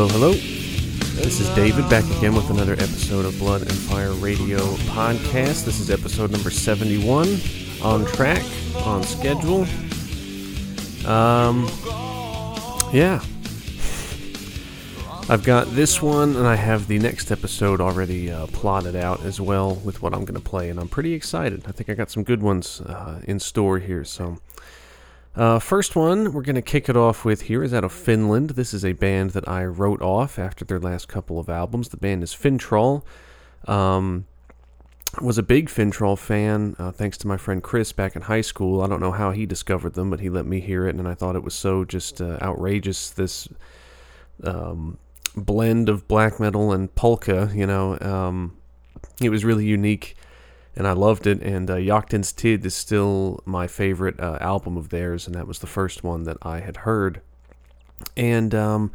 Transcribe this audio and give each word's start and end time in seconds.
Hello, 0.00 0.08
hello. 0.12 0.32
This 0.32 1.40
is 1.40 1.48
David 1.54 1.86
back 1.90 2.04
again 2.16 2.34
with 2.34 2.48
another 2.48 2.72
episode 2.72 3.26
of 3.26 3.38
Blood 3.38 3.60
and 3.60 3.70
Fire 3.70 4.12
Radio 4.12 4.60
podcast. 4.88 5.66
This 5.66 5.78
is 5.78 5.90
episode 5.90 6.30
number 6.30 6.48
71, 6.48 7.36
on 7.82 8.06
track, 8.06 8.42
on 8.76 9.02
schedule. 9.02 9.66
Um, 11.06 11.68
yeah. 12.94 13.22
I've 15.28 15.44
got 15.44 15.66
this 15.72 16.00
one, 16.00 16.34
and 16.34 16.46
I 16.46 16.54
have 16.54 16.88
the 16.88 16.98
next 16.98 17.30
episode 17.30 17.82
already 17.82 18.30
uh, 18.30 18.46
plotted 18.46 18.96
out 18.96 19.22
as 19.26 19.38
well 19.38 19.74
with 19.74 20.00
what 20.00 20.14
I'm 20.14 20.24
going 20.24 20.32
to 20.32 20.40
play, 20.40 20.70
and 20.70 20.80
I'm 20.80 20.88
pretty 20.88 21.12
excited. 21.12 21.64
I 21.66 21.72
think 21.72 21.90
I 21.90 21.94
got 21.94 22.10
some 22.10 22.24
good 22.24 22.40
ones 22.40 22.80
uh, 22.80 23.20
in 23.24 23.38
store 23.38 23.78
here, 23.78 24.04
so 24.04 24.38
uh, 25.40 25.58
first 25.58 25.96
one 25.96 26.34
we're 26.34 26.42
going 26.42 26.54
to 26.54 26.62
kick 26.62 26.90
it 26.90 26.98
off 26.98 27.24
with 27.24 27.42
here 27.42 27.64
is 27.64 27.72
out 27.72 27.82
of 27.82 27.92
Finland. 27.92 28.50
This 28.50 28.74
is 28.74 28.84
a 28.84 28.92
band 28.92 29.30
that 29.30 29.48
I 29.48 29.64
wrote 29.64 30.02
off 30.02 30.38
after 30.38 30.66
their 30.66 30.78
last 30.78 31.08
couple 31.08 31.38
of 31.38 31.48
albums. 31.48 31.88
The 31.88 31.96
band 31.96 32.22
is 32.22 32.34
Finntroll. 32.34 33.02
Um, 33.66 34.26
was 35.22 35.38
a 35.38 35.42
big 35.42 35.70
Finntroll 35.70 36.18
fan 36.18 36.76
uh, 36.78 36.92
thanks 36.92 37.16
to 37.18 37.26
my 37.26 37.38
friend 37.38 37.62
Chris 37.62 37.90
back 37.90 38.14
in 38.16 38.22
high 38.22 38.42
school. 38.42 38.82
I 38.82 38.86
don't 38.86 39.00
know 39.00 39.12
how 39.12 39.30
he 39.30 39.46
discovered 39.46 39.94
them, 39.94 40.10
but 40.10 40.20
he 40.20 40.28
let 40.28 40.44
me 40.44 40.60
hear 40.60 40.86
it, 40.86 40.94
and 40.94 41.08
I 41.08 41.14
thought 41.14 41.36
it 41.36 41.42
was 41.42 41.54
so 41.54 41.86
just 41.86 42.20
uh, 42.20 42.36
outrageous. 42.42 43.08
This 43.08 43.48
um, 44.44 44.98
blend 45.34 45.88
of 45.88 46.06
black 46.06 46.38
metal 46.38 46.70
and 46.70 46.94
polka, 46.94 47.50
you 47.54 47.66
know, 47.66 47.98
um, 48.00 48.58
it 49.22 49.30
was 49.30 49.42
really 49.42 49.64
unique 49.64 50.16
and 50.76 50.86
I 50.86 50.92
loved 50.92 51.26
it. 51.26 51.42
And 51.42 51.70
uh, 51.70 51.76
Jaktens 51.76 52.34
Tid 52.34 52.64
is 52.64 52.74
still 52.74 53.40
my 53.44 53.66
favorite 53.66 54.18
uh, 54.20 54.38
album 54.40 54.76
of 54.76 54.90
theirs, 54.90 55.26
and 55.26 55.34
that 55.34 55.46
was 55.46 55.58
the 55.58 55.66
first 55.66 56.04
one 56.04 56.24
that 56.24 56.38
I 56.42 56.60
had 56.60 56.78
heard. 56.78 57.20
And 58.16 58.54
um, 58.54 58.92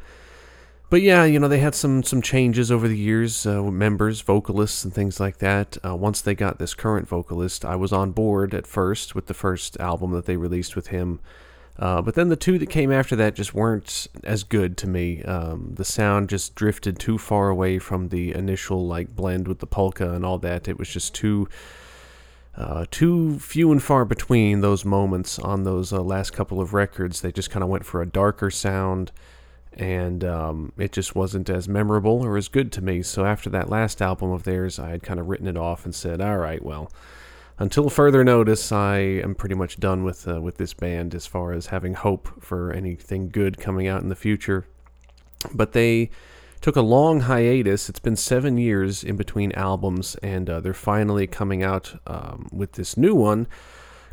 but 0.90 1.02
yeah, 1.02 1.26
you 1.26 1.40
know 1.40 1.48
they 1.48 1.60
had 1.60 1.76
some 1.76 2.04
some 2.04 2.22
changes 2.22 2.72
over 2.72 2.88
the 2.88 2.98
years, 2.98 3.46
uh, 3.46 3.64
members, 3.64 4.22
vocalists, 4.22 4.84
and 4.84 4.94
things 4.94 5.20
like 5.20 5.38
that. 5.38 5.78
Uh, 5.86 5.96
once 5.96 6.22
they 6.22 6.36
got 6.36 6.60
this 6.60 6.74
current 6.74 7.08
vocalist, 7.08 7.66
I 7.66 7.76
was 7.76 7.92
on 7.92 8.12
board 8.12 8.54
at 8.54 8.68
first 8.68 9.16
with 9.16 9.28
the 9.28 9.34
first 9.34 9.78
album 9.80 10.12
that 10.12 10.26
they 10.26 10.38
released 10.38 10.76
with 10.76 10.88
him. 10.88 11.20
Uh, 11.78 12.02
but 12.02 12.16
then 12.16 12.30
the 12.30 12.38
two 12.38 12.58
that 12.58 12.70
came 12.70 12.92
after 12.92 13.16
that 13.18 13.36
just 13.36 13.54
weren't 13.54 14.08
as 14.24 14.44
good 14.44 14.78
to 14.78 14.88
me. 14.88 15.22
Um, 15.24 15.74
the 15.76 15.84
sound 15.84 16.30
just 16.30 16.56
drifted 16.56 17.00
too 17.00 17.18
far 17.18 17.50
away 17.50 17.80
from 17.80 18.10
the 18.10 18.34
initial 18.34 18.88
like 18.88 19.14
blend 19.14 19.48
with 19.48 19.60
the 19.60 19.68
polka 19.68 20.14
and 20.14 20.26
all 20.26 20.38
that. 20.40 20.68
It 20.68 20.80
was 20.80 20.90
just 20.90 21.14
too 21.14 21.50
uh, 22.56 22.86
too 22.90 23.38
few 23.40 23.74
and 23.74 23.84
far 23.84 24.06
between 24.06 24.62
those 24.62 24.86
moments 24.86 25.38
on 25.38 25.64
those 25.64 25.92
uh, 25.92 26.02
last 26.02 26.32
couple 26.32 26.62
of 26.62 26.74
records. 26.74 27.20
They 27.20 27.34
just 27.34 27.52
kind 27.52 27.64
of 27.64 27.70
went 27.70 27.86
for 27.86 28.02
a 28.02 28.06
darker 28.06 28.50
sound, 28.50 29.12
and 29.74 30.24
um, 30.24 30.72
it 30.78 30.94
just 30.94 31.16
wasn't 31.16 31.50
as 31.50 31.68
memorable 31.68 32.24
or 32.24 32.38
as 32.38 32.48
good 32.48 32.72
to 32.74 32.82
me. 32.82 33.02
So 33.02 33.26
after 33.26 33.50
that 33.50 33.70
last 33.70 34.02
album 34.02 34.32
of 34.32 34.44
theirs, 34.44 34.80
I 34.80 34.92
had 34.92 35.04
kind 35.04 35.20
of 35.20 35.28
written 35.28 35.48
it 35.48 35.58
off 35.58 35.84
and 35.84 35.94
said, 35.94 36.22
"All 36.22 36.38
right, 36.38 36.64
well." 36.64 36.90
Until 37.58 37.90
further 37.90 38.24
notice, 38.26 38.72
I 38.72 38.98
am 38.98 39.34
pretty 39.34 39.56
much 39.56 39.80
done 39.80 40.04
with 40.04 40.28
uh, 40.28 40.42
with 40.42 40.58
this 40.58 40.74
band 40.74 41.16
as 41.16 41.26
far 41.26 41.54
as 41.54 41.68
having 41.68 41.94
hope 41.94 42.44
for 42.44 42.74
anything 42.74 43.30
good 43.30 43.58
coming 43.58 43.88
out 43.88 44.02
in 44.02 44.10
the 44.10 44.16
future. 44.16 44.68
But 45.54 45.72
they 45.72 46.10
took 46.60 46.76
a 46.76 46.82
long 46.82 47.22
hiatus. 47.22 47.88
It's 47.88 48.00
been 48.00 48.18
seven 48.18 48.58
years 48.58 49.06
in 49.06 49.16
between 49.16 49.54
albums, 49.54 50.16
and 50.16 50.50
uh, 50.50 50.60
they're 50.60 50.74
finally 50.74 51.28
coming 51.28 51.64
out 51.64 51.98
um, 52.08 52.50
with 52.52 52.74
this 52.74 52.98
new 52.98 53.16
one 53.16 53.48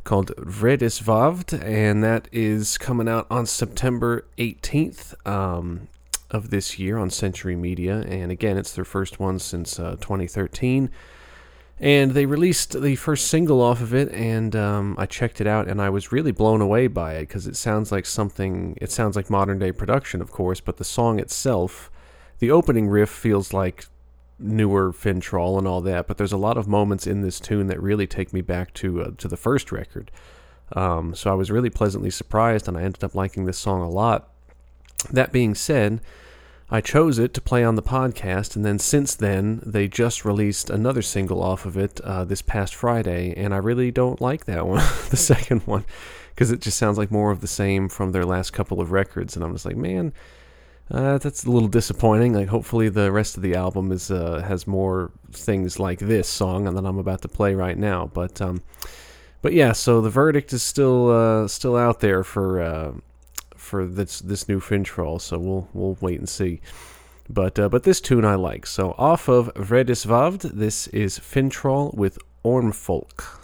called 0.05 0.33
Vredesvävd, 0.37 1.63
and 1.65 2.03
that 2.05 2.29
is 2.31 2.79
coming 2.79 3.09
out 3.09 3.27
on 3.31 3.47
September 3.47 4.25
18th 4.39 5.15
um, 5.27 5.89
of 6.31 6.51
this 6.51 6.79
year 6.79 6.97
on 6.97 7.11
Century 7.11 7.57
Media. 7.57 8.03
And 8.03 8.31
again, 8.31 8.57
it's 8.57 8.73
their 8.73 8.85
first 8.85 9.19
one 9.19 9.39
since 9.39 9.81
uh, 9.81 9.97
2013 10.01 10.91
and 11.83 12.13
they 12.13 12.27
released 12.27 12.81
the 12.81 12.95
first 12.95 13.27
single 13.27 13.61
off 13.61 13.83
of 13.83 13.93
it 13.93 14.09
and 14.13 14.55
um, 14.55 14.95
i 14.99 15.05
checked 15.05 15.41
it 15.41 15.47
out 15.47 15.67
and 15.69 15.83
i 15.83 15.91
was 15.91 16.13
really 16.13 16.33
blown 16.33 16.61
away 16.61 16.87
by 16.87 17.15
it 17.15 17.23
because 17.23 17.47
it 17.47 17.57
sounds 17.57 17.91
like 17.91 18.07
something 18.07 18.79
it 18.81 18.91
sounds 18.91 19.17
like 19.17 19.29
modern 19.29 19.59
day 19.59 19.73
production 19.73 20.23
of 20.23 20.31
course 20.31 20.61
but 20.61 20.77
the 20.77 20.85
song 20.85 21.19
itself 21.19 21.91
the 22.39 22.51
opening 22.51 22.89
riff 22.89 23.11
feels 23.11 23.53
like 23.53 23.87
newer 24.39 24.93
Finntroll 24.93 25.59
and 25.59 25.67
all 25.67 25.81
that 25.81 26.07
but 26.07 26.19
there's 26.19 26.33
a 26.33 26.37
lot 26.37 26.57
of 26.57 26.67
moments 26.67 27.07
in 27.07 27.21
this 27.21 27.39
tune 27.39 27.67
that 27.69 27.81
really 27.81 28.07
take 28.07 28.33
me 28.33 28.41
back 28.41 28.73
to 28.75 29.03
uh, 29.03 29.11
to 29.19 29.29
the 29.29 29.37
first 29.37 29.71
record. 29.71 30.11
Um, 30.75 31.15
so 31.15 31.31
i 31.31 31.35
was 31.35 31.51
really 31.51 31.71
pleasantly 31.71 32.11
surprised 32.11 32.67
and 32.67 32.77
i 32.77 32.83
ended 32.83 33.05
up 33.05 33.15
liking 33.15 33.45
this 33.45 33.59
song 33.59 33.83
a 33.83 33.89
lot. 33.89 34.29
That 35.11 35.33
being 35.33 35.55
said 35.55 36.01
I 36.73 36.81
chose 36.81 37.19
it 37.19 37.35
to 37.35 37.43
play 37.43 37.63
on 37.65 37.75
the 37.75 37.83
podcast, 37.83 38.57
and 38.57 38.65
then 38.65 38.79
since 38.79 39.15
then, 39.15 39.61
they 39.63 39.89
just 39.89 40.25
released 40.25 40.71
another 40.71 41.03
single 41.03 41.43
off 41.43 41.67
of 41.67 41.77
it 41.77 42.01
uh, 42.01 42.25
this 42.25 42.41
past 42.41 42.75
Friday, 42.75 43.35
and 43.37 43.53
I 43.53 43.59
really 43.59 43.91
don't 43.91 44.23
like 44.23 44.47
that 44.47 44.67
one, 44.67 44.79
the 45.11 45.19
second 45.19 45.61
one, 45.67 45.85
because 46.31 46.51
it 46.51 46.63
just 46.63 46.79
sounds 46.79 46.97
like 46.97 47.11
more 47.11 47.31
of 47.31 47.43
the 47.43 47.47
same 47.47 47.91
from 47.91 48.13
their 48.13 48.25
last 48.25 48.55
couple 48.55 48.81
of 48.81 48.91
records, 48.91 49.37
and 49.37 49.45
I'm 49.45 49.53
just 49.53 49.67
like, 49.67 49.77
man, 49.77 50.15
uh, 50.91 51.19
that's 51.19 51.45
a 51.45 51.51
little 51.51 51.69
disappointing. 51.69 52.33
Like, 52.33 52.49
hopefully, 52.49 52.89
the 52.89 53.13
rest 53.13 53.37
of 53.37 53.43
the 53.43 53.55
album 53.55 53.93
is 53.93 54.11
uh, 54.11 54.41
has 54.41 54.67
more 54.67 55.11
things 55.31 55.79
like 55.79 55.99
this 55.99 56.27
song, 56.27 56.67
and 56.67 56.75
that 56.75 56.87
I'm 56.87 56.97
about 56.97 57.21
to 57.21 57.29
play 57.29 57.55
right 57.55 57.77
now. 57.77 58.11
But, 58.15 58.41
um, 58.41 58.63
but 59.43 59.53
yeah, 59.53 59.73
so 59.73 60.01
the 60.01 60.09
verdict 60.09 60.55
is 60.55 60.63
still 60.63 61.11
uh, 61.11 61.49
still 61.49 61.77
out 61.77 62.01
there 62.01 62.25
for 62.25 62.63
uh, 62.63 62.93
for 63.73 63.87
this 63.87 64.21
this 64.21 64.51
new 64.51 64.61
Finntroll, 64.61 65.19
so 65.19 65.39
we'll 65.39 65.67
we'll 65.73 65.97
wait 66.03 66.19
and 66.19 66.29
see. 66.29 66.61
But 67.27 67.59
uh, 67.59 67.71
but 67.71 67.85
this 67.85 68.03
tune 68.03 68.23
I 68.23 68.35
like. 68.35 68.67
So 68.67 68.95
off 68.99 69.29
of 69.29 69.51
Vredesvävd, 69.55 70.43
this 70.53 70.89
is 70.89 71.19
Finntroll 71.19 71.95
with 71.95 72.19
Ormfolk. 72.45 73.42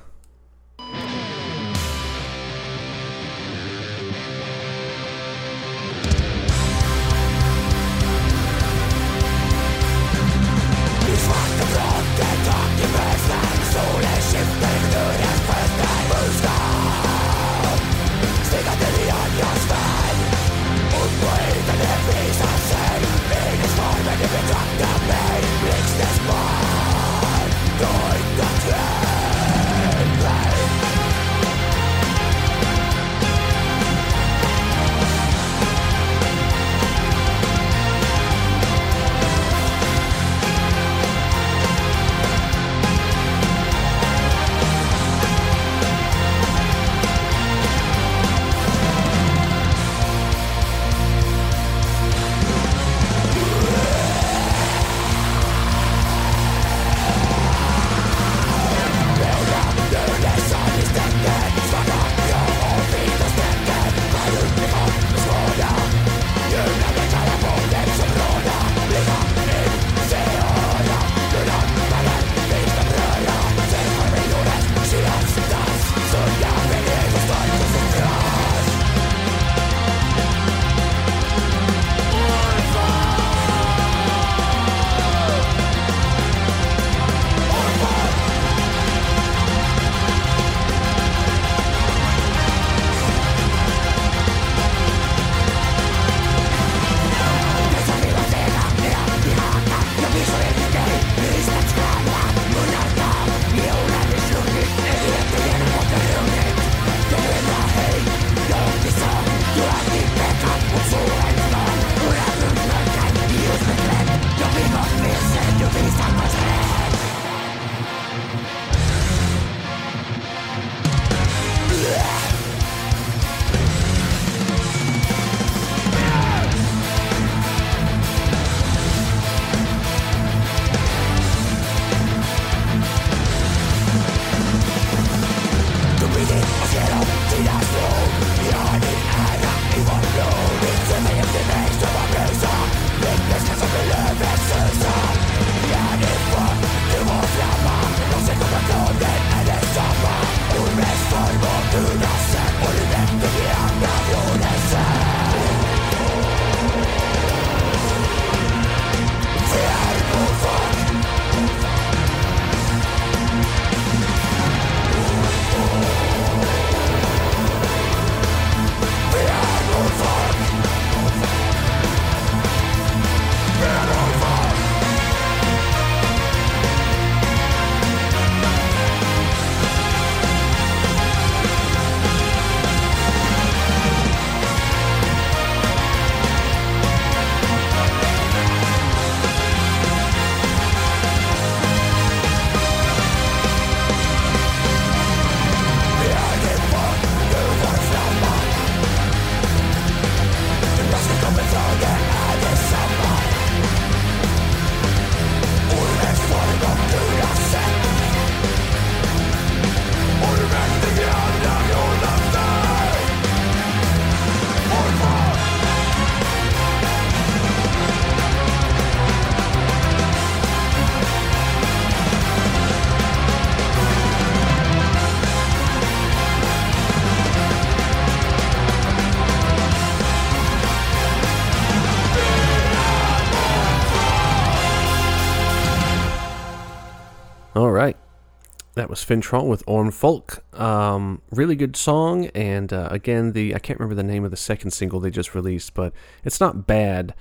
That 238.78 238.88
was 238.88 239.04
Finntroll 239.04 239.48
with 239.48 239.66
Ormfolk. 239.66 240.38
Um, 240.56 241.20
really 241.32 241.56
good 241.56 241.74
song, 241.74 242.26
and 242.26 242.72
uh, 242.72 242.86
again, 242.92 243.32
the 243.32 243.52
I 243.52 243.58
can't 243.58 243.80
remember 243.80 243.96
the 243.96 244.06
name 244.06 244.24
of 244.24 244.30
the 244.30 244.36
second 244.36 244.70
single 244.70 245.00
they 245.00 245.10
just 245.10 245.34
released, 245.34 245.74
but 245.74 245.92
it's 246.22 246.38
not 246.38 246.68
bad. 246.68 247.12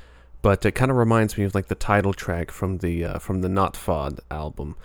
But 0.44 0.64
it 0.68 0.74
kind 0.74 0.92
of 0.92 0.98
reminds 0.98 1.36
me 1.36 1.46
of 1.46 1.56
like 1.56 1.66
the 1.66 1.74
title 1.74 2.14
track 2.14 2.52
from 2.52 2.78
the 2.78 3.04
uh, 3.04 3.18
from 3.18 3.42
the 3.42 3.48
Nattfödd 3.48 4.20
album, 4.30 4.76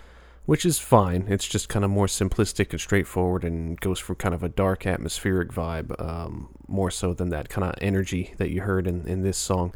which 0.47 0.65
is 0.65 0.79
fine. 0.79 1.27
It's 1.29 1.47
just 1.47 1.69
kind 1.69 1.85
of 1.85 1.91
more 1.91 2.07
simplistic 2.07 2.71
and 2.71 2.81
straightforward, 2.81 3.43
and 3.43 3.79
goes 3.79 3.99
for 3.99 4.15
kind 4.15 4.33
of 4.33 4.41
a 4.41 4.49
dark 4.49 4.87
atmospheric 4.87 5.51
vibe, 5.51 6.01
um, 6.03 6.55
more 6.67 6.89
so 6.89 7.13
than 7.13 7.29
that 7.29 7.49
kind 7.49 7.69
of 7.69 7.75
energy 7.81 8.33
that 8.37 8.49
you 8.49 8.61
heard 8.61 8.87
in, 8.87 9.07
in 9.07 9.21
this 9.21 9.37
song. 9.37 9.75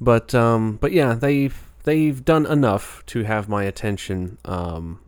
But 0.00 0.34
um, 0.34 0.78
but 0.80 0.90
yeah, 0.90 1.14
they've 1.14 1.62
they've 1.84 2.24
done 2.24 2.44
enough 2.44 3.06
to 3.06 3.22
have 3.22 3.48
my 3.48 3.62
attention 3.62 4.38
um, 4.44 4.98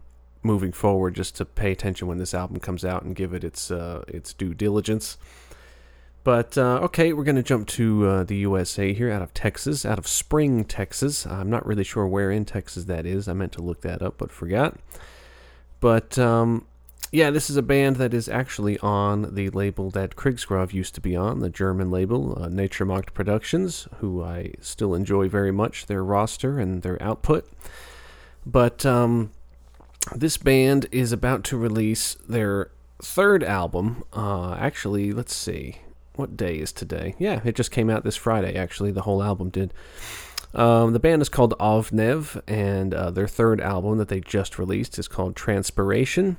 moving 0.43 0.73
forward, 0.73 1.15
just 1.15 1.37
to 1.37 1.45
pay 1.45 1.73
attention 1.73 2.09
when 2.09 2.19
this 2.19 2.35
album 2.35 2.59
comes 2.61 2.85
out 2.85 3.03
and 3.03 3.15
give 3.15 3.35
it 3.35 3.45
its 3.45 3.71
uh, 3.71 4.05
its 4.09 4.33
due 4.33 4.55
diligence. 4.55 5.19
But 6.23 6.59
uh, 6.59 6.81
okay, 6.83 7.13
we're 7.13 7.25
going 7.25 7.37
to 7.37 7.43
jump 7.43 7.67
to 7.69 8.07
uh, 8.07 8.25
the 8.25 8.37
USA 8.37 8.93
here, 8.93 9.11
out 9.11 9.23
of 9.23 9.33
Texas, 9.33 9.87
out 9.87 9.99
of 9.99 10.07
Spring, 10.07 10.65
Texas. 10.65 11.27
I'm 11.27 11.49
not 11.49 11.65
really 11.65 11.85
sure 11.85 12.07
where 12.07 12.31
in 12.31 12.45
Texas 12.45 12.85
that 12.85 13.07
is. 13.07 13.27
I 13.27 13.33
meant 13.33 13.53
to 13.53 13.63
look 13.63 13.81
that 13.83 14.03
up, 14.03 14.19
but 14.19 14.31
forgot. 14.31 14.79
But 15.81 16.19
um, 16.19 16.67
yeah, 17.11 17.31
this 17.31 17.49
is 17.49 17.57
a 17.57 17.63
band 17.63 17.97
that 17.97 18.13
is 18.13 18.29
actually 18.29 18.79
on 18.81 19.35
the 19.35 19.49
label 19.51 19.91
that 19.91 20.15
Krigsgrav 20.15 20.75
used 20.75 20.95
to 20.95 21.01
be 21.01 21.17
on, 21.17 21.41
the 21.41 21.51
German 21.51 21.91
label, 21.91 22.41
uh, 22.41 22.49
Naturmacht 22.49 23.15
Productions, 23.15 23.89
who 23.97 24.23
I 24.23 24.53
still 24.61 24.95
enjoy 24.95 25.29
very 25.29 25.51
much, 25.51 25.87
their 25.87 26.05
roster 26.05 26.61
and 26.61 26.83
their 26.83 27.03
output. 27.03 27.51
But 28.45 28.85
um, 28.85 29.33
this 30.15 30.37
band 30.37 30.87
is 30.91 31.13
about 31.13 31.45
to 31.45 31.57
release 31.57 32.17
their 32.29 32.71
third 33.03 33.43
album. 33.45 34.05
Uh, 34.13 34.55
actually, 34.55 35.13
let's 35.13 35.35
see. 35.35 35.79
What 36.17 36.37
day 36.37 36.57
is 36.57 36.73
today? 36.73 37.15
Yeah, 37.19 37.41
it 37.45 37.55
just 37.55 37.71
came 37.71 37.89
out 37.89 38.05
this 38.05 38.17
Friday, 38.17 38.55
actually. 38.55 38.91
The 38.91 39.03
whole 39.03 39.23
album 39.23 39.51
did. 39.51 39.73
Um, 40.53 40.93
the 40.93 40.99
band 40.99 41.23
is 41.23 41.29
called 41.29 41.57
Ovnev, 41.59 42.43
and 42.49 42.93
uh, 42.93 43.11
their 43.11 43.29
third 43.29 43.61
album 43.61 43.99
that 43.99 44.09
they 44.09 44.21
just 44.21 44.59
released 44.59 44.99
is 44.99 45.07
called 45.07 45.37
Transpiration 45.37 46.37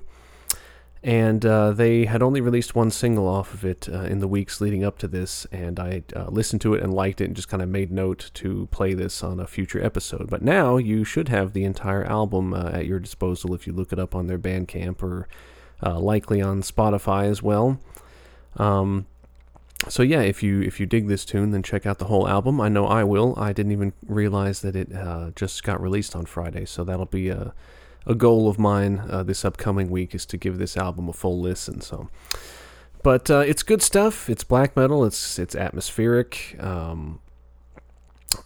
and 1.03 1.43
uh, 1.45 1.71
they 1.71 2.05
had 2.05 2.21
only 2.21 2.41
released 2.41 2.75
one 2.75 2.91
single 2.91 3.27
off 3.27 3.53
of 3.55 3.65
it 3.65 3.89
uh, 3.91 4.01
in 4.01 4.19
the 4.19 4.27
weeks 4.27 4.61
leading 4.61 4.83
up 4.83 4.99
to 4.99 5.07
this, 5.07 5.47
and 5.51 5.79
I 5.79 6.03
uh, 6.15 6.27
listened 6.29 6.61
to 6.61 6.75
it 6.75 6.83
and 6.83 6.93
liked 6.93 7.21
it, 7.21 7.25
and 7.25 7.35
just 7.35 7.49
kind 7.49 7.63
of 7.63 7.69
made 7.69 7.91
note 7.91 8.29
to 8.35 8.67
play 8.71 8.93
this 8.93 9.23
on 9.23 9.39
a 9.39 9.47
future 9.47 9.83
episode. 9.83 10.29
But 10.29 10.43
now 10.43 10.77
you 10.77 11.03
should 11.03 11.29
have 11.29 11.53
the 11.53 11.63
entire 11.63 12.03
album 12.03 12.53
uh, 12.53 12.69
at 12.71 12.85
your 12.85 12.99
disposal 12.99 13.55
if 13.55 13.65
you 13.65 13.73
look 13.73 13.91
it 13.91 13.97
up 13.97 14.13
on 14.13 14.27
their 14.27 14.37
Bandcamp 14.37 15.01
or 15.01 15.27
uh, 15.83 15.99
likely 15.99 16.39
on 16.39 16.61
Spotify 16.61 17.25
as 17.25 17.41
well. 17.41 17.79
Um, 18.57 19.07
so 19.87 20.03
yeah, 20.03 20.21
if 20.21 20.43
you 20.43 20.61
if 20.61 20.79
you 20.79 20.85
dig 20.85 21.07
this 21.07 21.25
tune, 21.25 21.49
then 21.49 21.63
check 21.63 21.87
out 21.87 21.97
the 21.97 22.05
whole 22.05 22.27
album. 22.27 22.61
I 22.61 22.69
know 22.69 22.85
I 22.85 23.03
will. 23.03 23.33
I 23.37 23.53
didn't 23.53 23.71
even 23.71 23.93
realize 24.05 24.61
that 24.61 24.75
it 24.75 24.93
uh, 24.93 25.31
just 25.35 25.63
got 25.63 25.81
released 25.81 26.15
on 26.15 26.25
Friday, 26.27 26.65
so 26.65 26.83
that'll 26.83 27.07
be 27.07 27.29
a 27.29 27.55
a 28.05 28.15
goal 28.15 28.47
of 28.47 28.57
mine 28.57 29.03
uh, 29.09 29.23
this 29.23 29.45
upcoming 29.45 29.89
week 29.89 30.15
is 30.15 30.25
to 30.27 30.37
give 30.37 30.57
this 30.57 30.75
album 30.75 31.09
a 31.09 31.13
full 31.13 31.39
listen. 31.39 31.81
So, 31.81 32.09
but 33.03 33.29
uh, 33.29 33.39
it's 33.39 33.63
good 33.63 33.81
stuff. 33.81 34.29
It's 34.29 34.43
black 34.43 34.75
metal. 34.75 35.05
It's 35.05 35.39
it's 35.39 35.55
atmospheric. 35.55 36.55
Um, 36.59 37.19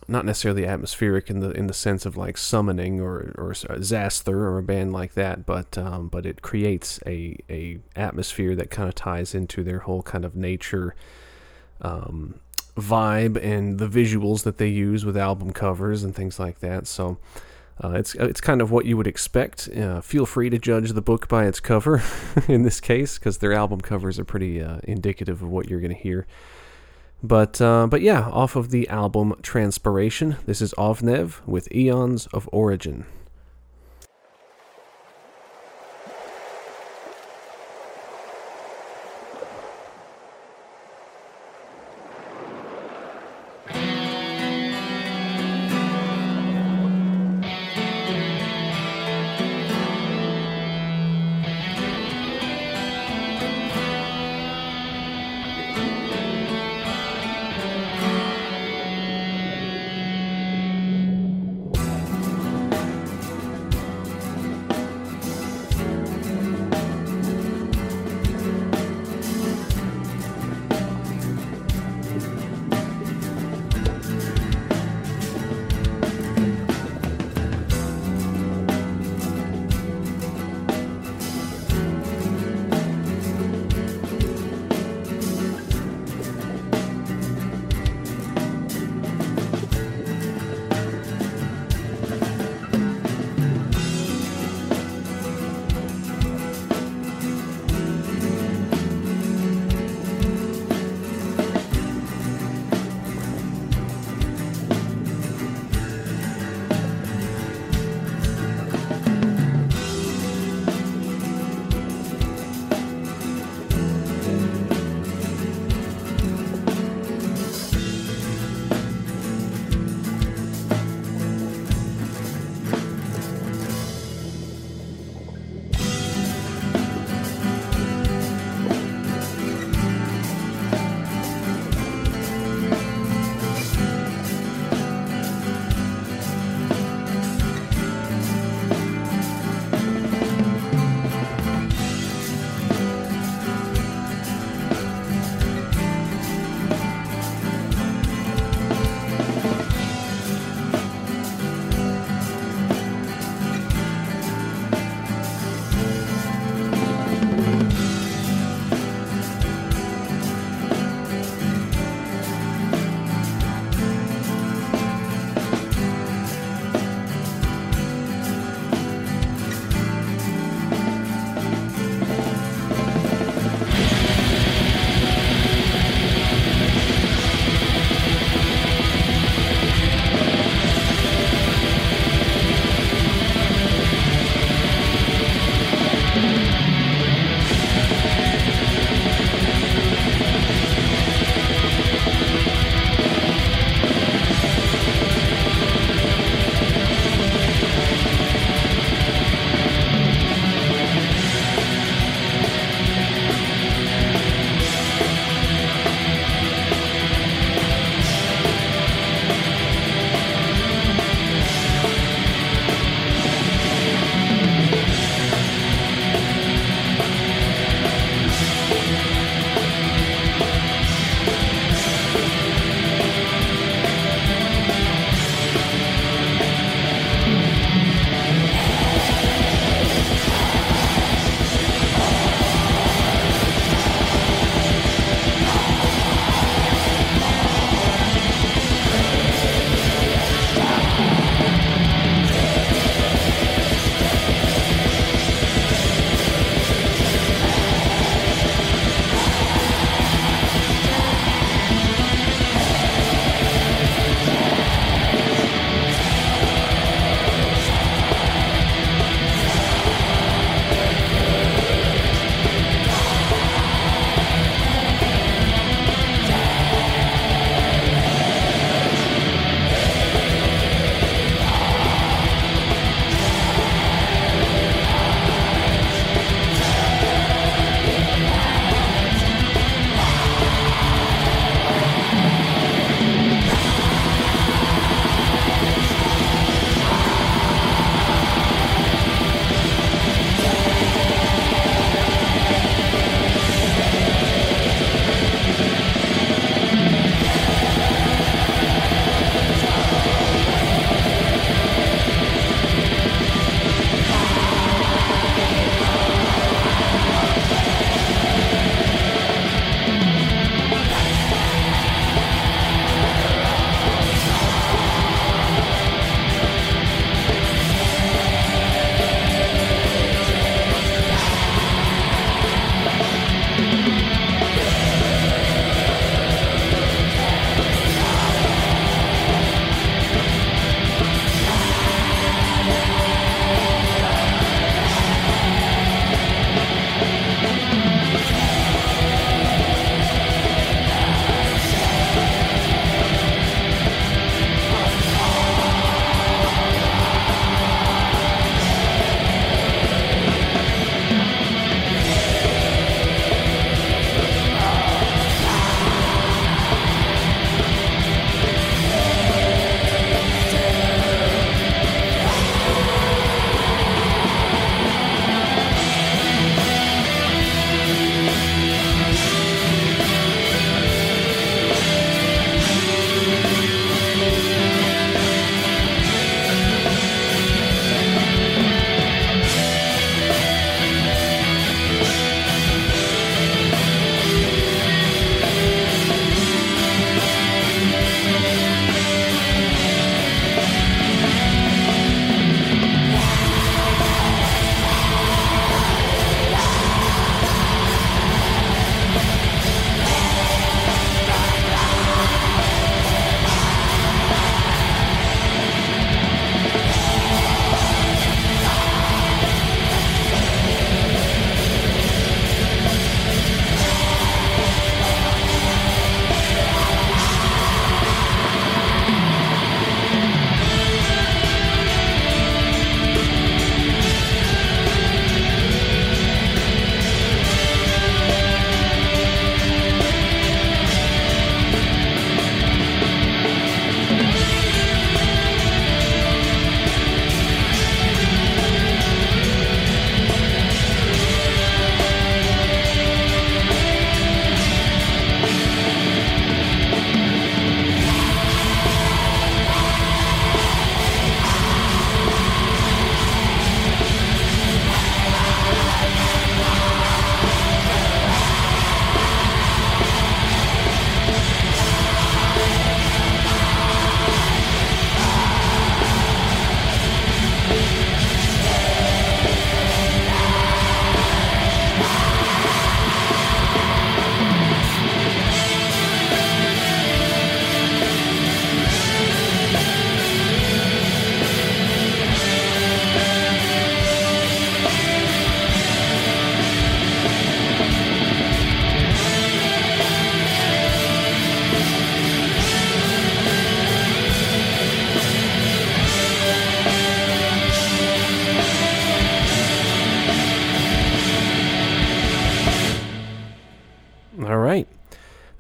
not 0.08 0.26
necessarily 0.26 0.66
atmospheric 0.66 1.30
in 1.30 1.40
the 1.40 1.52
in 1.52 1.68
the 1.68 1.74
sense 1.74 2.06
of 2.06 2.18
like 2.18 2.38
summoning 2.38 3.00
or 3.00 3.34
or 3.38 3.52
Xasthur 3.52 4.34
or 4.34 4.58
a 4.58 4.64
band 4.64 4.94
like 4.94 5.14
that, 5.14 5.46
but 5.46 5.78
um, 5.78 6.08
but 6.08 6.26
it 6.26 6.42
creates 6.42 7.00
a 7.06 7.38
a 7.50 7.80
atmosphere 7.96 8.56
that 8.56 8.70
kind 8.70 8.90
of 8.90 8.96
ties 8.96 9.36
into 9.36 9.64
their 9.64 9.80
whole 9.80 10.04
kind 10.04 10.26
of 10.26 10.36
nature. 10.36 10.96
Um, 11.82 12.40
vibe 12.76 13.42
and 13.42 13.80
the 13.80 13.88
visuals 13.88 14.44
that 14.44 14.58
they 14.58 14.68
use 14.68 15.06
with 15.06 15.16
album 15.16 15.52
covers 15.52 16.04
and 16.04 16.14
things 16.14 16.40
like 16.40 16.60
that. 16.60 16.88
So, 16.88 17.18
uh, 17.84 17.92
it's 17.92 18.16
it's 18.16 18.40
kind 18.40 18.62
of 18.62 18.72
what 18.72 18.86
you 18.86 18.96
would 18.96 19.08
expect. 19.08 19.68
Uh, 19.70 20.00
feel 20.00 20.26
free 20.26 20.50
to 20.50 20.58
judge 20.58 20.92
the 20.92 21.02
book 21.02 21.28
by 21.28 21.46
its 21.46 21.60
cover, 21.60 22.02
in 22.48 22.64
this 22.64 22.80
case, 22.80 23.18
because 23.18 23.40
their 23.40 23.54
album 23.54 23.82
covers 23.82 24.18
are 24.18 24.26
pretty 24.26 24.62
uh, 24.62 24.80
indicative 24.84 25.42
of 25.42 25.50
what 25.50 25.70
you're 25.70 25.82
going 25.82 25.94
to 25.94 26.02
hear. 26.02 26.26
But 27.22 27.60
uh, 27.60 27.88
but 27.88 28.02
yeah, 28.02 28.30
off 28.30 28.56
of 28.56 28.70
the 28.70 28.88
album 28.88 29.34
Transpiration, 29.42 30.38
this 30.46 30.62
is 30.62 30.74
Ovnev 30.78 31.46
with 31.46 31.72
Eons 31.74 32.28
of 32.28 32.48
Origin. 32.52 33.06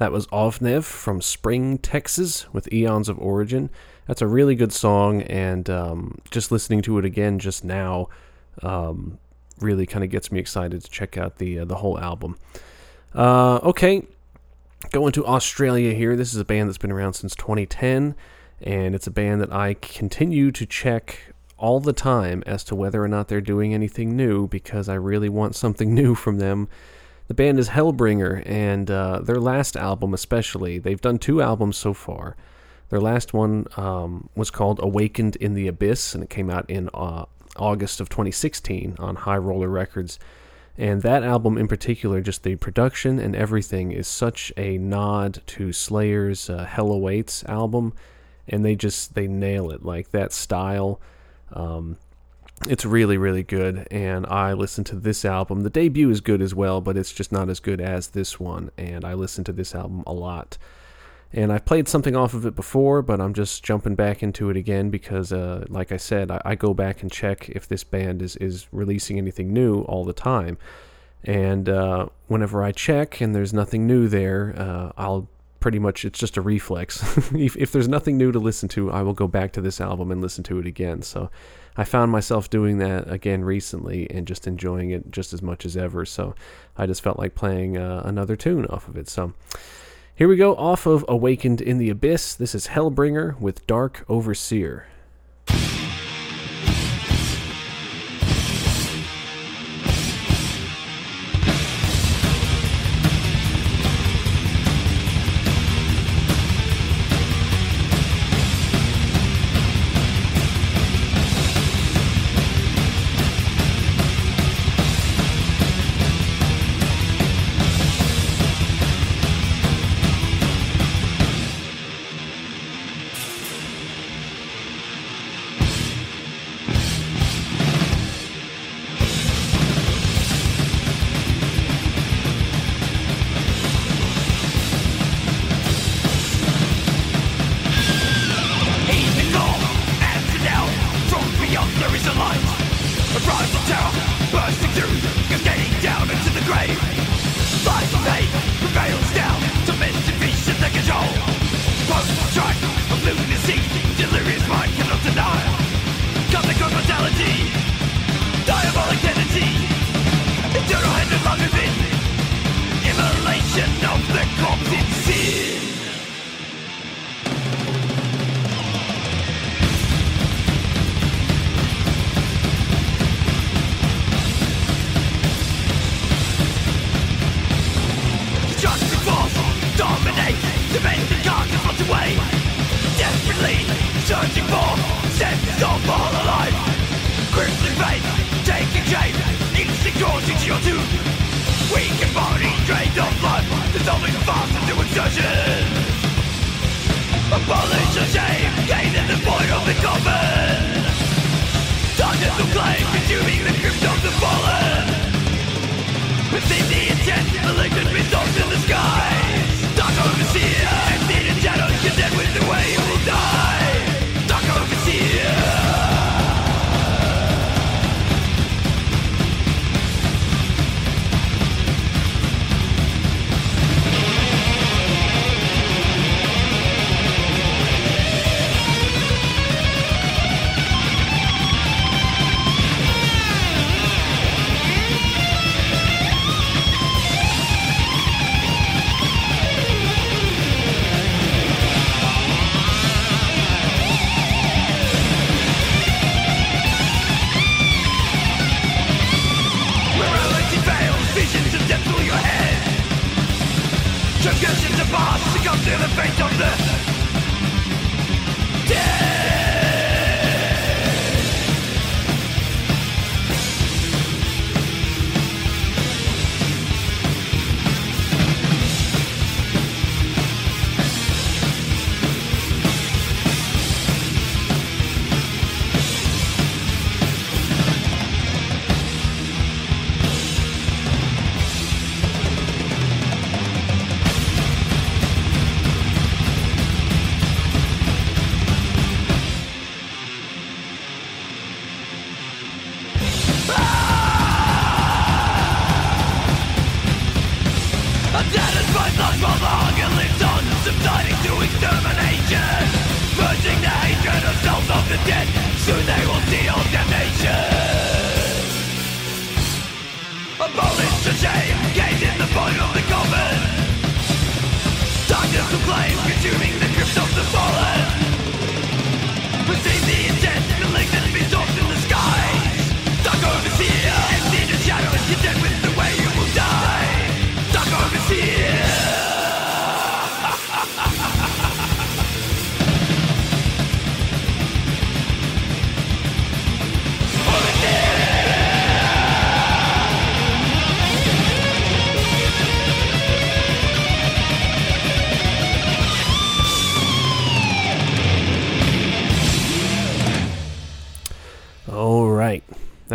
That 0.06 0.12
was 0.12 0.28
Ovnev 0.28 0.84
from 0.84 1.20
Spring, 1.20 1.80
Texas, 1.80 2.46
with 2.54 2.72
Eons 2.72 3.10
of 3.10 3.18
Origin. 3.18 3.72
That's 4.06 4.22
a 4.22 4.28
really 4.28 4.54
good 4.54 4.72
song, 4.72 5.24
and 5.24 5.68
um, 5.68 6.20
just 6.30 6.52
listening 6.52 6.84
to 6.84 7.00
it 7.00 7.06
again 7.06 7.40
just 7.40 7.64
now 7.64 8.10
um, 8.62 9.18
really 9.60 9.88
kind 9.88 10.04
of 10.04 10.12
gets 10.12 10.32
me 10.32 10.38
excited 10.40 10.84
to 10.84 10.92
check 10.92 11.18
out 11.18 11.40
the 11.40 11.58
uh, 11.58 11.66
the 11.66 11.78
whole 11.78 12.00
album. 12.00 12.38
Uh, 13.16 13.56
okay, 13.64 14.04
going 14.92 15.12
to 15.14 15.26
Australia 15.26 15.92
here. 15.96 16.16
This 16.16 16.36
is 16.36 16.40
a 16.40 16.46
band 16.46 16.70
that's 16.70 16.78
been 16.78 16.92
around 16.92 17.14
since 17.14 17.34
2010, 17.34 18.14
and 18.62 18.94
it's 18.94 19.08
a 19.08 19.12
band 19.12 19.42
that 19.42 19.52
I 19.52 19.74
continue 19.74 20.52
to 20.52 20.68
check 20.68 21.34
all 21.58 21.80
the 21.80 21.94
time 21.94 22.44
as 22.46 22.64
to 22.66 22.76
whether 22.76 23.04
or 23.04 23.08
not 23.08 23.28
they're 23.28 23.42
doing 23.42 23.74
anything 23.74 24.16
new 24.16 24.48
because 24.48 24.88
I 24.88 24.94
really 24.94 25.30
want 25.30 25.56
something 25.56 25.96
new 25.96 26.14
from 26.14 26.38
them. 26.38 26.70
The 27.28 27.34
band 27.34 27.60
is 27.60 27.70
Hellbringer, 27.70 28.44
and 28.46 28.90
uh, 28.92 29.20
their 29.20 29.40
last 29.40 29.76
album, 29.76 30.14
especially, 30.14 30.78
they've 30.78 31.02
done 31.02 31.18
two 31.18 31.42
albums 31.42 31.76
so 31.76 31.94
far. 31.94 32.36
Their 32.90 33.02
last 33.02 33.34
one 33.34 33.66
um, 33.78 34.30
was 34.36 34.52
called 34.52 34.80
Awakened 34.82 35.36
in 35.38 35.56
the 35.56 35.68
Abyss, 35.68 36.14
and 36.14 36.24
it 36.24 36.30
came 36.30 36.52
out 36.52 36.70
in 36.70 36.90
uh, 36.94 37.26
August 37.58 38.00
of 38.00 38.10
2016 38.10 38.98
on 39.00 39.16
High 39.16 39.38
Roller 39.38 39.70
Records. 39.70 40.20
And 40.78 41.02
that 41.02 41.24
album 41.24 41.58
in 41.58 41.68
particular, 41.68 42.22
just 42.22 42.44
the 42.44 42.58
production 42.58 43.18
and 43.18 43.36
everything, 43.36 43.92
is 43.92 44.08
such 44.08 44.54
a 44.56 44.78
nod 44.78 45.42
to 45.48 45.72
Slayer's 45.72 46.50
uh, 46.50 46.66
Hell 46.66 46.92
Awaits 46.92 47.44
album, 47.46 47.94
and 48.48 48.64
they 48.64 48.76
just 48.76 49.16
they 49.16 49.28
nail 49.28 49.72
it. 49.72 49.84
Like 49.84 50.12
that 50.12 50.32
style, 50.32 51.00
um, 51.54 51.98
it's 52.68 52.86
really 52.86 53.18
really 53.18 53.44
good. 53.44 53.88
And 53.92 54.26
I 54.28 54.54
listened 54.54 54.88
to 54.88 54.96
this 54.96 55.26
album. 55.26 55.62
The 55.62 55.70
debut 55.70 56.10
is 56.10 56.22
good 56.22 56.42
as 56.42 56.56
well, 56.56 56.82
but 56.82 56.98
it's 56.98 57.14
just 57.14 57.32
not 57.32 57.50
as 57.50 57.60
good 57.60 57.82
as 57.82 58.10
this 58.10 58.40
one. 58.40 58.72
And 58.78 59.04
I 59.06 59.14
listened 59.14 59.46
to 59.48 59.54
this 59.54 59.76
album 59.76 60.04
a 60.08 60.14
lot. 60.14 60.58
And 61.34 61.52
I've 61.52 61.66
played 61.66 61.90
something 61.90 62.16
off 62.16 62.34
of 62.34 62.46
it 62.46 62.56
before, 62.56 63.02
but 63.02 63.20
I'm 63.20 63.34
just 63.34 63.62
jumping 63.62 63.96
back 63.96 64.24
into 64.24 64.50
it 64.50 64.56
again 64.56 64.90
because, 64.90 65.34
uh, 65.34 65.66
like 65.68 65.92
I 65.92 65.98
said, 65.98 66.32
I, 66.32 66.42
I, 66.46 66.56
go 66.56 66.74
back 66.74 67.02
and 67.02 67.12
check 67.12 67.50
if 67.50 67.68
this 67.68 67.84
band 67.84 68.22
is, 68.22 68.38
is 68.38 68.68
releasing 68.72 69.18
anything 69.18 69.52
new 69.52 69.82
all 69.82 70.06
the 70.06 70.14
time. 70.14 70.58
And 71.26 71.68
uh, 71.68 72.08
whenever 72.28 72.64
I 72.64 72.72
check 72.72 73.20
and 73.20 73.36
there's 73.36 73.54
nothing 73.54 73.86
new 73.86 74.08
there, 74.08 74.54
uh, 74.58 74.92
I'll 74.96 75.28
pretty 75.66 75.80
much, 75.80 76.06
it's 76.06 76.20
just 76.20 76.38
a 76.38 76.42
reflex. 76.42 77.02
if, 77.34 77.58
if 77.58 77.72
there's 77.72 77.88
nothing 77.88 78.18
new 78.18 78.32
to 78.32 78.38
listen 78.38 78.70
to, 78.70 78.92
I 78.92 79.02
will 79.02 79.16
go 79.16 79.28
back 79.28 79.52
to 79.54 79.62
this 79.62 79.82
album 79.82 80.12
and 80.12 80.22
listen 80.22 80.44
to 80.44 80.60
it 80.60 80.68
again. 80.68 81.02
So 81.02 81.32
I 81.76 81.84
found 81.84 82.12
myself 82.12 82.52
doing 82.52 82.78
that 82.78 83.10
again 83.12 83.44
recently 83.44 84.08
and 84.12 84.28
just 84.28 84.46
enjoying 84.46 84.92
it 84.92 85.10
just 85.10 85.34
as 85.34 85.42
much 85.42 85.66
as 85.66 85.76
ever. 85.76 86.06
So 86.06 86.36
I 86.78 86.86
just 86.86 87.02
felt 87.02 87.18
like 87.18 87.34
playing 87.34 87.78
uh, 87.78 88.04
another 88.06 88.36
tune 88.36 88.68
off 88.68 88.88
of 88.88 88.96
it. 88.96 89.10
So. 89.10 89.34
Here 90.14 90.28
we 90.28 90.36
go 90.36 90.56
off 90.56 90.86
of 90.86 91.04
Awakened 91.10 91.62
in 91.62 91.80
the 91.80 91.90
Abyss. 91.90 92.36
This 92.36 92.54
is 92.54 92.68
Hellbringer 92.68 93.38
with 93.40 93.66
Dark 93.66 94.06
Overseer. 94.08 94.86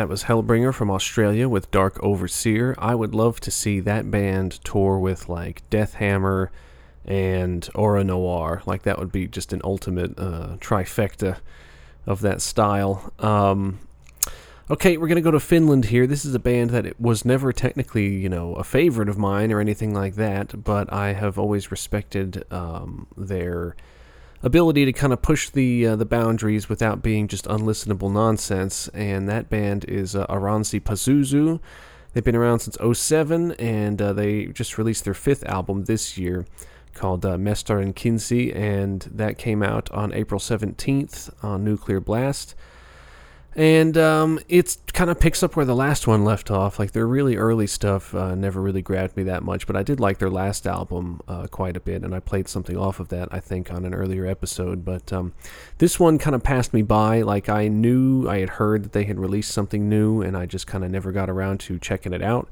That 0.01 0.09
was 0.09 0.25
Hellbringer 0.25 0.73
from 0.73 0.91
Australia 0.91 1.47
with 1.47 1.71
Dark 1.71 2.03
Overseer. 2.03 2.75
I 2.79 2.95
would 2.95 3.15
love 3.15 3.39
to 3.41 3.51
see 3.51 3.81
that 3.81 4.11
band 4.11 4.53
tour 4.65 4.99
with 4.99 5.29
like 5.29 5.63
Deathhammer 5.69 6.49
and 7.05 7.69
Aura 7.75 8.03
Noir. 8.03 8.63
Like 8.65 8.85
that 8.85 8.99
would 8.99 9.13
be 9.13 9.29
just 9.29 9.53
an 9.53 9.61
ultimate 9.63 10.19
uh, 10.19 10.57
trifecta 10.57 11.41
of 12.07 12.23
that 12.23 12.41
style. 12.41 13.13
Um, 13.19 13.81
okay, 14.71 14.97
we're 14.97 15.07
gonna 15.07 15.21
go 15.21 15.33
to 15.33 15.39
Finland 15.39 15.85
here. 15.85 16.07
This 16.07 16.25
is 16.25 16.35
a 16.35 16.39
band 16.39 16.71
that 16.71 16.99
was 16.99 17.27
never 17.27 17.53
technically, 17.53 18.09
you 18.09 18.31
know, 18.31 18.55
a 18.55 18.65
favorite 18.65 19.11
of 19.11 19.19
mine 19.19 19.53
or 19.53 19.61
anything 19.61 19.93
like 19.93 20.15
that, 20.15 20.65
but 20.65 20.91
I 20.91 21.13
have 21.13 21.39
always 21.39 21.71
respected 21.71 22.51
um, 22.51 23.07
their 23.19 23.77
ability 24.43 24.85
to 24.85 24.93
kind 24.93 25.13
of 25.13 25.23
push 25.23 25.51
the 25.51 25.87
uh, 25.87 25.97
the 25.97 26.05
boundaries 26.05 26.69
without 26.69 27.03
being 27.03 27.29
just 27.29 27.45
unlistenable 27.47 28.13
nonsense. 28.13 28.89
And 28.89 29.29
that 29.29 29.51
band 29.51 29.85
is 29.87 30.17
uh, 30.17 30.27
Oranssi 30.27 30.81
Pazuzu. 30.81 31.61
They've 32.13 32.25
been 32.25 32.37
around 32.37 32.59
since 32.61 32.77
07, 32.99 33.53
and 33.53 34.03
uh, 34.03 34.13
they 34.13 34.47
just 34.47 34.79
released 34.79 35.05
their 35.05 35.15
fifth 35.15 35.45
album 35.45 35.85
this 35.85 36.19
year 36.19 36.45
called 36.93 37.25
uh, 37.25 37.37
Mestarin 37.37 37.95
kynsi, 37.95 38.55
and 38.55 39.09
that 39.13 39.39
came 39.39 39.63
out 39.63 39.91
on 39.93 40.13
April 40.13 40.41
17th 40.41 41.31
on 41.45 41.63
Nuclear 41.63 42.01
Blast. 42.01 42.57
And 43.57 43.99
um, 43.99 44.39
it 44.49 44.77
kind 44.93 45.11
of 45.11 45.19
picks 45.19 45.43
up 45.43 45.57
where 45.57 45.67
the 45.67 45.75
last 45.75 46.07
one 46.07 46.25
left 46.25 46.53
off. 46.53 46.79
Like 46.79 46.93
their 46.93 47.07
really 47.07 47.37
early 47.37 47.67
stuff 47.67 48.15
uh, 48.15 48.37
never 48.37 48.61
really 48.61 48.83
grabbed 48.83 49.17
me 49.17 49.25
that 49.25 49.43
much, 49.43 49.67
but 49.67 49.75
I 49.75 49.83
did 49.83 49.99
like 49.99 50.19
their 50.19 50.31
last 50.31 50.67
album 50.67 51.21
uh, 51.27 51.49
quite 51.49 51.77
a 51.77 51.81
bit, 51.81 52.03
and 52.03 52.15
I 52.15 52.21
played 52.21 52.49
something 52.49 52.77
off 52.77 53.01
of 53.01 53.09
that 53.09 53.29
I 53.33 53.41
think 53.41 53.73
on 53.73 53.85
an 53.85 53.93
earlier 53.93 54.25
episode. 54.25 54.85
But 54.85 55.13
um, 55.13 55.33
this 55.79 55.99
one 55.99 56.17
kind 56.19 56.37
of 56.37 56.45
passed 56.45 56.73
me 56.73 56.83
by. 56.83 57.23
Like 57.23 57.49
I 57.49 57.67
knew 57.67 58.29
I 58.29 58.39
had 58.39 58.51
heard 58.51 58.85
that 58.85 58.93
they 58.93 59.05
had 59.05 59.19
released 59.19 59.51
something 59.51 59.89
new, 59.89 60.23
and 60.23 60.37
I 60.37 60.47
just 60.47 60.69
kind 60.69 60.85
of 60.85 60.91
never 60.91 61.11
got 61.11 61.29
around 61.29 61.59
to 61.61 61.79
checking 61.79 62.13
it 62.13 62.23
out. 62.23 62.49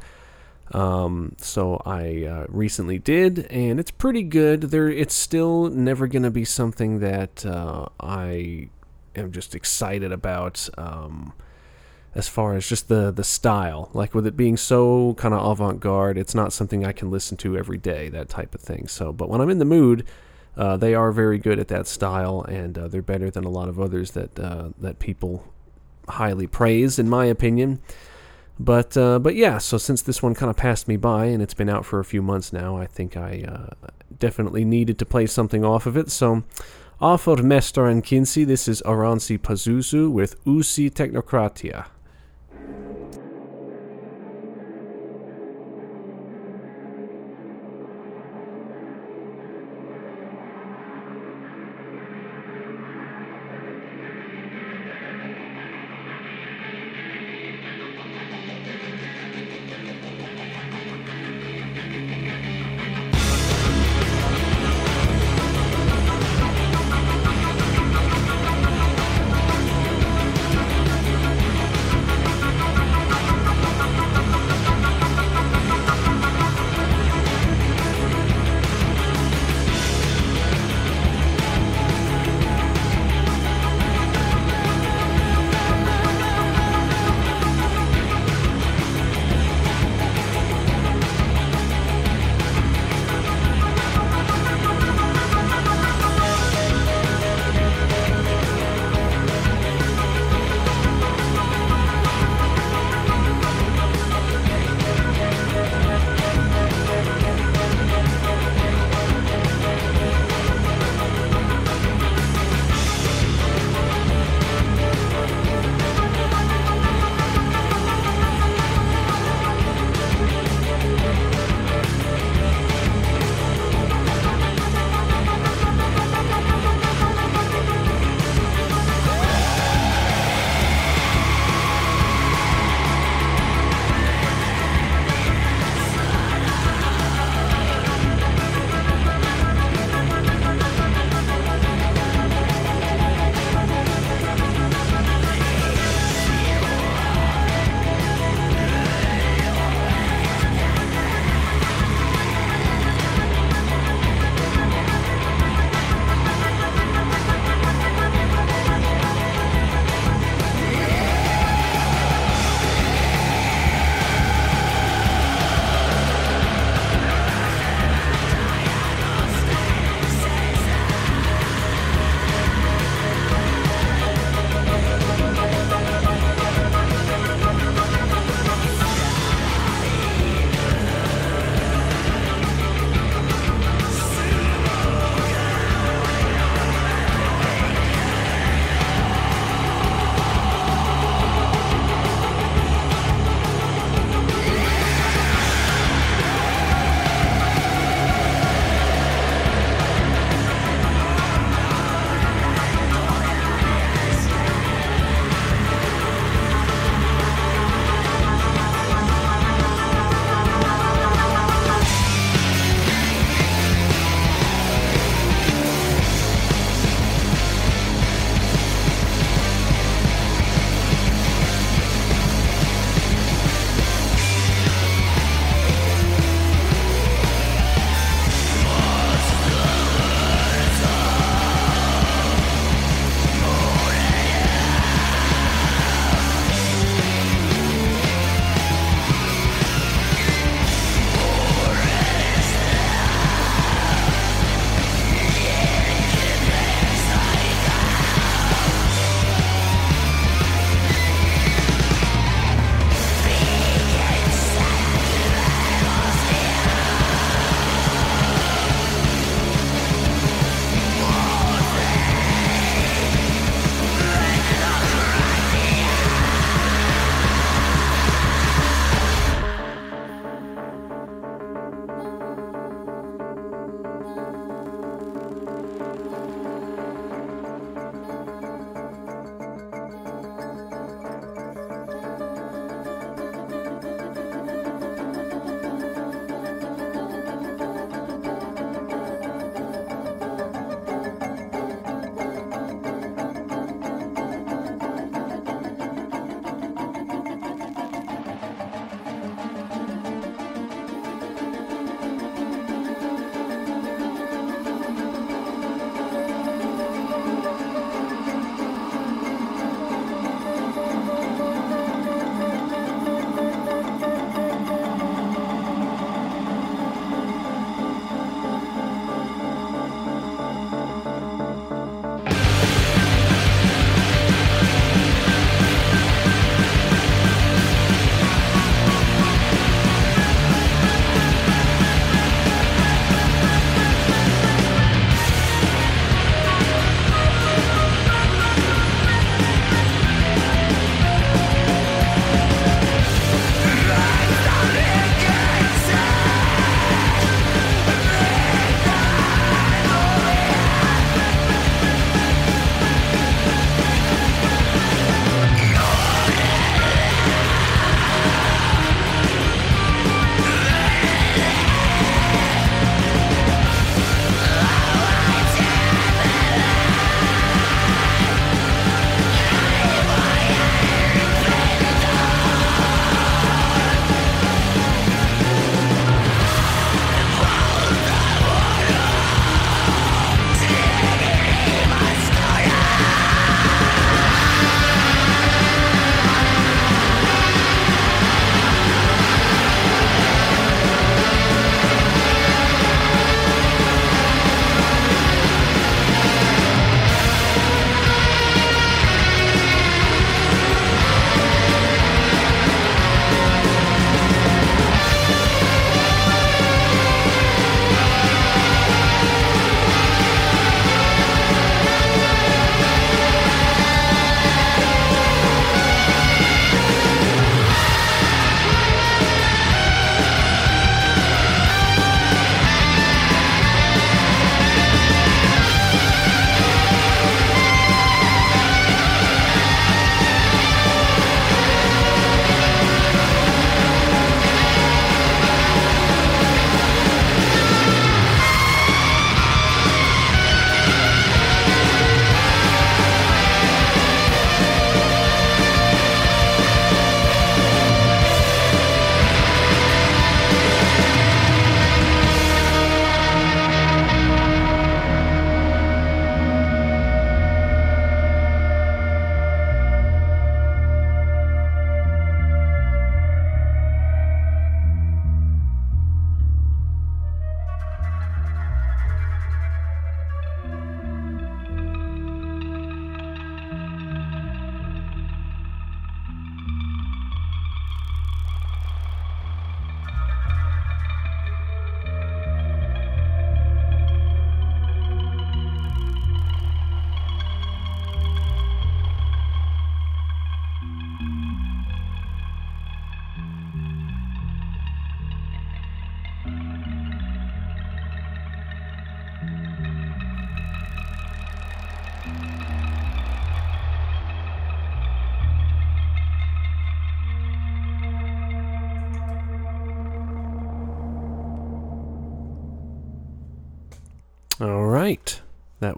Um, 0.73 1.35
so 1.39 1.81
I 1.87 2.25
uh, 2.25 2.47
recently 2.49 2.99
did, 2.99 3.47
and 3.47 3.79
it's 3.79 3.93
pretty 3.93 4.25
good. 4.25 4.63
There, 4.63 4.89
it's 4.89 5.15
still 5.15 5.71
never 5.71 6.09
gonna 6.09 6.31
be 6.31 6.45
something 6.45 6.99
that 6.99 7.47
uh, 7.47 7.87
I 8.01 8.69
am 9.19 9.33
just 9.33 9.55
excited 9.55 10.13
about. 10.13 10.69
Um, 10.79 11.33
as 12.15 12.27
far 12.27 12.57
as 12.57 12.67
just 12.67 12.89
the 12.89 13.11
the 13.11 13.23
style, 13.23 13.91
like 13.93 14.15
with 14.15 14.27
it 14.27 14.37
being 14.37 14.57
so 14.57 15.15
kind 15.15 15.35
of 15.35 15.45
avant 15.45 15.79
garde, 15.79 16.19
it's 16.19 16.35
not 16.35 16.53
something 16.53 16.85
I 16.85 16.93
can 16.93 17.11
listen 17.11 17.37
to 17.39 17.57
every 17.57 17.79
day, 17.79 18.09
that 18.09 18.29
type 18.29 18.55
of 18.55 18.61
thing. 18.61 18.89
So, 18.89 19.13
but 19.13 19.29
when 19.29 19.41
I'm 19.41 19.51
in 19.51 19.59
the 19.59 19.65
mood, 19.65 20.05
uh, 20.57 20.77
they 20.77 20.95
are 20.95 21.13
very 21.13 21.39
good 21.39 21.59
at 21.59 21.69
that 21.69 21.87
style, 21.87 22.43
and 22.43 22.77
uh, 22.77 22.89
they're 22.89 23.03
better 23.03 23.31
than 23.31 23.45
a 23.45 23.51
lot 23.51 23.69
of 23.69 23.79
others 23.79 24.13
that 24.13 24.39
uh, 24.39 24.71
that 24.79 24.99
people 24.99 25.45
highly 26.09 26.47
praise, 26.47 26.99
in 26.99 27.09
my 27.09 27.27
opinion. 27.27 27.81
But 28.59 28.97
uh, 28.97 29.21
but 29.21 29.37
yeah, 29.37 29.59
so 29.59 29.79
since 29.79 30.03
this 30.03 30.23
one 30.23 30.35
kind 30.35 30.51
of 30.51 30.57
passed 30.57 30.89
me 30.89 30.97
by 30.97 31.27
and 31.27 31.41
it's 31.41 31.55
been 31.55 31.69
out 31.69 31.87
for 31.87 32.01
a 32.01 32.05
few 32.05 32.23
months 32.23 32.53
now, 32.53 32.77
I 32.77 32.87
think 32.87 33.17
I 33.17 33.45
uh, 33.47 33.89
definitely 34.19 34.65
needed 34.65 34.99
to 34.99 35.07
play 35.07 35.27
something 35.27 35.65
off 35.65 35.87
of 35.87 35.97
it. 35.97 36.11
So 36.11 36.43
off 37.01 37.29
of 37.29 37.39
Mestarin 37.41 38.03
kynsi, 38.03 38.45
this 38.45 38.67
is 38.67 38.83
Oranssi 38.83 39.39
Pazuzu 39.39 40.11
with 40.11 40.43
Uusi 40.45 40.91
Teknokratia. 40.91 41.87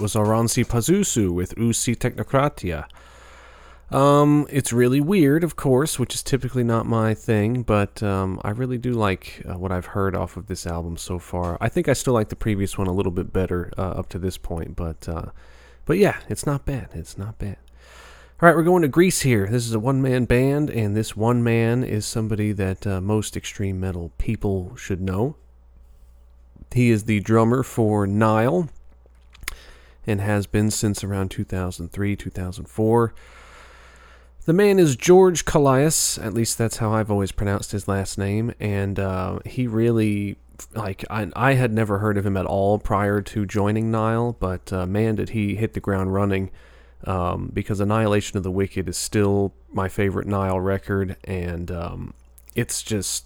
Was 0.00 0.14
Oranssi 0.14 0.64
Pazuzu 0.64 1.30
with 1.30 1.54
Uusi 1.56 1.94
Teknokratia. 1.94 2.86
Um, 3.90 4.46
it's 4.48 4.72
really 4.72 5.00
weird, 5.00 5.44
of 5.44 5.56
course, 5.56 5.98
which 5.98 6.14
is 6.14 6.22
typically 6.22 6.64
not 6.64 6.86
my 6.86 7.12
thing, 7.12 7.62
but 7.62 8.02
um, 8.02 8.40
I 8.42 8.50
really 8.50 8.78
do 8.78 8.92
like 8.92 9.42
uh, 9.46 9.58
what 9.58 9.72
I've 9.72 9.86
heard 9.86 10.16
off 10.16 10.38
of 10.38 10.46
this 10.46 10.66
album 10.66 10.96
so 10.96 11.18
far. 11.18 11.58
I 11.60 11.68
think 11.68 11.86
I 11.86 11.92
still 11.92 12.14
like 12.14 12.30
the 12.30 12.36
previous 12.36 12.78
one 12.78 12.86
a 12.86 12.92
little 12.92 13.12
bit 13.12 13.30
better 13.30 13.70
uh, 13.76 13.90
up 13.90 14.08
to 14.10 14.18
this 14.18 14.38
point, 14.38 14.74
but 14.74 15.06
uh, 15.06 15.32
but 15.84 15.98
yeah, 15.98 16.20
it's 16.30 16.46
not 16.46 16.64
bad. 16.64 16.88
It's 16.94 17.18
not 17.18 17.38
bad. 17.38 17.58
All 18.40 18.48
right, 18.48 18.56
we're 18.56 18.62
going 18.62 18.82
to 18.82 18.88
Greece 18.88 19.20
here. 19.20 19.48
This 19.48 19.66
is 19.66 19.74
a 19.74 19.78
one 19.78 20.00
man 20.00 20.24
band, 20.24 20.70
and 20.70 20.96
this 20.96 21.14
one 21.14 21.44
man 21.44 21.84
is 21.84 22.06
somebody 22.06 22.52
that 22.52 22.86
uh, 22.86 23.02
most 23.02 23.36
extreme 23.36 23.78
metal 23.78 24.12
people 24.16 24.74
should 24.76 25.02
know. 25.02 25.36
He 26.72 26.90
is 26.90 27.04
the 27.04 27.20
drummer 27.20 27.62
for 27.62 28.06
Nile 28.06 28.70
and 30.10 30.20
has 30.20 30.46
been 30.46 30.70
since 30.70 31.02
around 31.02 31.30
2003, 31.30 32.16
2004. 32.16 33.14
The 34.44 34.52
man 34.52 34.78
is 34.78 34.96
George 34.96 35.44
Kollias, 35.44 36.22
at 36.24 36.34
least 36.34 36.58
that's 36.58 36.78
how 36.78 36.92
I've 36.92 37.10
always 37.10 37.30
pronounced 37.30 37.72
his 37.72 37.86
last 37.86 38.18
name, 38.18 38.52
and 38.58 38.98
uh, 38.98 39.38
he 39.46 39.66
really 39.66 40.36
like 40.74 41.04
I, 41.08 41.30
I 41.34 41.54
had 41.54 41.72
never 41.72 41.98
heard 41.98 42.18
of 42.18 42.26
him 42.26 42.36
at 42.36 42.46
all 42.46 42.78
prior 42.78 43.22
to 43.22 43.46
joining 43.46 43.90
Nile, 43.90 44.36
but 44.38 44.72
uh, 44.72 44.86
man, 44.86 45.16
did 45.16 45.30
he 45.30 45.54
hit 45.54 45.74
the 45.74 45.80
ground 45.80 46.12
running! 46.12 46.50
Um, 47.04 47.50
because 47.54 47.80
Annihilation 47.80 48.36
of 48.36 48.42
the 48.42 48.50
Wicked 48.50 48.86
is 48.88 48.96
still 48.96 49.54
my 49.72 49.88
favorite 49.88 50.26
Nile 50.26 50.60
record, 50.60 51.16
and 51.24 51.70
um, 51.70 52.14
it's 52.54 52.82
just 52.82 53.24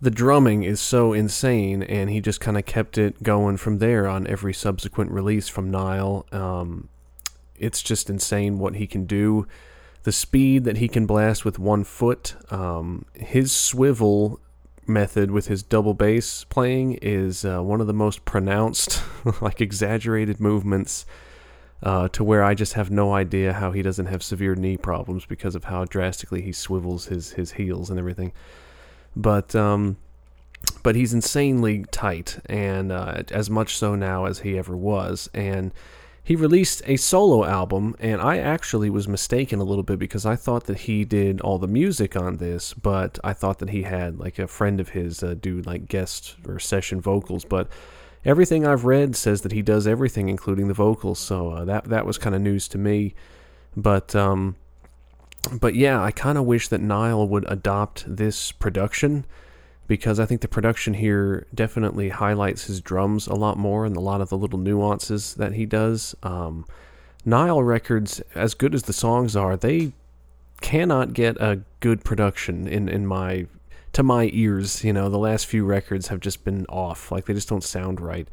the 0.00 0.10
drumming 0.10 0.62
is 0.62 0.80
so 0.80 1.12
insane, 1.12 1.82
and 1.82 2.10
he 2.10 2.20
just 2.20 2.40
kind 2.40 2.58
of 2.58 2.66
kept 2.66 2.98
it 2.98 3.22
going 3.22 3.56
from 3.56 3.78
there 3.78 4.06
on 4.06 4.26
every 4.26 4.52
subsequent 4.52 5.10
release 5.10 5.48
from 5.48 5.70
Nile. 5.70 6.26
Um, 6.32 6.88
it's 7.58 7.82
just 7.82 8.10
insane 8.10 8.58
what 8.58 8.76
he 8.76 8.86
can 8.86 9.06
do. 9.06 9.46
The 10.02 10.12
speed 10.12 10.64
that 10.64 10.76
he 10.76 10.86
can 10.86 11.06
blast 11.06 11.44
with 11.44 11.58
one 11.58 11.82
foot, 11.82 12.36
um, 12.50 13.06
his 13.14 13.52
swivel 13.52 14.38
method 14.86 15.30
with 15.30 15.48
his 15.48 15.62
double 15.62 15.94
bass 15.94 16.44
playing 16.44 16.94
is 17.02 17.44
uh, 17.44 17.60
one 17.60 17.80
of 17.80 17.86
the 17.86 17.92
most 17.94 18.24
pronounced, 18.24 19.02
like 19.40 19.60
exaggerated 19.60 20.40
movements. 20.40 21.06
Uh, 21.82 22.08
to 22.08 22.24
where 22.24 22.42
I 22.42 22.54
just 22.54 22.72
have 22.72 22.90
no 22.90 23.12
idea 23.12 23.52
how 23.52 23.70
he 23.70 23.82
doesn't 23.82 24.06
have 24.06 24.22
severe 24.22 24.54
knee 24.54 24.78
problems 24.78 25.26
because 25.26 25.54
of 25.54 25.64
how 25.64 25.84
drastically 25.84 26.40
he 26.40 26.50
swivels 26.50 27.06
his, 27.06 27.32
his 27.32 27.52
heels 27.52 27.90
and 27.90 27.98
everything. 27.98 28.32
But 29.16 29.54
um, 29.56 29.96
but 30.82 30.94
he's 30.94 31.14
insanely 31.14 31.84
tight, 31.90 32.38
and 32.46 32.92
uh, 32.92 33.22
as 33.30 33.50
much 33.50 33.76
so 33.76 33.94
now 33.94 34.26
as 34.26 34.40
he 34.40 34.58
ever 34.58 34.76
was. 34.76 35.28
And 35.34 35.72
he 36.22 36.34
released 36.34 36.82
a 36.86 36.96
solo 36.96 37.44
album, 37.44 37.94
and 38.00 38.20
I 38.20 38.38
actually 38.38 38.90
was 38.90 39.06
mistaken 39.06 39.60
a 39.60 39.64
little 39.64 39.84
bit 39.84 39.98
because 40.00 40.26
I 40.26 40.34
thought 40.34 40.64
that 40.64 40.80
he 40.80 41.04
did 41.04 41.40
all 41.40 41.58
the 41.58 41.68
music 41.68 42.16
on 42.16 42.38
this, 42.38 42.74
but 42.74 43.18
I 43.22 43.32
thought 43.32 43.60
that 43.60 43.70
he 43.70 43.82
had 43.82 44.18
like 44.18 44.40
a 44.40 44.48
friend 44.48 44.80
of 44.80 44.88
his 44.88 45.22
uh, 45.22 45.36
do 45.40 45.62
like 45.62 45.86
guest 45.86 46.34
or 46.46 46.58
session 46.58 47.00
vocals, 47.00 47.44
but 47.44 47.68
everything 48.24 48.66
I've 48.66 48.84
read 48.84 49.14
says 49.14 49.42
that 49.42 49.52
he 49.52 49.62
does 49.62 49.86
everything, 49.86 50.28
including 50.28 50.66
the 50.66 50.74
vocals. 50.74 51.20
So 51.20 51.50
uh, 51.50 51.64
that 51.64 51.84
that 51.84 52.04
was 52.04 52.18
kind 52.18 52.34
of 52.34 52.42
news 52.42 52.66
to 52.68 52.78
me. 52.78 53.14
But 53.76 54.16
um, 54.16 54.56
but 55.52 55.74
yeah, 55.74 56.02
I 56.02 56.10
kind 56.10 56.38
of 56.38 56.44
wish 56.44 56.68
that 56.68 56.80
Nile 56.80 57.26
would 57.26 57.44
adopt 57.48 58.04
this 58.06 58.52
production 58.52 59.24
because 59.86 60.18
I 60.18 60.26
think 60.26 60.40
the 60.40 60.48
production 60.48 60.94
here 60.94 61.46
definitely 61.54 62.08
highlights 62.08 62.64
his 62.64 62.80
drums 62.80 63.26
a 63.26 63.34
lot 63.34 63.56
more 63.56 63.86
and 63.86 63.96
a 63.96 64.00
lot 64.00 64.20
of 64.20 64.28
the 64.28 64.36
little 64.36 64.58
nuances 64.58 65.34
that 65.34 65.52
he 65.52 65.64
does. 65.64 66.14
Um, 66.22 66.66
Nile 67.24 67.62
Records, 67.62 68.20
as 68.34 68.54
good 68.54 68.74
as 68.74 68.84
the 68.84 68.92
songs 68.92 69.36
are, 69.36 69.56
they 69.56 69.92
cannot 70.60 71.12
get 71.12 71.36
a 71.36 71.60
good 71.80 72.02
production 72.02 72.66
in 72.66 72.88
in 72.88 73.06
my 73.06 73.46
to 73.92 74.02
my 74.02 74.28
ears, 74.34 74.84
you 74.84 74.92
know, 74.92 75.08
the 75.08 75.18
last 75.18 75.46
few 75.46 75.64
records 75.64 76.08
have 76.08 76.20
just 76.20 76.44
been 76.44 76.66
off. 76.66 77.10
Like 77.10 77.24
they 77.24 77.32
just 77.32 77.48
don't 77.48 77.64
sound 77.64 77.98
right. 77.98 78.28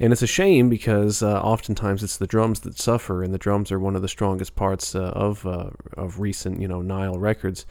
And 0.00 0.12
it's 0.12 0.22
a 0.22 0.28
shame 0.28 0.68
because 0.68 1.22
uh, 1.22 1.40
oftentimes 1.40 2.02
it's 2.04 2.16
the 2.16 2.26
drums 2.26 2.60
that 2.60 2.78
suffer, 2.78 3.22
and 3.22 3.34
the 3.34 3.38
drums 3.38 3.72
are 3.72 3.80
one 3.80 3.96
of 3.96 4.02
the 4.02 4.08
strongest 4.08 4.54
parts 4.54 4.94
uh, 4.94 5.12
of 5.14 5.44
uh, 5.46 5.70
of 5.96 6.20
recent, 6.20 6.60
you 6.60 6.68
know, 6.68 6.82
Nile 6.82 7.18
records. 7.18 7.66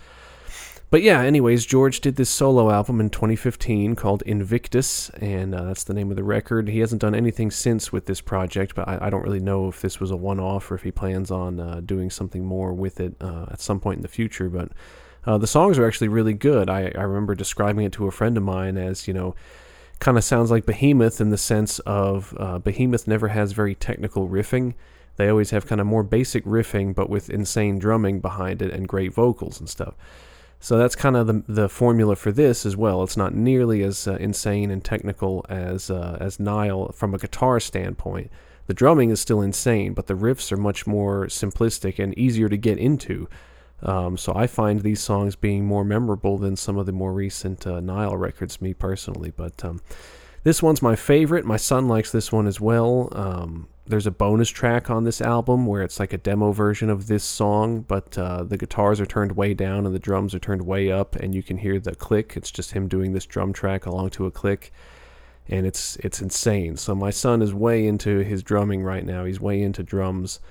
But 0.89 1.01
yeah, 1.01 1.21
anyways, 1.21 1.65
George 1.65 1.99
did 1.99 2.15
this 2.15 2.29
solo 2.29 2.69
album 2.71 3.01
in 3.01 3.09
2015 3.09 3.95
called 3.95 4.23
Invictus, 4.25 5.09
and 5.09 5.53
uh, 5.53 5.65
that's 5.65 5.83
the 5.83 5.93
name 5.93 6.09
of 6.11 6.15
the 6.15 6.23
record. 6.23 6.69
He 6.69 6.79
hasn't 6.79 7.01
done 7.01 7.13
anything 7.13 7.51
since 7.51 7.91
with 7.91 8.05
this 8.05 8.21
project, 8.21 8.73
but 8.73 8.87
I, 8.87 8.97
I 9.01 9.09
don't 9.09 9.23
really 9.23 9.41
know 9.41 9.67
if 9.67 9.81
this 9.81 9.99
was 9.99 10.11
a 10.11 10.15
one 10.15 10.39
off 10.39 10.71
or 10.71 10.75
if 10.75 10.83
he 10.83 10.91
plans 10.91 11.29
on 11.29 11.59
uh, 11.59 11.81
doing 11.85 12.09
something 12.09 12.45
more 12.45 12.73
with 12.73 13.01
it 13.01 13.15
uh, 13.19 13.47
at 13.51 13.59
some 13.59 13.81
point 13.81 13.97
in 13.97 14.01
the 14.01 14.07
future. 14.07 14.49
But 14.49 14.71
the 15.25 15.47
songs 15.47 15.77
are 15.77 15.85
actually 15.85 16.07
really 16.07 16.33
good. 16.33 16.69
I, 16.69 16.89
I 16.95 17.01
remember 17.01 17.35
describing 17.35 17.85
it 17.85 17.91
to 17.93 18.07
a 18.07 18.11
friend 18.11 18.37
of 18.37 18.43
mine 18.43 18.77
as, 18.77 19.09
you 19.09 19.13
know, 19.13 19.35
kind 19.99 20.17
of 20.17 20.23
sounds 20.23 20.51
like 20.51 20.65
Behemoth 20.65 21.19
in 21.21 21.29
the 21.29 21.37
sense 21.37 21.79
of 21.79 22.35
uh, 22.37 22.59
Behemoth 22.59 23.07
never 23.07 23.29
has 23.29 23.51
very 23.51 23.75
technical 23.75 24.27
riffing. 24.27 24.73
They 25.15 25.29
always 25.29 25.49
have 25.49 25.65
kind 25.65 25.81
of 25.81 25.87
more 25.87 26.03
basic 26.03 26.45
riffing, 26.45 26.93
but 26.93 27.09
with 27.09 27.29
insane 27.29 27.79
drumming 27.79 28.19
behind 28.19 28.61
it 28.61 28.71
and 28.71 28.87
great 28.87 29.13
vocals 29.13 29.59
and 29.59 29.67
stuff. 29.67 29.95
So 30.59 30.77
that's 30.77 30.95
kind 30.95 31.15
of 31.15 31.27
the 31.27 31.43
the 31.47 31.69
formula 31.69 32.15
for 32.15 32.31
this 32.31 32.65
as 32.65 32.75
well. 32.75 33.03
It's 33.03 33.17
not 33.17 33.35
nearly 33.35 33.83
as 33.83 34.07
uh, 34.07 34.15
insane 34.15 34.71
and 34.71 34.83
technical 34.83 35.45
as 35.49 35.89
uh, 35.89 36.17
as 36.19 36.39
Nile 36.39 36.91
from 36.93 37.13
a 37.13 37.19
guitar 37.19 37.59
standpoint. 37.59 38.31
The 38.65 38.73
drumming 38.73 39.11
is 39.11 39.21
still 39.21 39.41
insane, 39.41 39.93
but 39.93 40.07
the 40.07 40.13
riffs 40.13 40.51
are 40.51 40.57
much 40.57 40.85
more 40.85 41.27
simplistic 41.27 42.03
and 42.03 42.17
easier 42.17 42.49
to 42.49 42.57
get 42.57 42.77
into. 42.77 43.29
Um, 43.83 44.17
so 44.17 44.33
I 44.35 44.47
find 44.47 44.81
these 44.81 45.01
songs 45.01 45.35
being 45.35 45.65
more 45.65 45.83
memorable 45.83 46.37
than 46.37 46.55
some 46.55 46.77
of 46.77 46.85
the 46.85 46.91
more 46.91 47.13
recent 47.13 47.67
uh, 47.67 47.79
Nile 47.79 48.17
records, 48.17 48.61
me 48.61 48.73
personally. 48.73 49.31
But 49.35 49.63
um, 49.63 49.81
this 50.43 50.63
one's 50.63 50.81
my 50.81 50.95
favorite. 50.95 51.45
My 51.45 51.57
son 51.57 51.87
likes 51.87 52.11
this 52.11 52.31
one 52.31 52.47
as 52.47 52.59
well. 52.59 53.09
Um, 53.11 53.67
there's 53.85 54.07
a 54.07 54.11
bonus 54.11 54.49
track 54.49 54.89
on 54.89 55.05
this 55.05 55.21
album 55.21 55.65
where 55.65 55.81
it's 55.81 55.99
like 55.99 56.11
a 56.11 56.17
demo 56.17 56.51
version 56.51 56.89
of 56.89 57.07
this 57.07 57.23
song, 57.23 57.81
but 57.81 58.17
uh, 58.17 58.43
the 58.43 58.57
guitars 58.57 58.99
are 58.99 59.05
turned 59.05 59.33
way 59.33 59.53
down 59.53 59.85
and 59.85 59.95
the 59.95 59.99
drums 59.99 60.35
are 60.35 60.39
turned 60.39 60.65
way 60.65 60.91
up, 60.91 61.15
and 61.15 61.33
you 61.33 61.41
can 61.41 61.57
hear 61.57 61.79
the 61.79 61.95
click. 61.95 62.33
It's 62.35 62.51
just 62.51 62.71
him 62.71 62.87
doing 62.87 63.13
this 63.13 63.25
drum 63.25 63.53
track 63.53 63.85
along 63.85 64.09
to 64.11 64.25
a 64.25 64.31
click, 64.31 64.73
and 65.47 65.65
it's 65.65 65.95
it's 65.97 66.21
insane. 66.21 66.75
So 66.75 66.95
my 66.95 67.11
son 67.11 67.41
is 67.41 67.53
way 67.53 67.87
into 67.87 68.19
his 68.19 68.43
drumming 68.43 68.83
right 68.83 69.05
now. 69.05 69.23
He's 69.23 69.39
way 69.39 69.61
into 69.61 69.83
drums 69.83 70.41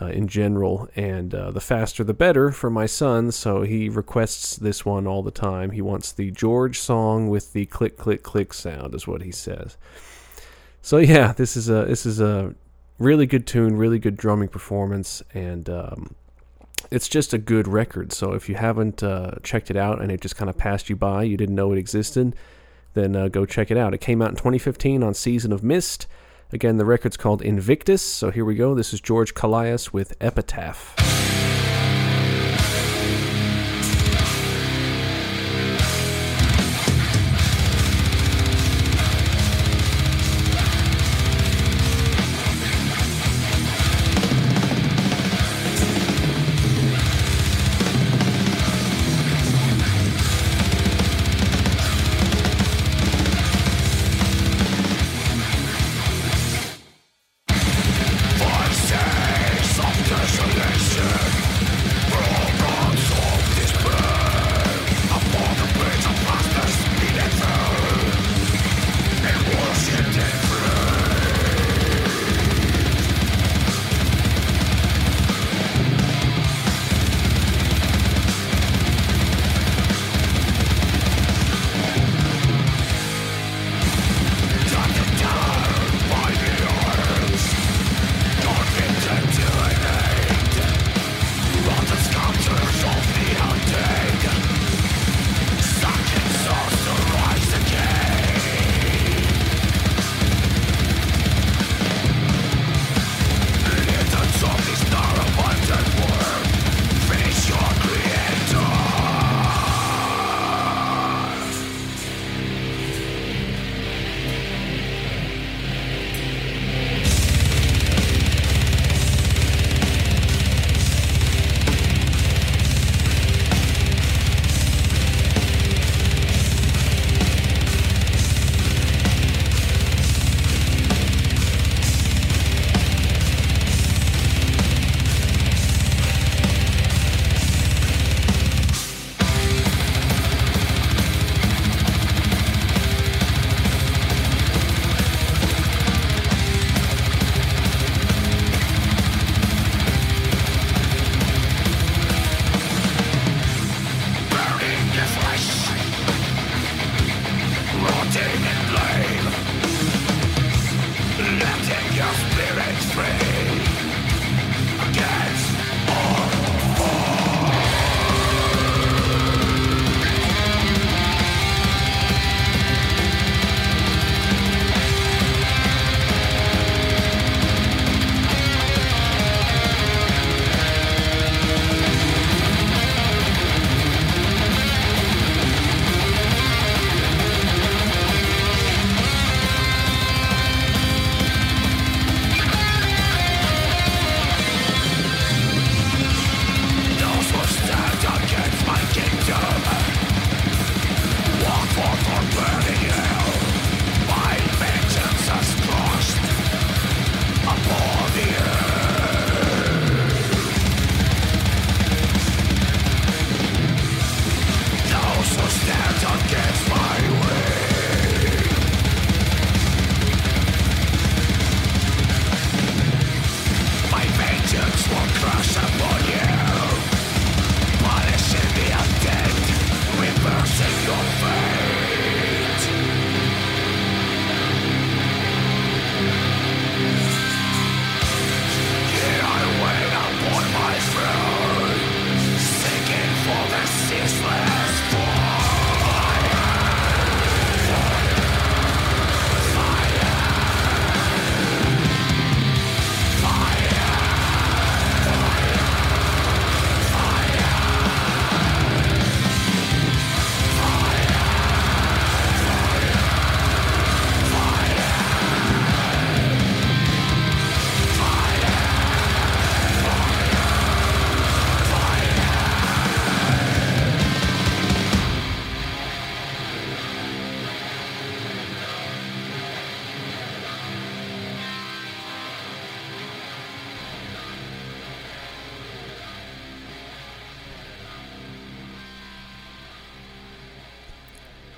uh, 0.00 0.06
in 0.06 0.26
general, 0.26 0.88
and 0.96 1.34
uh, 1.34 1.50
the 1.50 1.60
faster 1.60 2.02
the 2.02 2.14
better 2.14 2.50
for 2.50 2.70
my 2.70 2.86
son. 2.86 3.30
So 3.30 3.62
he 3.62 3.88
requests 3.88 4.56
this 4.56 4.84
one 4.84 5.06
all 5.06 5.22
the 5.22 5.30
time. 5.30 5.70
He 5.70 5.82
wants 5.82 6.12
the 6.12 6.30
George 6.30 6.78
song 6.78 7.28
with 7.28 7.52
the 7.52 7.66
click 7.66 7.96
click 7.96 8.22
click 8.22 8.54
sound, 8.54 8.94
is 8.94 9.06
what 9.06 9.22
he 9.22 9.32
says. 9.32 9.76
So 10.80 10.98
yeah, 10.98 11.32
this 11.32 11.56
is 11.56 11.68
a 11.68 11.84
this 11.84 12.06
is 12.06 12.20
a 12.20 12.54
really 12.98 13.26
good 13.26 13.46
tune, 13.46 13.76
really 13.76 13.98
good 13.98 14.16
drumming 14.16 14.48
performance, 14.48 15.22
and 15.34 15.68
um, 15.68 16.14
it's 16.90 17.08
just 17.08 17.32
a 17.32 17.38
good 17.38 17.68
record. 17.68 18.12
So 18.12 18.32
if 18.32 18.48
you 18.48 18.54
haven't 18.54 19.02
uh, 19.02 19.32
checked 19.42 19.70
it 19.70 19.76
out 19.76 20.00
and 20.00 20.10
it 20.10 20.20
just 20.20 20.36
kind 20.36 20.50
of 20.50 20.56
passed 20.56 20.90
you 20.90 20.96
by, 20.96 21.22
you 21.22 21.36
didn't 21.36 21.54
know 21.54 21.72
it 21.72 21.78
existed, 21.78 22.34
then 22.94 23.16
uh, 23.16 23.28
go 23.28 23.46
check 23.46 23.70
it 23.70 23.76
out. 23.76 23.94
It 23.94 24.00
came 24.00 24.20
out 24.20 24.30
in 24.30 24.36
2015 24.36 25.02
on 25.02 25.14
Season 25.14 25.52
of 25.52 25.62
Mist. 25.62 26.06
Again, 26.52 26.76
the 26.76 26.84
record's 26.84 27.16
called 27.16 27.40
Invictus. 27.40 28.02
So 28.02 28.30
here 28.30 28.44
we 28.44 28.54
go. 28.54 28.74
This 28.74 28.92
is 28.92 29.00
George 29.00 29.32
Kollias 29.32 29.92
with 29.92 30.14
Epitaph. 30.20 31.31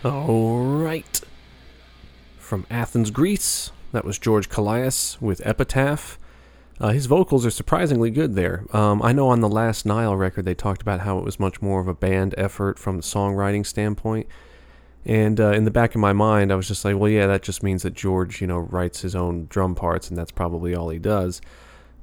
All 0.04 0.58
right. 0.58 1.20
From 2.38 2.66
Athens, 2.70 3.10
Greece, 3.10 3.72
that 3.92 4.04
was 4.04 4.18
George 4.18 4.50
Kollias 4.50 5.18
with 5.18 5.40
Epitaph. 5.46 6.18
Uh, 6.78 6.90
his 6.90 7.06
vocals 7.06 7.46
are 7.46 7.50
surprisingly 7.50 8.10
good 8.10 8.34
there. 8.34 8.66
Um, 8.72 9.00
I 9.00 9.12
know 9.12 9.28
on 9.28 9.40
the 9.40 9.48
last 9.48 9.86
Nile 9.86 10.14
record 10.14 10.44
they 10.44 10.54
talked 10.54 10.82
about 10.82 11.00
how 11.00 11.18
it 11.18 11.24
was 11.24 11.40
much 11.40 11.62
more 11.62 11.80
of 11.80 11.88
a 11.88 11.94
band 11.94 12.34
effort 12.36 12.78
from 12.78 12.98
the 12.98 13.02
songwriting 13.02 13.64
standpoint. 13.64 14.26
And 15.06 15.40
uh, 15.40 15.52
in 15.52 15.64
the 15.64 15.70
back 15.70 15.94
of 15.94 16.02
my 16.02 16.12
mind, 16.12 16.52
I 16.52 16.56
was 16.56 16.68
just 16.68 16.84
like, 16.84 16.98
well, 16.98 17.10
yeah, 17.10 17.26
that 17.26 17.42
just 17.42 17.62
means 17.62 17.82
that 17.82 17.94
George, 17.94 18.42
you 18.42 18.46
know, 18.46 18.58
writes 18.58 19.00
his 19.00 19.14
own 19.14 19.46
drum 19.48 19.74
parts, 19.74 20.10
and 20.10 20.18
that's 20.18 20.32
probably 20.32 20.74
all 20.74 20.90
he 20.90 20.98
does. 20.98 21.40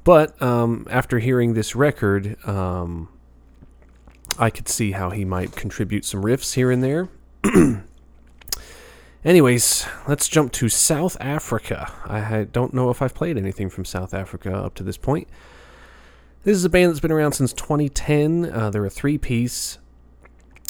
But 0.04 0.42
um, 0.42 0.88
after 0.90 1.20
hearing 1.20 1.54
this 1.54 1.76
record, 1.76 2.36
um, 2.48 3.10
I 4.40 4.50
could 4.50 4.68
see 4.68 4.94
how 4.94 5.12
he 5.12 5.24
might 5.24 5.56
contribute 5.56 6.06
some 6.06 6.24
riffs 6.24 6.56
here 6.56 6.72
and 6.72 6.84
there. 6.84 7.10
Anyways, 9.24 9.86
let's 10.08 10.28
jump 10.28 10.52
to 10.54 10.68
South 10.68 11.16
Africa. 11.20 11.92
I 12.06 12.48
don't 12.52 12.74
know 12.74 12.90
if 12.90 13.04
I've 13.04 13.14
played 13.14 13.38
anything 13.38 13.70
from 13.70 13.86
South 13.86 14.16
Africa 14.16 14.52
up 14.52 14.74
to 14.76 14.84
this 14.84 14.98
point. 14.98 15.28
This 16.44 16.58
is 16.58 16.66
a 16.66 16.70
band 16.70 16.90
that's 16.90 17.02
been 17.02 17.12
around 17.12 17.34
since 17.34 17.54
2010. 17.54 18.52
Uh, 18.52 18.72
they're 18.72 18.84
a 18.84 18.90
three 18.90 19.20
piece. 19.20 19.78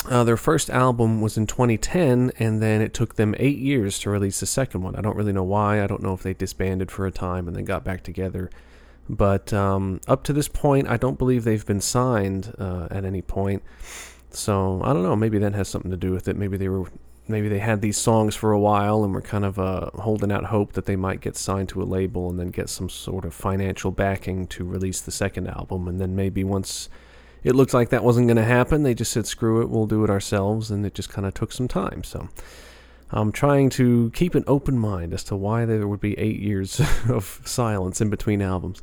Uh, 0.10 0.26
their 0.26 0.36
first 0.36 0.70
album 0.70 1.22
was 1.22 1.38
in 1.38 1.48
2010, 1.48 2.34
and 2.40 2.62
then 2.62 2.82
it 2.82 2.94
took 2.94 3.16
them 3.16 3.36
eight 3.40 3.60
years 3.60 4.00
to 4.00 4.10
release 4.10 4.42
the 4.42 4.46
second 4.46 4.82
one. 4.82 4.98
I 4.98 5.02
don't 5.02 5.16
really 5.16 5.32
know 5.32 5.44
why. 5.44 5.82
I 5.82 5.88
don't 5.88 6.04
know 6.04 6.14
if 6.14 6.22
they 6.22 6.34
disbanded 6.34 6.92
for 6.92 7.08
a 7.08 7.12
time 7.12 7.48
and 7.48 7.56
then 7.56 7.64
got 7.64 7.86
back 7.86 8.04
together. 8.04 8.50
But 9.08 9.54
um, 9.54 10.02
up 10.10 10.24
to 10.26 10.34
this 10.34 10.50
point, 10.50 10.90
I 10.90 10.98
don't 10.98 11.18
believe 11.18 11.46
they've 11.46 11.66
been 11.66 11.82
signed 11.82 12.54
uh, 12.60 12.90
at 12.92 13.06
any 13.06 13.22
point. 13.22 13.64
So 14.32 14.82
I 14.84 14.92
don't 14.92 15.04
know. 15.04 15.16
Maybe 15.16 15.38
that 15.38 15.54
has 15.54 15.70
something 15.70 15.92
to 15.92 15.98
do 15.98 16.12
with 16.12 16.28
it. 16.28 16.36
Maybe 16.36 16.58
they 16.58 16.68
were 16.68 16.90
maybe 17.32 17.48
they 17.48 17.60
had 17.60 17.82
these 17.82 17.98
songs 17.98 18.36
for 18.36 18.52
a 18.52 18.60
while 18.60 19.04
and 19.04 19.14
were 19.14 19.22
kind 19.22 19.46
of 19.46 19.58
uh, 19.58 19.90
holding 19.96 20.32
out 20.32 20.46
hope 20.46 20.74
that 20.74 20.86
they 20.86 20.96
might 20.96 21.22
get 21.22 21.36
signed 21.36 21.70
to 21.70 21.82
a 21.82 21.86
label 21.86 22.30
and 22.30 22.40
then 22.40 22.50
get 22.50 22.70
some 22.70 22.90
sort 22.90 23.26
of 23.26 23.34
financial 23.34 23.92
backing 23.92 24.48
to 24.48 24.64
release 24.64 25.02
the 25.02 25.12
second 25.12 25.48
album. 25.48 25.88
And 25.88 26.00
then 26.00 26.16
maybe 26.16 26.44
once 26.44 26.90
it 27.44 27.56
looked 27.56 27.74
like 27.74 27.90
that 27.90 28.04
wasn't 28.04 28.28
going 28.28 28.38
to 28.38 28.44
happen, 28.44 28.84
they 28.84 28.94
just 28.94 29.12
said, 29.12 29.26
screw 29.26 29.62
it, 29.62 29.70
we'll 29.70 29.88
do 29.88 30.04
it 30.04 30.10
ourselves. 30.10 30.70
And 30.70 30.86
it 30.86 30.94
just 30.94 31.10
kind 31.10 31.26
of 31.26 31.34
took 31.34 31.52
some 31.52 31.68
time. 31.68 32.04
So 32.04 32.30
I'm 33.10 33.32
trying 33.32 33.70
to 33.72 34.12
keep 34.14 34.36
an 34.36 34.44
open 34.48 34.78
mind 34.78 35.14
as 35.14 35.24
to 35.26 35.36
why 35.36 35.66
there 35.66 35.88
would 35.88 36.02
be 36.02 36.18
eight 36.20 36.40
years 36.40 36.80
of 37.10 37.42
silence 37.46 38.02
in 38.02 38.10
between 38.10 38.42
albums. 38.42 38.82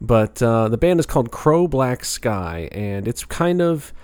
But 0.00 0.42
uh, 0.42 0.68
the 0.68 0.76
band 0.76 1.00
is 1.00 1.06
called 1.06 1.30
Crow 1.30 1.66
Black 1.66 2.04
Sky, 2.04 2.68
and 2.72 3.08
it's 3.08 3.24
kind 3.24 3.62
of 3.62 3.94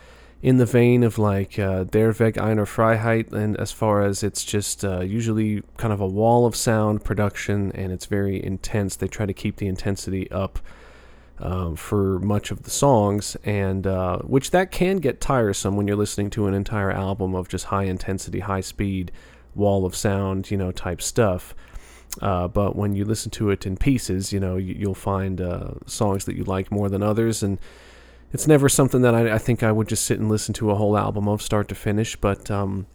in 0.43 0.57
the 0.57 0.66
vein 0.66 1.05
of 1.05 1.18
like 1.18 1.59
uh, 1.59 1.84
Der 1.84 2.12
Weg 2.12 2.36
einer 2.36 2.66
Freiheit, 2.66 3.32
and 3.32 3.57
as 3.57 3.70
far 3.70 4.03
as 4.03 4.24
it's 4.24 4.45
just 4.45 4.84
uh, 4.84 5.01
usually 5.01 5.62
kind 5.76 5.93
of 5.93 6.01
a 6.01 6.07
wall 6.07 6.47
of 6.47 6.57
sound 6.57 7.05
production, 7.05 7.70
and 7.72 7.93
it's 7.93 8.07
very 8.07 8.43
intense. 8.43 8.97
They 8.97 9.07
try 9.07 9.24
to 9.24 9.32
keep 9.32 9.57
the 9.57 9.68
intensity 9.68 10.28
up 10.32 10.59
um, 11.38 11.76
for 11.76 12.18
much 12.18 12.51
of 12.51 12.64
the 12.64 12.70
songs, 12.70 13.36
and 13.45 13.86
uh, 13.86 14.18
which 14.18 14.51
that 14.51 14.72
can 14.72 14.97
get 14.97 15.20
tiresome 15.20 15.76
when 15.76 15.86
you're 15.86 15.97
listening 15.97 16.30
to 16.30 16.49
an 16.49 16.55
entire 16.55 16.90
album 16.90 17.36
of 17.36 17.49
just 17.49 17.66
high 17.66 17.84
intensity, 17.84 18.40
high 18.40 18.61
speed, 18.61 19.12
wall 19.55 19.86
of 19.86 19.95
sound, 19.95 20.51
you 20.51 20.57
know, 20.57 20.72
type 20.72 21.01
stuff. 21.01 21.55
Uh, 22.20 22.47
but 22.49 22.76
when 22.76 22.95
you 22.95 23.05
listen 23.05 23.30
to 23.30 23.51
it 23.51 23.64
in 23.64 23.76
pieces, 23.76 24.32
you 24.32 24.40
know, 24.40 24.57
you, 24.57 24.86
will 24.86 24.95
find 24.95 25.40
uh, 25.40 25.70
songs 25.86 26.24
that 26.26 26.36
you 26.36 26.45
like 26.45 26.70
more 26.70 26.88
than 26.88 27.03
others, 27.03 27.45
and 27.45 27.59
it's 28.33 28.47
never 28.47 28.68
something 28.68 29.03
that 29.03 29.14
I, 29.14 29.35
I, 29.35 29.39
think 29.39 29.62
I 29.62 29.70
would 29.70 29.89
just 29.89 30.05
sit 30.05 30.18
and 30.18 30.28
listen 30.28 30.55
to 30.55 30.70
a 30.70 30.74
whole 30.74 30.97
album 30.97 31.28
of 31.28 31.43
start 31.43 31.68
to 31.68 31.74
finish, 31.74 32.16
but 32.16 32.51
um, 32.51 32.87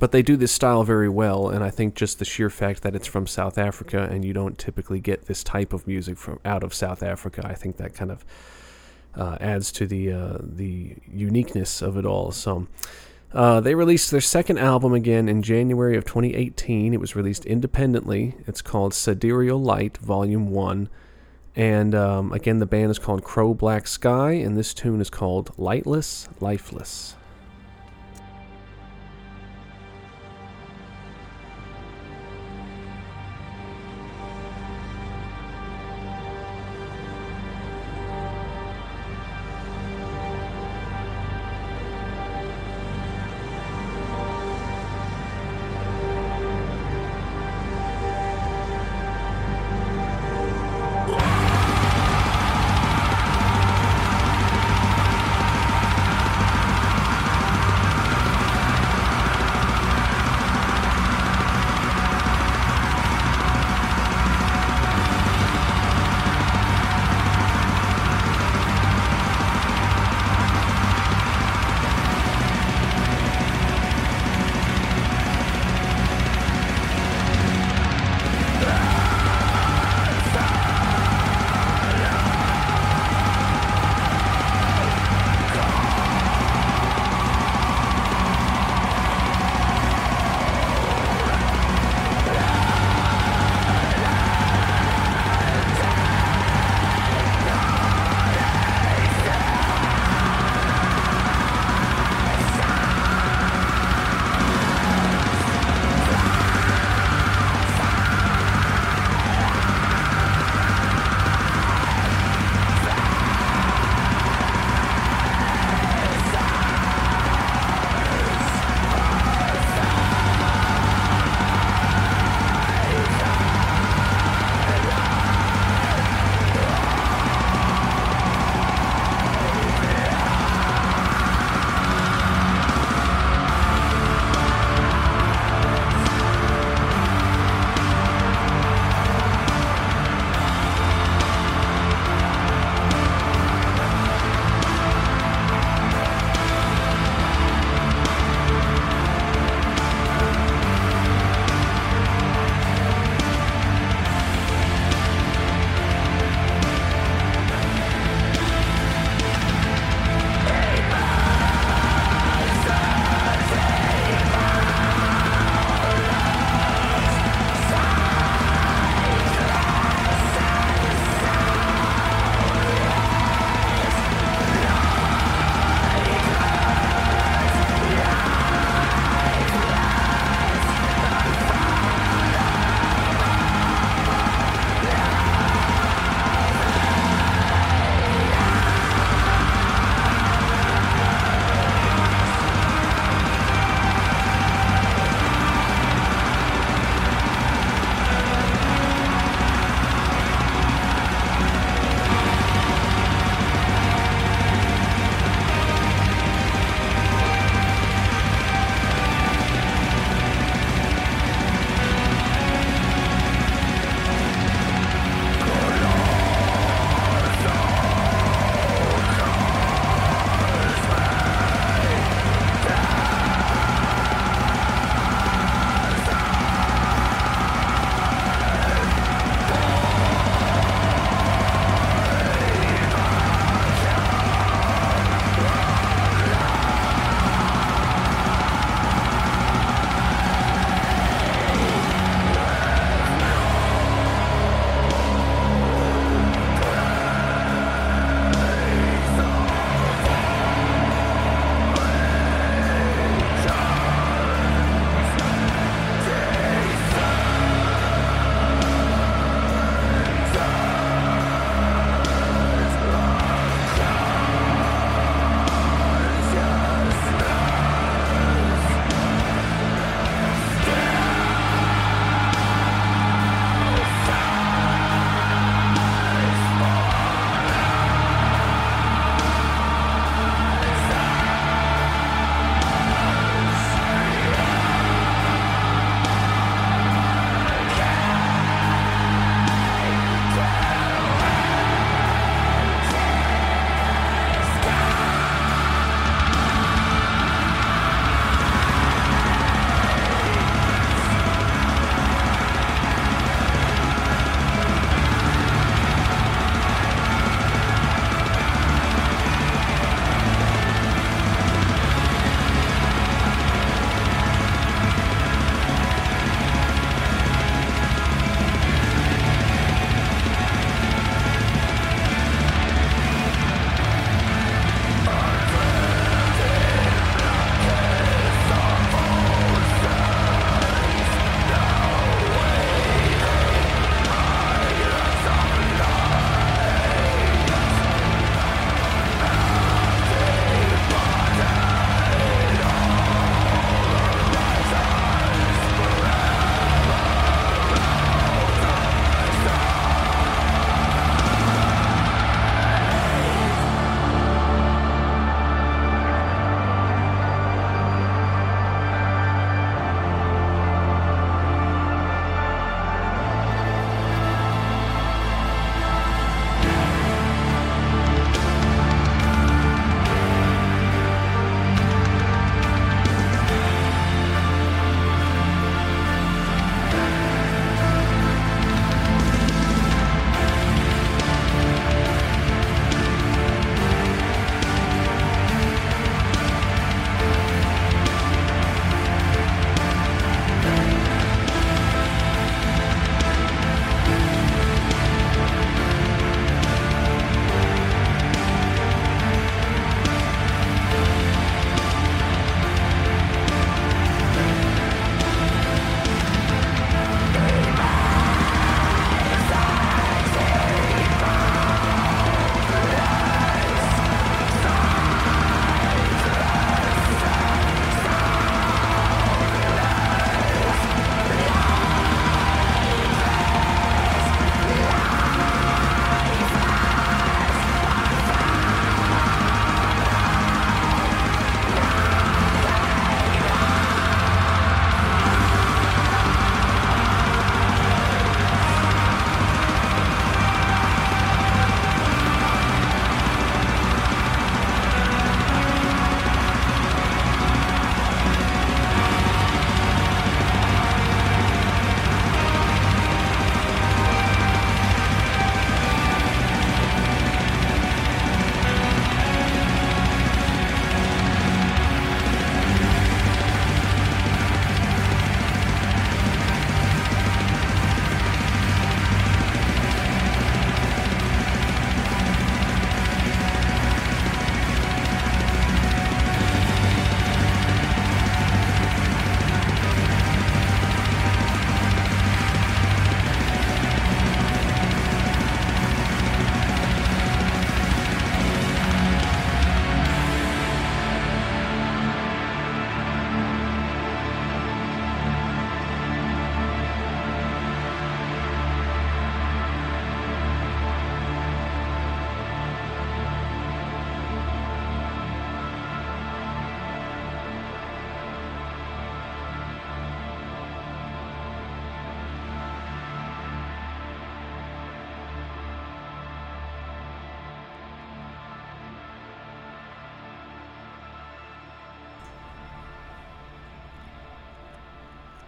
but 0.00 0.10
they 0.10 0.22
do 0.22 0.36
this 0.36 0.50
style 0.50 0.82
very 0.82 1.08
well, 1.08 1.48
and 1.48 1.62
I 1.62 1.70
think 1.70 1.94
just 1.94 2.18
the 2.18 2.24
sheer 2.24 2.50
fact 2.50 2.82
that 2.82 2.96
it's 2.96 3.06
from 3.06 3.26
South 3.26 3.56
Africa 3.56 4.08
and 4.10 4.24
you 4.24 4.32
don't 4.32 4.58
typically 4.58 4.98
get 4.98 5.26
this 5.26 5.44
type 5.44 5.72
of 5.72 5.86
music 5.86 6.18
from 6.18 6.40
out 6.44 6.64
of 6.64 6.74
South 6.74 7.02
Africa, 7.02 7.42
I 7.44 7.54
think 7.54 7.76
that 7.76 7.94
kind 7.94 8.10
of 8.10 8.24
uh, 9.14 9.38
adds 9.40 9.70
to 9.72 9.86
the 9.86 10.12
uh, 10.12 10.38
the 10.40 10.96
uniqueness 11.10 11.82
of 11.82 11.96
it 11.96 12.04
all. 12.04 12.32
So. 12.32 12.66
Uh, 13.32 13.60
they 13.60 13.74
released 13.74 14.12
their 14.12 14.20
second 14.20 14.56
album 14.56 14.94
again 14.94 15.28
in 15.28 15.42
January 15.42 15.96
of 15.96 16.06
2018. 16.06 16.94
It 16.94 17.00
was 17.00 17.16
released 17.16 17.44
independently. 17.44 18.34
It's 18.46 18.62
called 18.62 18.94
Sidereal 18.94 19.60
Light, 19.60 19.98
Volume 19.98 20.48
1. 20.52 20.88
And 21.56 21.94
um, 21.94 22.32
again, 22.32 22.58
the 22.58 22.66
band 22.66 22.90
is 22.90 22.98
called 22.98 23.24
Crow 23.24 23.54
Black 23.54 23.88
Sky, 23.88 24.32
and 24.32 24.56
this 24.56 24.74
tune 24.74 25.00
is 25.00 25.08
called 25.08 25.56
Lightless, 25.56 26.28
Lifeless. 26.38 27.15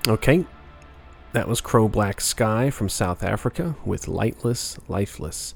Okay. 0.09 0.47
That 1.33 1.49
was 1.49 1.61
Crow 1.61 1.87
Black 1.87 2.23
Sky 2.23 2.71
from 2.71 2.89
South 2.89 3.23
Africa 3.23 3.77
with 3.85 4.07
Lightless, 4.07 4.79
Lifeless. 4.89 5.55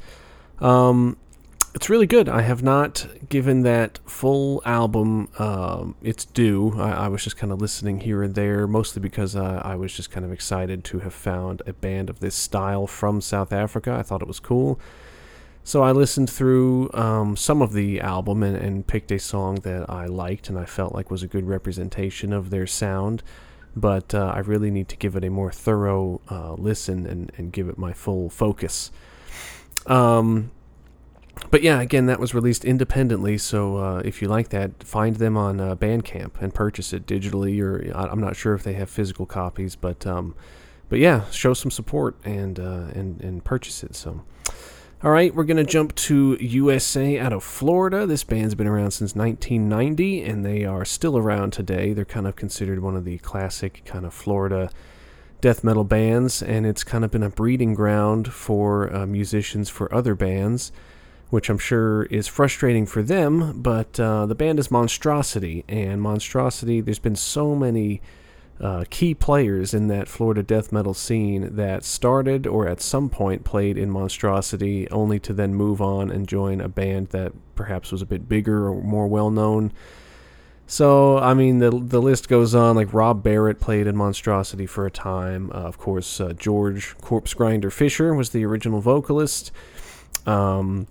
Um, 0.58 1.16
it's 1.74 1.88
really 1.88 2.06
good. 2.06 2.28
I 2.28 2.42
have 2.42 2.62
not 2.62 3.06
given 3.30 3.62
that 3.62 3.98
full 4.04 4.60
album 4.66 5.30
um, 5.38 5.94
its 6.02 6.26
due. 6.26 6.78
I, 6.78 7.04
I 7.04 7.08
was 7.08 7.24
just 7.24 7.38
kind 7.38 7.50
of 7.50 7.62
listening 7.62 8.00
here 8.00 8.22
and 8.22 8.34
there, 8.34 8.66
mostly 8.66 9.00
because 9.00 9.34
uh, 9.34 9.62
I 9.64 9.74
was 9.76 9.94
just 9.94 10.10
kind 10.10 10.26
of 10.26 10.32
excited 10.32 10.84
to 10.84 10.98
have 10.98 11.14
found 11.14 11.62
a 11.66 11.72
band 11.72 12.10
of 12.10 12.20
this 12.20 12.34
style 12.34 12.86
from 12.86 13.22
South 13.22 13.54
Africa. 13.54 13.94
I 13.94 14.02
thought 14.02 14.20
it 14.20 14.28
was 14.28 14.38
cool. 14.38 14.78
So 15.64 15.82
I 15.82 15.92
listened 15.92 16.28
through 16.28 16.90
um, 16.92 17.38
some 17.38 17.62
of 17.62 17.72
the 17.72 18.02
album 18.02 18.42
and, 18.42 18.56
and 18.56 18.86
picked 18.86 19.10
a 19.12 19.18
song 19.18 19.60
that 19.60 19.88
I 19.88 20.04
liked 20.04 20.50
and 20.50 20.58
I 20.58 20.66
felt 20.66 20.94
like 20.94 21.10
was 21.10 21.22
a 21.22 21.28
good 21.28 21.46
representation 21.46 22.34
of 22.34 22.50
their 22.50 22.66
sound 22.66 23.22
but 23.74 24.14
uh, 24.14 24.32
I 24.34 24.38
really 24.40 24.70
need 24.70 24.88
to 24.88 24.96
give 24.96 25.16
it 25.16 25.24
a 25.24 25.30
more 25.30 25.50
thorough 25.50 26.20
uh, 26.30 26.54
listen 26.54 27.06
and, 27.06 27.32
and 27.36 27.52
give 27.52 27.68
it 27.68 27.78
my 27.78 27.92
full 27.92 28.28
focus. 28.28 28.90
Um, 29.86 30.50
but 31.50 31.62
yeah, 31.62 31.80
again, 31.80 32.06
that 32.06 32.20
was 32.20 32.34
released 32.34 32.64
independently. 32.64 33.38
So 33.38 33.78
uh, 33.78 34.02
if 34.04 34.22
you 34.22 34.28
like 34.28 34.50
that, 34.50 34.82
find 34.84 35.16
them 35.16 35.36
on 35.36 35.60
uh, 35.60 35.74
Bandcamp 35.74 36.40
and 36.40 36.54
purchase 36.54 36.92
it 36.92 37.06
digitally, 37.06 37.60
or 37.60 37.90
I'm 37.96 38.20
not 38.20 38.36
sure 38.36 38.54
if 38.54 38.62
they 38.62 38.74
have 38.74 38.90
physical 38.90 39.26
copies, 39.26 39.74
but 39.74 40.06
um, 40.06 40.34
but 40.88 40.98
yeah, 40.98 41.28
show 41.30 41.54
some 41.54 41.70
support 41.70 42.16
and 42.24 42.60
uh, 42.60 42.88
and 42.94 43.20
and 43.22 43.44
purchase 43.44 43.82
it. 43.82 43.94
So. 43.94 44.22
All 45.04 45.10
right, 45.10 45.34
we're 45.34 45.42
going 45.42 45.56
to 45.56 45.64
jump 45.64 45.96
to 45.96 46.36
USA 46.40 47.18
out 47.18 47.32
of 47.32 47.42
Florida. 47.42 48.06
This 48.06 48.22
band's 48.22 48.54
been 48.54 48.68
around 48.68 48.92
since 48.92 49.16
1990, 49.16 50.22
and 50.22 50.46
they 50.46 50.64
are 50.64 50.84
still 50.84 51.18
around 51.18 51.52
today. 51.52 51.92
They're 51.92 52.04
kind 52.04 52.24
of 52.24 52.36
considered 52.36 52.80
one 52.80 52.94
of 52.94 53.04
the 53.04 53.18
classic 53.18 53.82
kind 53.84 54.06
of 54.06 54.14
Florida 54.14 54.70
death 55.40 55.64
metal 55.64 55.82
bands, 55.82 56.40
and 56.40 56.64
it's 56.64 56.84
kind 56.84 57.04
of 57.04 57.10
been 57.10 57.24
a 57.24 57.30
breeding 57.30 57.74
ground 57.74 58.32
for 58.32 58.94
uh, 58.94 59.04
musicians 59.04 59.68
for 59.68 59.92
other 59.92 60.14
bands, 60.14 60.70
which 61.30 61.50
I'm 61.50 61.58
sure 61.58 62.04
is 62.04 62.28
frustrating 62.28 62.86
for 62.86 63.02
them. 63.02 63.60
But 63.60 63.98
uh, 63.98 64.26
the 64.26 64.36
band 64.36 64.60
is 64.60 64.70
Monstrosity, 64.70 65.64
and 65.68 66.00
Monstrosity, 66.00 66.80
there's 66.80 67.00
been 67.00 67.16
so 67.16 67.56
many 67.56 68.00
uh, 68.62 68.84
key 68.90 69.12
players 69.12 69.74
in 69.74 69.88
that 69.88 70.08
Florida 70.08 70.42
death 70.42 70.70
metal 70.70 70.94
scene 70.94 71.56
that 71.56 71.84
started 71.84 72.46
or 72.46 72.68
at 72.68 72.80
some 72.80 73.10
point 73.10 73.42
played 73.44 73.76
in 73.76 73.90
Monstrosity, 73.90 74.88
only 74.92 75.18
to 75.18 75.32
then 75.32 75.52
move 75.52 75.82
on 75.82 76.10
and 76.12 76.28
join 76.28 76.60
a 76.60 76.68
band 76.68 77.08
that 77.08 77.32
perhaps 77.56 77.90
was 77.90 78.02
a 78.02 78.06
bit 78.06 78.28
bigger 78.28 78.68
or 78.68 78.80
more 78.80 79.08
well 79.08 79.30
known. 79.30 79.72
So, 80.64 81.18
I 81.18 81.34
mean, 81.34 81.58
the 81.58 81.70
the 81.70 82.00
list 82.00 82.28
goes 82.28 82.54
on. 82.54 82.76
Like 82.76 82.94
Rob 82.94 83.22
Barrett 83.22 83.58
played 83.58 83.88
in 83.88 83.96
Monstrosity 83.96 84.66
for 84.66 84.86
a 84.86 84.92
time. 84.92 85.50
Uh, 85.50 85.54
of 85.54 85.76
course, 85.76 86.20
uh, 86.20 86.32
George 86.32 86.96
Corpse 86.98 87.34
Grinder 87.34 87.70
Fisher 87.70 88.14
was 88.14 88.30
the 88.30 88.44
original 88.44 88.80
vocalist. 88.80 89.50
Um, 90.24 90.86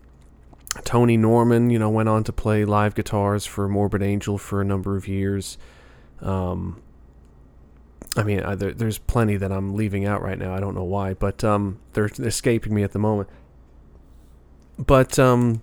Tony 0.84 1.16
Norman, 1.16 1.70
you 1.70 1.80
know, 1.80 1.90
went 1.90 2.10
on 2.10 2.26
to 2.26 2.34
play 2.34 2.66
live 2.66 2.96
guitars 2.96 3.46
for 3.46 3.70
Morbid 3.70 4.04
Angel 4.04 4.38
for 4.38 4.60
a 4.60 4.66
number 4.66 4.98
of 4.98 5.08
years. 5.08 5.58
Um, 6.22 6.82
I 8.18 8.24
mean, 8.24 8.42
I, 8.42 8.56
there, 8.56 8.74
there's 8.74 8.98
plenty 8.98 9.38
that 9.38 9.52
I'm 9.52 9.76
leaving 9.76 10.06
out 10.06 10.22
right 10.22 10.38
now. 10.38 10.54
I 10.54 10.60
don't 10.60 10.76
know 10.76 10.84
why, 10.84 11.14
but 11.14 11.44
um, 11.44 11.80
they're 11.94 12.10
escaping 12.20 12.74
me 12.74 12.84
at 12.84 12.92
the 12.92 13.00
moment. 13.00 13.30
But 14.78 15.18
um, 15.18 15.62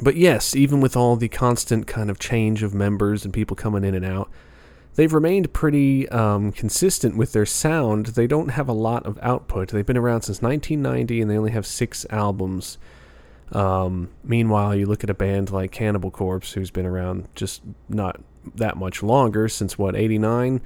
but 0.00 0.16
yes, 0.16 0.54
even 0.54 0.80
with 0.80 0.96
all 0.96 1.16
the 1.16 1.28
constant 1.28 1.86
kind 1.86 2.10
of 2.10 2.18
change 2.18 2.62
of 2.62 2.74
members 2.74 3.24
and 3.24 3.32
people 3.32 3.56
coming 3.56 3.84
in 3.84 3.94
and 3.94 4.04
out, 4.04 4.30
they've 4.96 5.12
remained 5.12 5.52
pretty 5.54 6.08
um, 6.10 6.52
consistent 6.52 7.16
with 7.16 7.32
their 7.32 7.46
sound. 7.46 8.06
They 8.06 8.26
don't 8.26 8.48
have 8.48 8.68
a 8.68 8.74
lot 8.74 9.06
of 9.06 9.18
output. 9.22 9.68
They've 9.68 9.86
been 9.86 9.96
around 9.96 10.22
since 10.22 10.42
1990, 10.42 11.22
and 11.22 11.30
they 11.30 11.38
only 11.38 11.52
have 11.52 11.66
six 11.66 12.04
albums. 12.10 12.76
Um, 13.52 14.10
meanwhile, 14.24 14.74
you 14.74 14.86
look 14.86 15.04
at 15.04 15.10
a 15.10 15.14
band 15.14 15.50
like 15.50 15.70
Cannibal 15.70 16.10
Corpse, 16.10 16.52
who's 16.52 16.70
been 16.70 16.86
around 16.86 17.28
just 17.34 17.62
not 17.88 18.20
that 18.56 18.76
much 18.76 19.02
longer, 19.02 19.48
since 19.48 19.78
what 19.78 19.96
89 19.96 20.60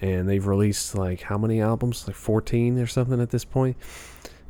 and 0.00 0.28
they've 0.28 0.46
released 0.46 0.94
like 0.94 1.22
how 1.22 1.38
many 1.38 1.60
albums? 1.60 2.06
Like 2.06 2.16
14 2.16 2.78
or 2.78 2.86
something 2.86 3.20
at 3.20 3.30
this 3.30 3.44
point. 3.44 3.76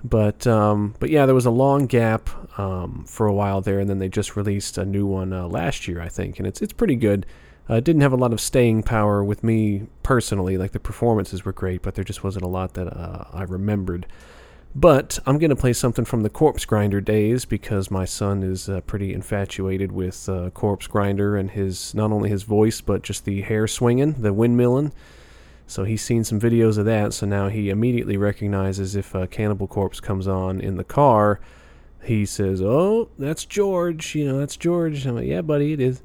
But 0.02 0.46
um, 0.46 0.94
but 0.98 1.10
yeah, 1.10 1.26
there 1.26 1.34
was 1.34 1.46
a 1.46 1.50
long 1.50 1.86
gap 1.86 2.30
um, 2.58 3.04
for 3.06 3.26
a 3.26 3.34
while 3.34 3.60
there, 3.60 3.78
and 3.80 3.90
then 3.90 3.98
they 3.98 4.08
just 4.08 4.34
released 4.36 4.78
a 4.78 4.84
new 4.84 5.06
one 5.06 5.32
uh, 5.32 5.46
last 5.46 5.86
year, 5.86 6.00
I 6.00 6.08
think, 6.08 6.38
and 6.38 6.46
it's 6.46 6.62
it's 6.62 6.72
pretty 6.72 6.96
good. 6.96 7.26
Uh, 7.68 7.74
it 7.74 7.84
didn't 7.84 8.02
have 8.02 8.12
a 8.12 8.16
lot 8.16 8.32
of 8.32 8.40
staying 8.40 8.82
power 8.82 9.22
with 9.22 9.44
me 9.44 9.86
personally. 10.02 10.56
Like 10.56 10.72
the 10.72 10.80
performances 10.80 11.44
were 11.44 11.52
great, 11.52 11.82
but 11.82 11.94
there 11.94 12.04
just 12.04 12.24
wasn't 12.24 12.44
a 12.44 12.48
lot 12.48 12.74
that 12.74 12.88
uh, 12.88 13.24
I 13.32 13.42
remembered. 13.42 14.06
But 14.74 15.18
I'm 15.26 15.38
going 15.38 15.50
to 15.50 15.56
play 15.56 15.72
something 15.72 16.04
from 16.04 16.22
the 16.22 16.30
Corpse 16.30 16.64
Grinder 16.64 17.00
days 17.00 17.44
because 17.44 17.90
my 17.90 18.04
son 18.04 18.42
is 18.42 18.68
uh, 18.68 18.80
pretty 18.82 19.12
infatuated 19.12 19.90
with 19.90 20.28
uh, 20.28 20.50
Corpse 20.50 20.86
Grinder 20.86 21.36
and 21.36 21.50
his 21.50 21.92
not 21.92 22.12
only 22.12 22.30
his 22.30 22.44
voice 22.44 22.80
but 22.80 23.02
just 23.02 23.24
the 23.24 23.42
hair 23.42 23.66
swinging, 23.66 24.12
the 24.14 24.32
windmilling. 24.32 24.92
So 25.70 25.84
he's 25.84 26.02
seen 26.02 26.24
some 26.24 26.40
videos 26.40 26.78
of 26.78 26.84
that. 26.86 27.14
So 27.14 27.26
now 27.26 27.48
he 27.48 27.70
immediately 27.70 28.16
recognizes 28.16 28.96
if 28.96 29.14
a 29.14 29.28
Cannibal 29.28 29.68
Corpse 29.68 30.00
comes 30.00 30.26
on 30.26 30.60
in 30.60 30.76
the 30.76 30.84
car, 30.84 31.40
he 32.02 32.26
says, 32.26 32.60
"Oh, 32.60 33.08
that's 33.18 33.44
George. 33.44 34.16
You 34.16 34.26
know, 34.26 34.38
that's 34.38 34.56
George." 34.56 35.06
I'm 35.06 35.14
like, 35.14 35.26
"Yeah, 35.26 35.42
buddy, 35.42 35.72
it 35.72 35.80
is." 35.80 36.02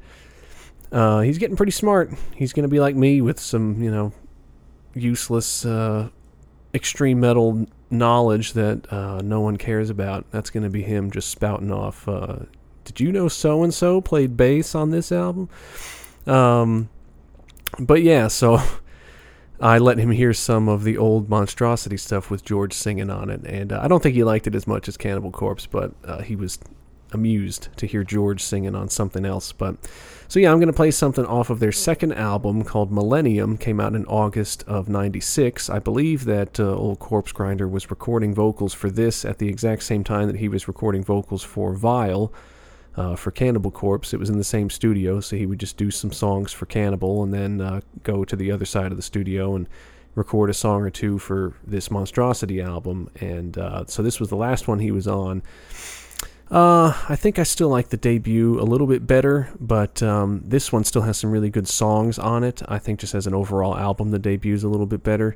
Uh, 0.92 1.22
he's 1.22 1.40
getting 1.40 1.56
pretty 1.56 1.72
smart. 1.72 2.14
He's 2.36 2.54
going 2.54 2.64
to 2.64 2.70
be 2.70 2.80
like 2.80 2.96
me 2.96 3.22
with 3.22 3.40
some, 3.40 3.82
you 3.82 3.90
know, 3.90 4.14
useless 4.94 5.66
uh, 5.66 6.10
extreme 6.76 7.20
metal 7.20 7.66
knowledge 7.90 8.54
that 8.54 8.92
uh, 8.94 9.22
no 9.24 9.42
one 9.42 9.58
cares 9.58 9.90
about. 9.90 10.30
That's 10.30 10.52
going 10.52 10.64
to 10.64 10.70
be 10.70 10.84
him 10.84 11.10
just 11.10 11.30
spouting 11.30 11.72
off. 11.72 12.08
Uh, 12.08 12.38
Did 12.84 13.00
you 13.00 13.12
know 13.12 13.28
so 13.28 13.64
and 13.64 13.74
so 13.74 14.00
played 14.00 14.38
bass 14.38 14.76
on 14.76 14.92
this 14.92 15.12
album? 15.12 15.50
Um, 16.28 16.90
but 17.80 18.04
yeah, 18.04 18.28
so 18.28 18.62
I 19.66 19.80
let 19.80 19.98
him 19.98 20.12
hear 20.12 20.32
some 20.32 20.70
of 20.70 20.84
the 20.84 20.96
old 20.96 21.28
monstrosity 21.28 21.98
stuff 21.98 22.30
with 22.30 22.46
George 22.46 22.72
singing 22.72 23.10
on 23.10 23.32
it, 23.32 23.42
and 23.46 23.74
uh, 23.74 23.80
I 23.82 23.88
don't 23.88 24.04
think 24.04 24.14
he 24.14 24.24
liked 24.24 24.46
it 24.46 24.54
as 24.54 24.68
much 24.68 24.88
as 24.88 24.96
Cannibal 24.96 25.32
Corpse, 25.32 25.66
but 25.66 25.92
uh, 26.04 26.22
he 26.22 26.36
was 26.36 26.60
amused 27.12 27.70
to 27.78 27.88
hear 27.88 28.04
George 28.04 28.44
singing 28.44 28.76
on 28.76 28.90
something 28.90 29.26
else. 29.26 29.52
But 29.52 29.78
so 30.28 30.40
yeah, 30.40 30.52
I'm 30.52 30.60
going 30.60 30.68
to 30.68 30.74
play 30.74 30.92
something 30.92 31.26
off 31.26 31.50
of 31.50 31.60
their 31.60 31.72
second 31.72 32.14
album 32.14 32.64
called 32.64 32.92
Millennium. 32.92 33.58
Came 33.58 33.80
out 33.80 33.96
in 33.96 34.06
August 34.06 34.64
of 34.68 34.88
'96. 34.88 35.68
I 35.68 35.80
believe 35.80 36.26
that 36.26 36.60
uh, 36.60 36.76
old 36.76 37.00
Corpse 37.00 37.32
Grinder 37.32 37.68
was 37.68 37.90
recording 37.90 38.36
vocals 38.36 38.76
for 38.76 38.92
this 38.92 39.26
at 39.26 39.40
the 39.40 39.50
exact 39.50 39.82
same 39.82 40.04
time 40.04 40.28
that 40.28 40.38
he 40.38 40.48
was 40.48 40.68
recording 40.68 41.04
vocals 41.04 41.42
for 41.42 41.74
Vile 41.74 42.32
uh, 42.98 43.16
for 43.16 43.32
Cannibal 43.32 43.72
Corpse. 43.72 44.14
It 44.14 44.20
was 44.20 44.30
in 44.30 44.38
the 44.38 44.44
same 44.44 44.70
studio, 44.70 45.20
so 45.20 45.36
he 45.36 45.46
would 45.46 45.60
just 45.60 45.78
do 45.78 45.92
some 45.92 46.12
songs 46.12 46.52
for 46.52 46.66
Cannibal 46.66 47.24
and 47.24 47.34
then 47.34 47.62
uh, 47.62 47.82
go 48.04 48.24
to 48.24 48.36
the 48.36 48.52
other 48.52 48.66
side 48.66 48.92
of 48.92 48.98
the 48.98 49.04
studio 49.04 49.56
and 49.56 49.68
record 50.16 50.50
a 50.50 50.54
song 50.54 50.82
or 50.82 50.90
two 50.90 51.20
for 51.20 51.54
this 51.66 51.92
Monstrosity 51.92 52.62
album. 52.62 53.10
And 53.20 53.58
uh, 53.58 53.86
so 53.88 54.02
this 54.02 54.20
was 54.20 54.30
the 54.30 54.38
last 54.38 54.68
one 54.68 54.80
he 54.80 54.92
was 54.92 55.08
on. 55.08 55.44
Uh, 56.50 56.94
I 57.10 57.16
think 57.16 57.40
I 57.40 57.44
still 57.44 57.70
like 57.70 57.90
the 57.90 57.98
debut 57.98 58.60
a 58.60 58.64
little 58.64 58.86
bit 58.86 59.08
better, 59.08 59.50
but 59.60 60.02
um, 60.04 60.44
this 60.46 60.72
one 60.72 60.84
still 60.84 61.02
has 61.02 61.18
some 61.18 61.32
really 61.32 61.50
good 61.50 61.68
songs 61.68 62.20
on 62.20 62.44
it. 62.44 62.62
I 62.68 62.78
think 62.78 63.00
just 63.00 63.16
as 63.16 63.26
an 63.26 63.34
overall 63.34 63.76
album, 63.76 64.12
the 64.12 64.20
debut 64.20 64.54
is 64.54 64.64
a 64.64 64.70
little 64.70 64.86
bit 64.86 65.04
better. 65.04 65.36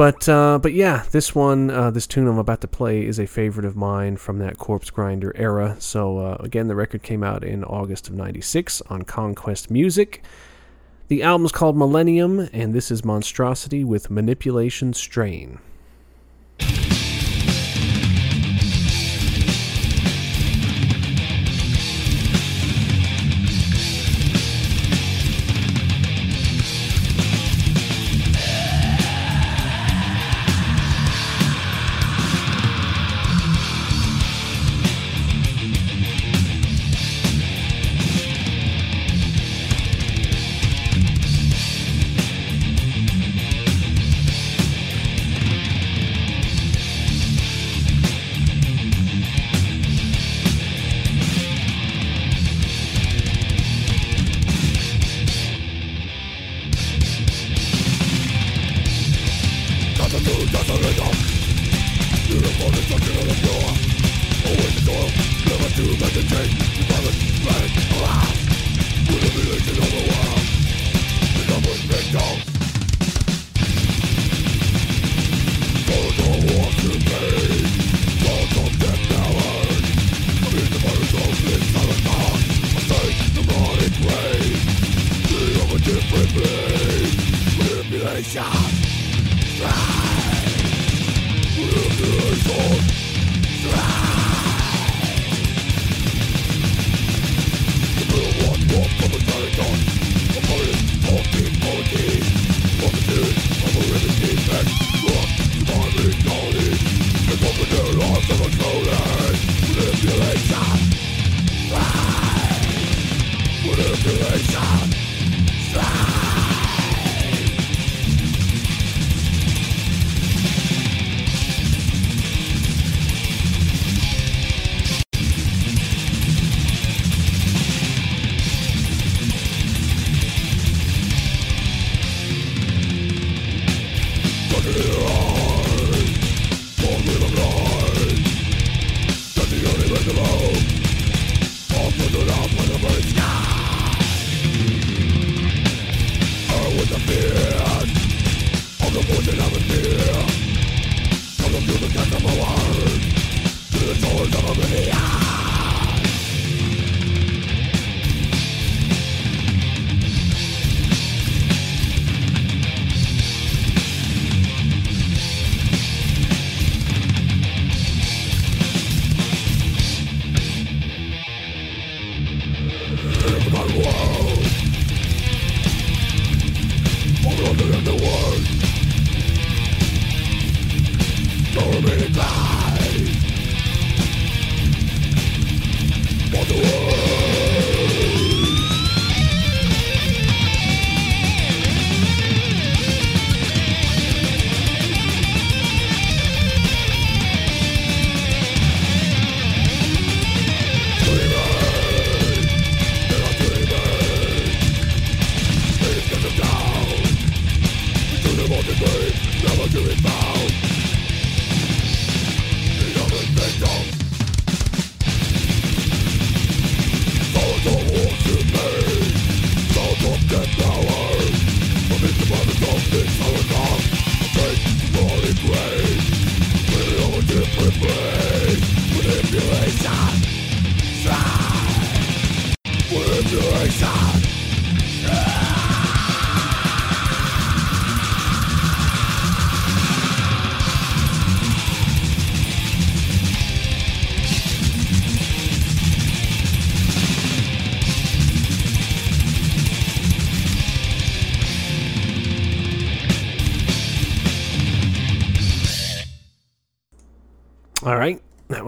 But 0.00 0.26
uh, 0.30 0.58
but 0.62 0.72
yeah, 0.72 1.04
this 1.10 1.34
one, 1.34 1.68
uh, 1.68 1.90
this 1.90 2.06
tune 2.06 2.26
I'm 2.26 2.38
about 2.38 2.62
to 2.62 2.66
play 2.66 3.04
is 3.04 3.20
a 3.20 3.26
favorite 3.26 3.66
of 3.66 3.76
mine 3.76 4.16
from 4.16 4.38
that 4.38 4.56
Corpse 4.56 4.88
Grinder 4.88 5.30
era. 5.36 5.76
So 5.78 6.16
uh, 6.16 6.36
again, 6.40 6.68
the 6.68 6.74
record 6.74 7.02
came 7.02 7.22
out 7.22 7.44
in 7.44 7.62
August 7.64 8.08
of 8.08 8.14
'96 8.14 8.80
on 8.88 9.02
Conquest 9.02 9.70
Music. 9.70 10.24
The 11.08 11.22
album's 11.22 11.52
called 11.52 11.76
Millennium, 11.76 12.48
and 12.50 12.72
this 12.72 12.90
is 12.90 13.04
Monstrosity 13.04 13.84
with 13.84 14.08
Manipulation 14.08 14.94
Strain. 14.94 15.58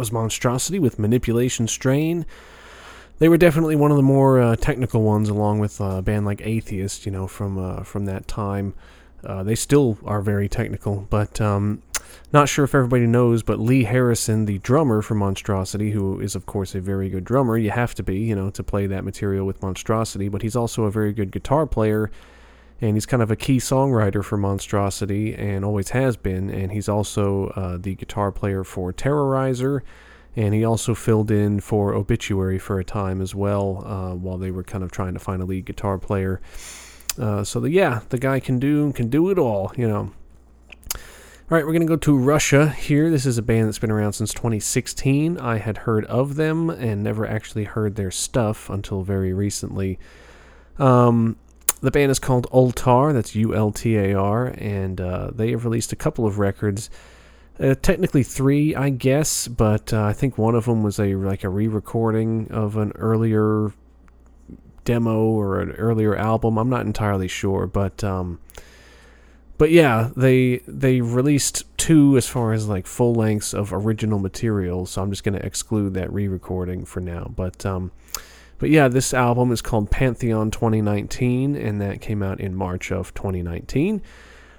Was 0.02 0.10
Monstrosity 0.10 0.80
with 0.80 0.98
Manipulation 0.98 1.68
Strain. 1.68 2.26
They 3.20 3.28
were 3.28 3.36
definitely 3.36 3.76
one 3.76 3.92
of 3.92 3.96
the 3.96 4.02
more 4.02 4.40
uh, 4.40 4.56
technical 4.56 5.04
ones, 5.04 5.28
along 5.28 5.60
with 5.60 5.80
uh, 5.80 5.98
a 5.98 6.02
band 6.02 6.26
like 6.26 6.40
Atheist, 6.44 7.06
you 7.06 7.12
know, 7.12 7.28
from 7.28 7.56
uh, 7.56 7.84
from 7.84 8.06
that 8.06 8.26
time. 8.26 8.74
Uh, 9.22 9.44
they 9.44 9.54
still 9.54 9.96
are 10.04 10.20
very 10.20 10.48
technical, 10.48 11.06
but 11.08 11.40
um, 11.40 11.82
not 12.32 12.48
sure 12.48 12.64
if 12.64 12.74
everybody 12.74 13.06
knows. 13.06 13.44
But 13.44 13.60
Lee 13.60 13.84
Harrison, 13.84 14.46
the 14.46 14.58
drummer 14.58 15.02
for 15.02 15.14
Monstrosity, 15.14 15.92
who 15.92 16.18
is 16.18 16.34
of 16.34 16.46
course 16.46 16.74
a 16.74 16.80
very 16.80 17.08
good 17.08 17.24
drummer, 17.24 17.56
you 17.56 17.70
have 17.70 17.94
to 17.94 18.02
be, 18.02 18.18
you 18.18 18.34
know, 18.34 18.50
to 18.50 18.64
play 18.64 18.88
that 18.88 19.04
material 19.04 19.46
with 19.46 19.62
Monstrosity. 19.62 20.28
But 20.28 20.42
he's 20.42 20.56
also 20.56 20.82
a 20.82 20.90
very 20.90 21.12
good 21.12 21.30
guitar 21.30 21.64
player 21.64 22.10
and 22.82 22.96
he's 22.96 23.06
kind 23.06 23.22
of 23.22 23.30
a 23.30 23.36
key 23.36 23.58
songwriter 23.58 24.24
for 24.24 24.36
Monstrosity 24.36 25.34
and 25.34 25.64
always 25.64 25.90
has 25.90 26.16
been. 26.16 26.50
And 26.50 26.72
he's 26.72 26.88
also 26.88 27.46
uh, 27.50 27.78
the 27.80 27.94
guitar 27.94 28.32
player 28.32 28.64
for 28.64 28.92
Terrorizer, 28.92 29.82
and 30.34 30.52
he 30.52 30.64
also 30.64 30.92
filled 30.92 31.30
in 31.30 31.60
for 31.60 31.94
Obituary 31.94 32.58
for 32.58 32.80
a 32.80 32.84
time 32.84 33.22
as 33.22 33.36
well 33.36 33.84
uh, 33.86 34.14
while 34.16 34.36
they 34.36 34.50
were 34.50 34.64
kind 34.64 34.82
of 34.82 34.90
trying 34.90 35.14
to 35.14 35.20
find 35.20 35.40
a 35.40 35.44
lead 35.44 35.64
guitar 35.64 35.96
player. 35.96 36.40
Uh, 37.16 37.44
so 37.44 37.60
the, 37.60 37.70
yeah, 37.70 38.00
the 38.08 38.18
guy 38.18 38.40
can 38.40 38.58
do 38.58 38.92
can 38.94 39.08
do 39.08 39.30
it 39.30 39.38
all, 39.38 39.72
you 39.76 39.86
know. 39.86 40.10
All 40.90 41.58
right, 41.58 41.64
we're 41.64 41.72
going 41.72 41.82
to 41.82 41.86
go 41.86 41.96
to 41.96 42.16
Russia 42.16 42.70
here. 42.70 43.10
This 43.10 43.26
is 43.26 43.38
a 43.38 43.42
band 43.42 43.68
that's 43.68 43.78
been 43.78 43.90
around 43.92 44.14
since 44.14 44.32
2016. 44.32 45.38
I 45.38 45.58
had 45.58 45.78
heard 45.78 46.04
of 46.06 46.34
them 46.34 46.68
and 46.68 47.04
never 47.04 47.26
actually 47.26 47.64
heard 47.64 47.94
their 47.94 48.10
stuff 48.10 48.70
until 48.70 49.02
very 49.02 49.32
recently. 49.32 50.00
Um, 50.78 51.36
the 51.82 51.90
band 51.90 52.10
is 52.10 52.18
called 52.18 52.48
Ultar, 52.50 53.12
that's 53.12 53.34
U 53.34 53.54
L 53.54 53.72
T 53.72 53.96
A 53.96 54.14
R, 54.14 54.46
and 54.46 55.00
uh, 55.00 55.30
they 55.34 55.50
have 55.50 55.64
released 55.64 55.92
a 55.92 55.96
couple 55.96 56.26
of 56.26 56.38
records. 56.38 56.88
Uh, 57.60 57.74
technically 57.74 58.22
three, 58.22 58.74
I 58.74 58.88
guess, 58.88 59.46
but 59.46 59.92
uh, 59.92 60.02
I 60.02 60.14
think 60.14 60.38
one 60.38 60.54
of 60.54 60.64
them 60.64 60.82
was 60.82 60.98
a 60.98 61.14
like 61.14 61.44
a 61.44 61.50
re-recording 61.50 62.50
of 62.50 62.76
an 62.76 62.92
earlier 62.94 63.72
demo 64.84 65.24
or 65.26 65.60
an 65.60 65.72
earlier 65.72 66.16
album. 66.16 66.56
I'm 66.56 66.70
not 66.70 66.86
entirely 66.86 67.28
sure, 67.28 67.66
but 67.66 68.02
um, 68.02 68.40
but 69.58 69.70
yeah, 69.70 70.10
they 70.16 70.62
they 70.66 71.02
released 71.02 71.64
two 71.76 72.16
as 72.16 72.26
far 72.26 72.52
as 72.52 72.68
like 72.68 72.86
full 72.86 73.14
lengths 73.14 73.52
of 73.52 73.72
original 73.72 74.18
material. 74.18 74.86
So 74.86 75.02
I'm 75.02 75.10
just 75.10 75.22
going 75.22 75.38
to 75.38 75.44
exclude 75.44 75.94
that 75.94 76.12
re-recording 76.12 76.84
for 76.84 77.00
now. 77.00 77.32
But 77.36 77.66
um, 77.66 77.92
but 78.62 78.70
yeah, 78.70 78.86
this 78.86 79.12
album 79.12 79.50
is 79.50 79.60
called 79.60 79.90
Pantheon 79.90 80.52
2019, 80.52 81.56
and 81.56 81.80
that 81.80 82.00
came 82.00 82.22
out 82.22 82.38
in 82.38 82.54
March 82.54 82.92
of 82.92 83.12
2019. 83.12 84.00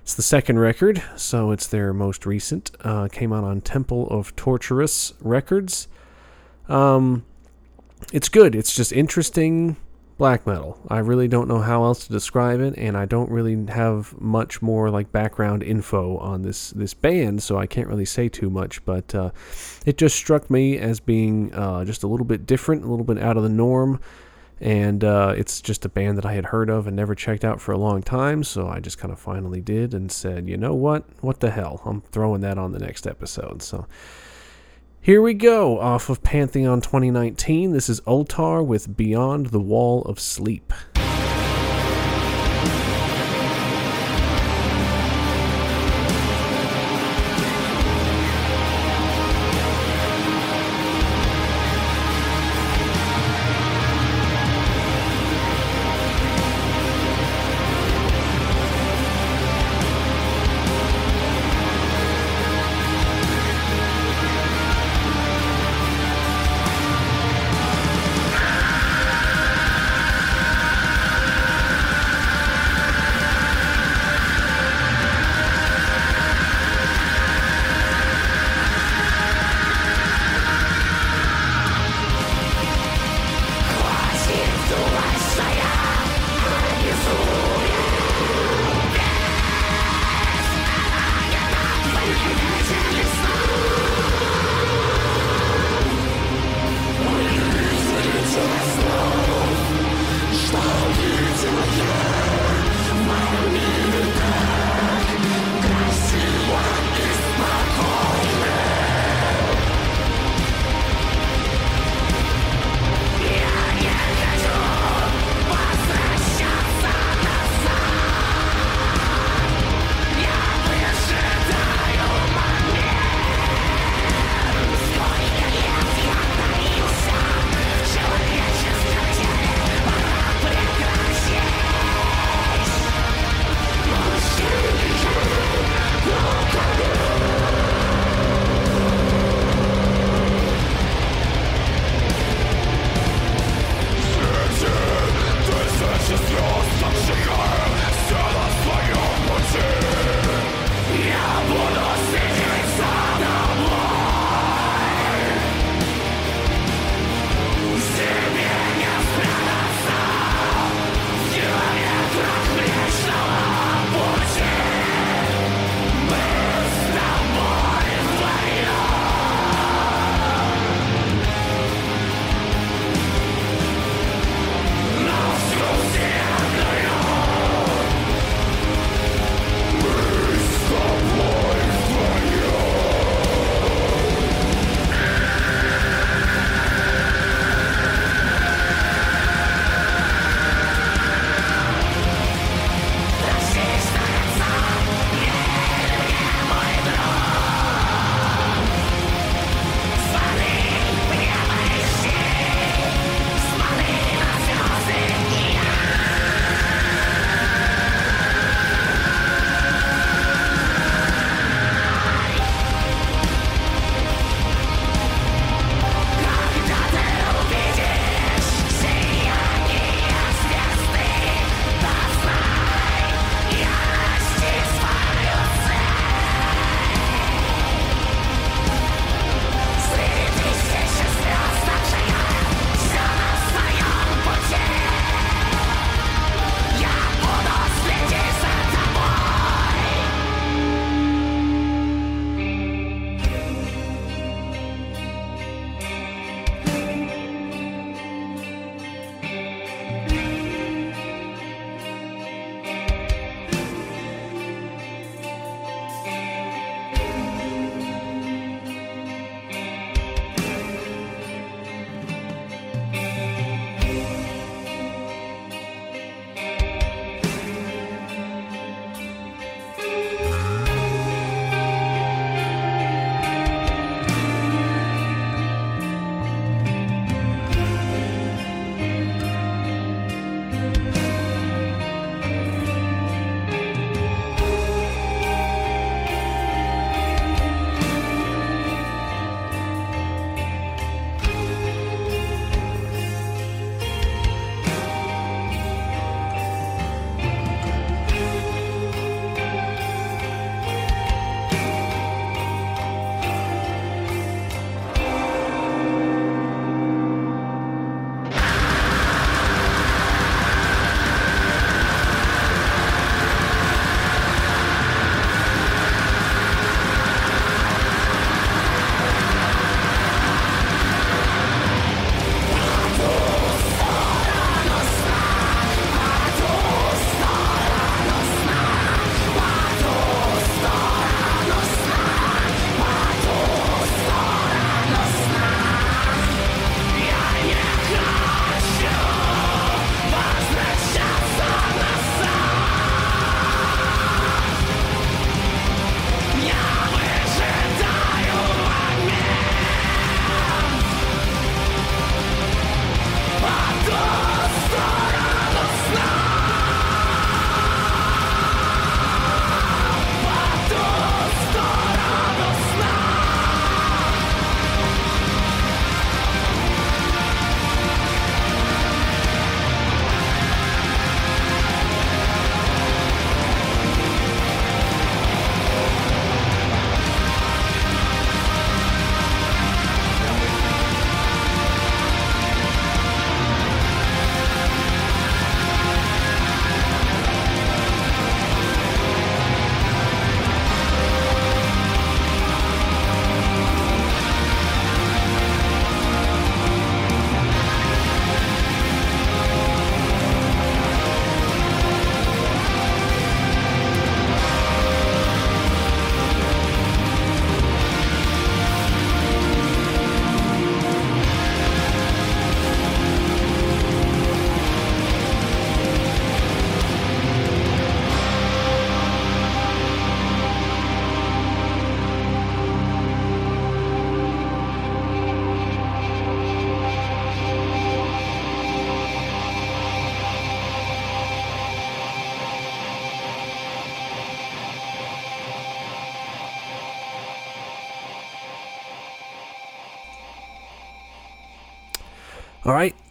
It's 0.01 0.13
the 0.13 0.21
second 0.21 0.59
record, 0.59 1.01
so 1.15 1.51
it's 1.51 1.67
their 1.67 1.93
most 1.93 2.25
recent. 2.25 2.71
Uh, 2.81 3.07
came 3.09 3.31
out 3.31 3.45
on 3.45 3.61
Temple 3.61 4.09
of 4.09 4.35
Torturous 4.35 5.13
Records. 5.21 5.87
Um, 6.67 7.23
it's 8.11 8.27
good. 8.27 8.55
It's 8.55 8.75
just 8.75 8.91
interesting, 8.91 9.77
black 10.17 10.45
metal. 10.45 10.79
I 10.89 10.99
really 10.99 11.27
don't 11.27 11.47
know 11.47 11.59
how 11.59 11.83
else 11.83 12.05
to 12.05 12.11
describe 12.11 12.59
it, 12.59 12.75
and 12.77 12.95
I 12.95 13.05
don't 13.05 13.29
really 13.29 13.65
have 13.71 14.19
much 14.19 14.61
more 14.61 14.89
like 14.89 15.11
background 15.11 15.63
info 15.63 16.17
on 16.17 16.43
this 16.43 16.71
this 16.71 16.93
band, 16.93 17.43
so 17.43 17.57
I 17.57 17.65
can't 17.65 17.87
really 17.87 18.05
say 18.05 18.29
too 18.29 18.49
much. 18.49 18.83
But 18.85 19.13
uh, 19.15 19.31
it 19.85 19.97
just 19.97 20.15
struck 20.15 20.49
me 20.49 20.77
as 20.77 20.99
being 20.99 21.53
uh, 21.53 21.85
just 21.85 22.03
a 22.03 22.07
little 22.07 22.25
bit 22.25 22.45
different, 22.45 22.83
a 22.83 22.87
little 22.87 23.05
bit 23.05 23.17
out 23.17 23.37
of 23.37 23.43
the 23.43 23.49
norm, 23.49 23.99
and 24.61 25.03
uh, 25.03 25.33
it's 25.35 25.61
just 25.61 25.85
a 25.85 25.89
band 25.89 26.17
that 26.17 26.25
I 26.25 26.33
had 26.33 26.45
heard 26.45 26.69
of 26.69 26.87
and 26.87 26.95
never 26.95 27.15
checked 27.15 27.43
out 27.43 27.59
for 27.59 27.71
a 27.71 27.77
long 27.77 28.01
time. 28.01 28.43
So 28.43 28.67
I 28.67 28.79
just 28.79 28.97
kind 28.97 29.11
of 29.11 29.19
finally 29.19 29.61
did 29.61 29.93
and 29.93 30.11
said, 30.11 30.47
you 30.47 30.57
know 30.57 30.73
what, 30.73 31.05
what 31.21 31.39
the 31.39 31.51
hell, 31.51 31.81
I'm 31.85 32.01
throwing 32.01 32.41
that 32.41 32.57
on 32.57 32.71
the 32.71 32.79
next 32.79 33.07
episode. 33.07 33.61
So. 33.61 33.87
Here 35.03 35.21
we 35.21 35.33
go, 35.33 35.81
off 35.81 36.07
of 36.07 36.23
Pantheon 36.23 36.79
2019. 36.79 37.73
This 37.73 37.89
is 37.89 37.99
Ultar 38.07 38.65
with 38.65 38.95
Beyond 38.95 39.47
the 39.47 39.59
Wall 39.59 40.01
of 40.03 40.17
Sleep. 40.17 40.71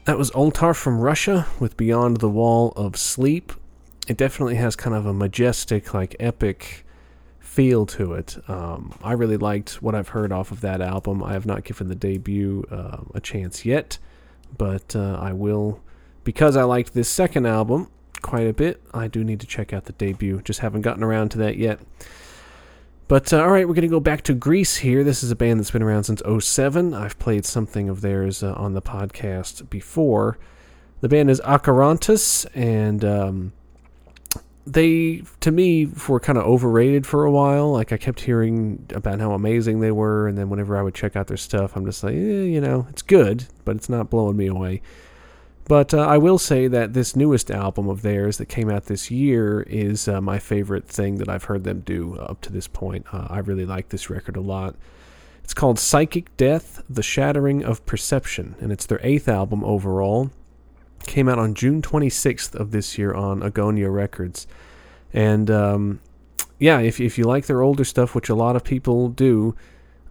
That 0.05 0.19
was 0.19 0.33
Ultar 0.33 0.75
from 0.75 0.99
Russia 0.99 1.47
with 1.61 1.77
Beyond 1.77 2.17
the 2.17 2.29
Wall 2.29 2.73
of 2.75 2.97
Sleep. 2.97 3.53
It 4.09 4.17
definitely 4.17 4.57
has 4.57 4.75
kind 4.75 4.97
of 4.97 5.07
a 5.07 5.13
majestic, 5.13 5.95
like 5.95 6.17
epic 6.19 6.85
feel 7.39 7.87
to 7.87 8.15
it. 8.15 8.37
Um, 8.49 8.99
I 9.05 9.13
really 9.13 9.37
liked 9.37 9.81
what 9.81 9.95
I've 9.95 10.09
heard 10.09 10.33
off 10.33 10.51
of 10.51 10.61
that 10.63 10.81
album. 10.81 11.23
I 11.23 11.35
have 11.35 11.47
not 11.47 11.63
given 11.63 11.89
the 11.89 11.95
debut 11.95 12.65
uh, 12.69 13.03
a 13.15 13.21
chance 13.21 13.65
yet, 13.65 13.99
but 14.59 14.97
uh, 14.97 15.19
I 15.21 15.33
will 15.33 15.81
because 16.25 16.57
I 16.57 16.65
liked 16.65 16.95
this 16.95 17.09
second 17.09 17.47
album 17.47 17.89
quite 18.23 18.49
a 18.49 18.53
bit. 18.53 18.83
I 18.93 19.07
do 19.07 19.23
need 19.23 19.39
to 19.39 19.47
check 19.47 19.73
out 19.73 19.85
the 19.85 19.93
debut. 19.93 20.43
Just 20.43 20.61
haven't 20.61 20.81
gotten 20.81 21.05
around 21.05 21.29
to 21.31 21.39
that 21.39 21.57
yet. 21.57 21.79
But 23.13 23.31
uh, 23.31 23.43
all 23.43 23.51
right, 23.51 23.69
we're 23.69 23.75
going 23.75 23.83
to 23.83 23.89
go 23.89 24.01
back 24.01 24.23
to 24.23 24.33
Greece 24.33 24.77
here. 24.77 25.05
This 25.05 25.23
is 25.23 25.31
a 25.31 25.37
band 25.37 25.61
that's 25.61 25.71
been 25.71 25.83
around 25.83 26.05
since 26.05 26.23
07. 26.27 26.95
I've 26.95 27.19
played 27.19 27.45
something 27.45 27.91
of 27.91 28.01
theirs 28.01 28.43
uh, 28.43 28.55
on 28.55 28.73
the 28.73 28.81
podcast 28.81 29.69
before. 29.69 30.39
The 31.03 31.11
band 31.11 31.29
is 31.29 31.39
Acherontas, 31.43 32.47
and 32.55 33.05
um, 33.05 33.53
they, 34.67 35.25
to 35.41 35.53
me, 35.53 35.91
were 36.09 36.21
kind 36.21 36.39
of 36.39 36.45
overrated 36.45 37.07
for 37.07 37.27
a 37.27 37.31
while. 37.31 37.71
Like, 37.71 37.93
I 37.93 37.99
kept 37.99 38.21
hearing 38.21 38.89
about 38.95 39.21
how 39.21 39.33
amazing 39.33 39.81
they 39.81 39.93
were, 39.93 40.27
and 40.27 40.39
then 40.39 40.49
whenever 40.49 40.75
I 40.79 40.81
would 40.81 40.95
check 40.95 41.15
out 41.15 41.27
their 41.27 41.37
stuff, 41.37 41.77
I'm 41.77 41.85
just 41.85 42.03
like, 42.03 42.15
eh, 42.15 42.17
you 42.17 42.63
know, 42.63 42.87
it's 42.89 43.03
good, 43.03 43.45
but 43.67 43.77
it's 43.77 43.91
not 43.91 44.09
blowing 44.09 44.39
me 44.39 44.47
away. 44.47 44.81
But 45.65 45.95
uh, 45.95 46.01
I 46.01 46.19
will 46.19 46.39
say 46.39 46.67
that 46.69 46.93
this 46.93 47.15
newest 47.15 47.51
album 47.51 47.89
of 47.89 48.03
theirs 48.03 48.39
that 48.39 48.47
came 48.47 48.69
out 48.69 48.87
this 48.87 49.11
year 49.11 49.63
is 49.63 50.09
uh, 50.09 50.21
my 50.21 50.39
favorite 50.39 50.87
thing 50.87 51.17
that 51.17 51.29
I've 51.29 51.45
heard 51.45 51.65
them 51.65 51.81
do 51.81 52.17
up 52.17 52.41
to 52.43 52.53
this 52.53 52.67
point. 52.67 53.07
Uh, 53.13 53.29
I 53.31 53.39
really 53.39 53.65
like 53.65 53.91
this 53.91 54.11
record 54.11 54.37
a 54.37 54.41
lot. 54.41 54.75
It's 55.45 55.55
called 55.55 55.79
Psychic 55.79 56.37
Death 56.37 56.83
The 56.89 57.03
Shattering 57.03 57.65
of 57.65 57.85
Perception, 57.87 58.55
and 58.61 58.73
it's 58.73 58.87
their 58.87 59.01
eighth 59.03 59.29
album 59.29 59.65
overall. 59.65 60.31
Came 61.05 61.29
out 61.29 61.39
on 61.39 61.55
June 61.55 61.83
26th 61.83 62.55
of 62.55 62.71
this 62.71 62.97
year 62.99 63.13
on 63.13 63.41
Agonia 63.41 63.93
Records. 63.93 64.47
And 65.13 65.51
um, 65.51 66.01
yeah, 66.59 66.81
if, 66.81 67.01
if 67.01 67.19
you 67.19 67.25
like 67.25 67.47
their 67.47 67.61
older 67.61 67.85
stuff, 67.85 68.15
which 68.15 68.29
a 68.29 68.35
lot 68.35 68.57
of 68.57 68.65
people 68.65 69.09
do, 69.09 69.57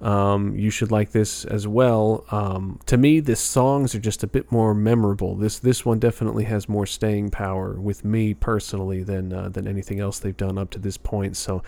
um, 0.01 0.55
you 0.55 0.71
should 0.71 0.91
like 0.91 1.11
this 1.11 1.45
as 1.45 1.67
well. 1.67 2.25
Um, 2.31 2.79
to 2.87 2.97
me, 2.97 3.19
the 3.19 3.35
songs 3.35 3.93
are 3.93 3.99
just 3.99 4.23
a 4.23 4.27
bit 4.27 4.51
more 4.51 4.73
memorable. 4.73 5.35
This 5.35 5.59
this 5.59 5.85
one 5.85 5.99
definitely 5.99 6.45
has 6.45 6.67
more 6.67 6.87
staying 6.87 7.29
power 7.29 7.79
with 7.79 8.03
me 8.03 8.33
personally 8.33 9.03
than 9.03 9.31
uh, 9.31 9.49
than 9.49 9.67
anything 9.67 9.99
else 9.99 10.17
they've 10.17 10.35
done 10.35 10.57
up 10.57 10.71
to 10.71 10.79
this 10.79 10.97
point. 10.97 11.37
So 11.37 11.61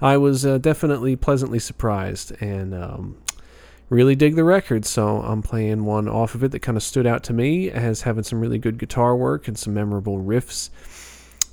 I 0.00 0.16
was 0.16 0.44
uh, 0.44 0.58
definitely 0.58 1.14
pleasantly 1.14 1.60
surprised 1.60 2.32
and 2.40 2.74
um, 2.74 3.16
really 3.88 4.16
dig 4.16 4.34
the 4.34 4.44
record. 4.44 4.84
So 4.84 5.20
I'm 5.22 5.42
playing 5.42 5.84
one 5.84 6.08
off 6.08 6.34
of 6.34 6.42
it 6.42 6.50
that 6.50 6.60
kind 6.60 6.76
of 6.76 6.82
stood 6.82 7.06
out 7.06 7.22
to 7.24 7.32
me 7.32 7.70
as 7.70 8.02
having 8.02 8.24
some 8.24 8.40
really 8.40 8.58
good 8.58 8.78
guitar 8.78 9.16
work 9.16 9.46
and 9.46 9.56
some 9.56 9.74
memorable 9.74 10.18
riffs. 10.18 10.70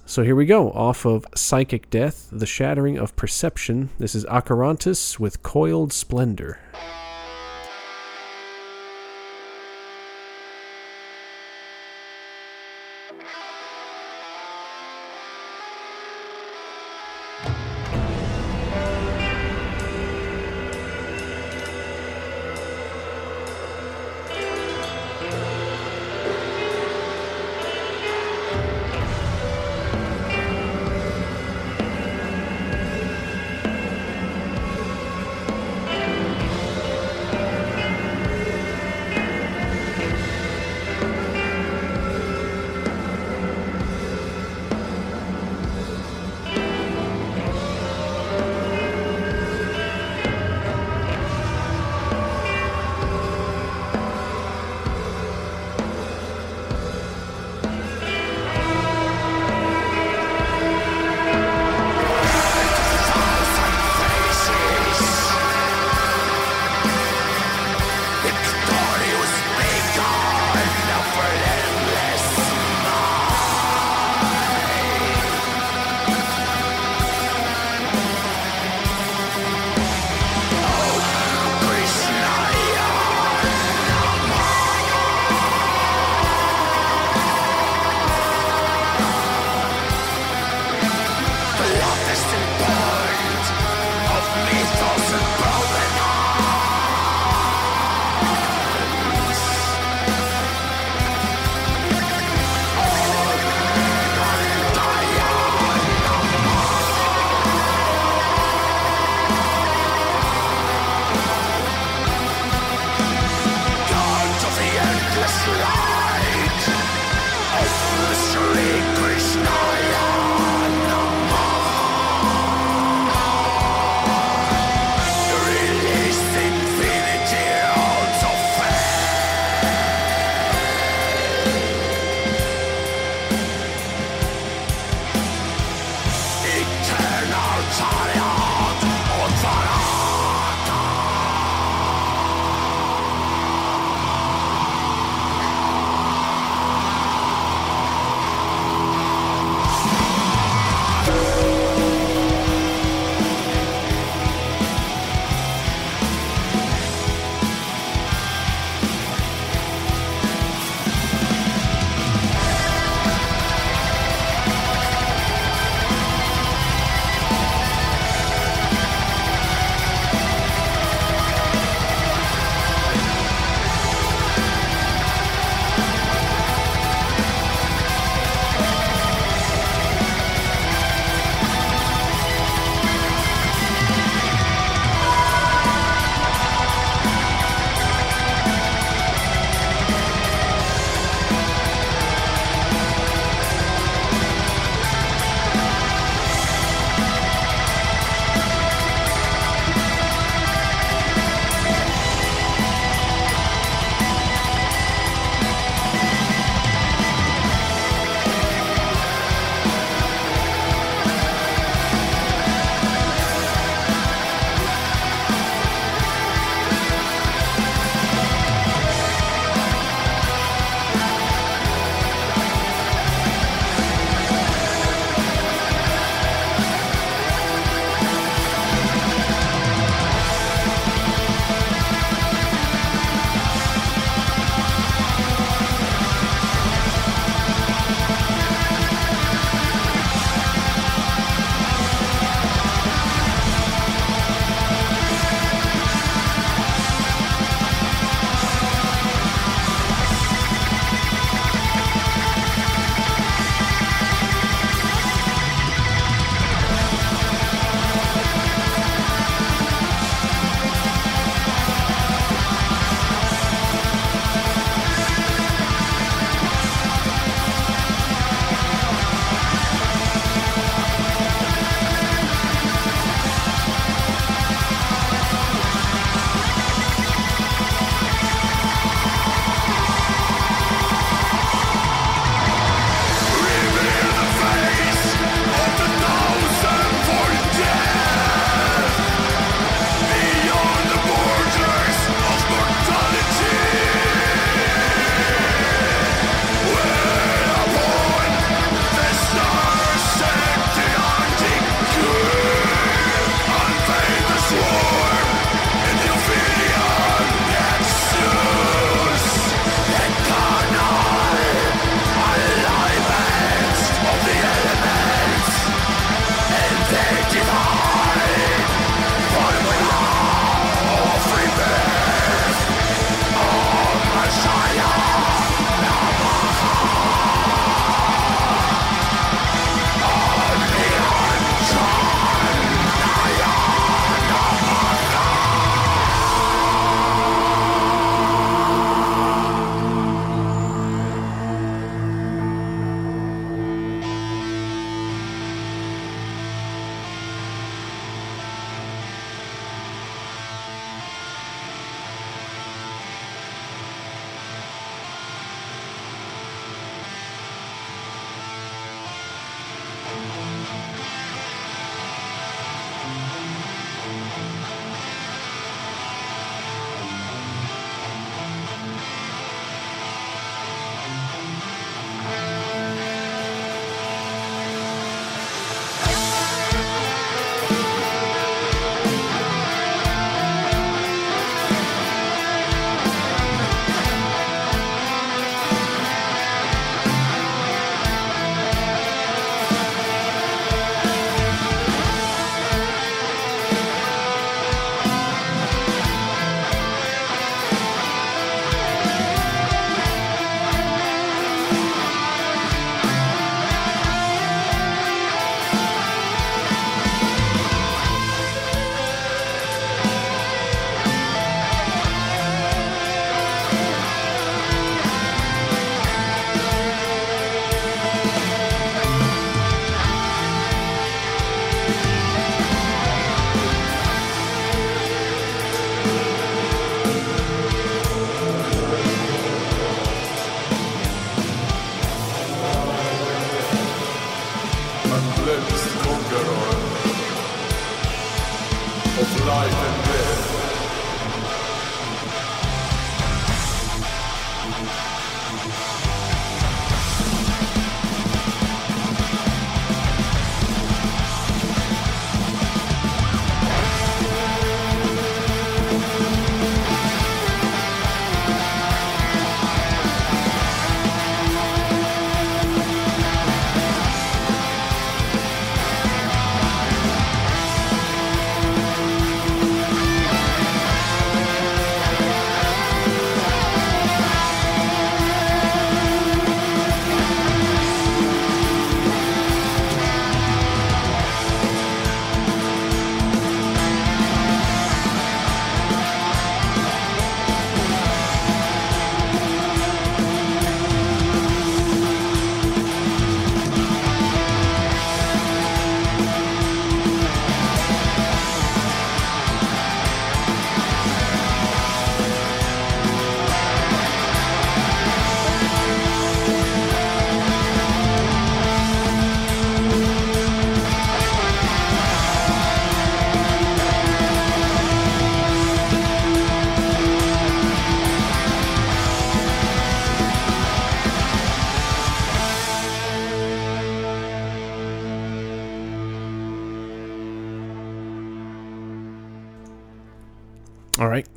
So 0.08 0.22
here 0.22 0.36
we 0.36 0.46
go, 0.46 0.72
off 0.72 1.04
of 1.06 1.26
Psychic 1.36 1.90
Death, 1.90 2.30
The 2.32 2.46
Shattering 2.46 3.00
of 3.00 3.16
Perception. 3.16 3.90
This 3.98 4.14
is 4.14 4.24
Acherontas 4.26 5.18
with 5.18 5.42
Coiled 5.42 5.92
Splendor. 5.92 6.60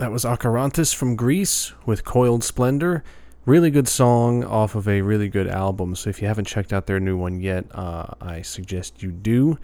That 0.09 0.13
was 0.13 0.25
Acherontas 0.25 0.95
from 0.95 1.17
Greece 1.17 1.75
with 1.85 2.03
Coiled 2.03 2.43
Splendor. 2.43 3.05
Really 3.45 3.71
good 3.71 3.87
song 3.87 4.43
off 4.43 4.75
of 4.75 4.89
a 4.89 5.03
really 5.03 5.29
good 5.29 5.47
album. 5.47 5.95
So 5.97 6.09
if 6.09 6.23
you 6.23 6.29
haven't 6.29 6.47
checked 6.47 6.73
out 6.73 6.87
their 6.87 6.99
new 6.99 7.19
one 7.19 7.43
yet, 7.43 7.67
uh, 7.73 8.15
I 8.19 8.41
suggest 8.41 9.03
you 9.03 9.13
do. 9.13 9.59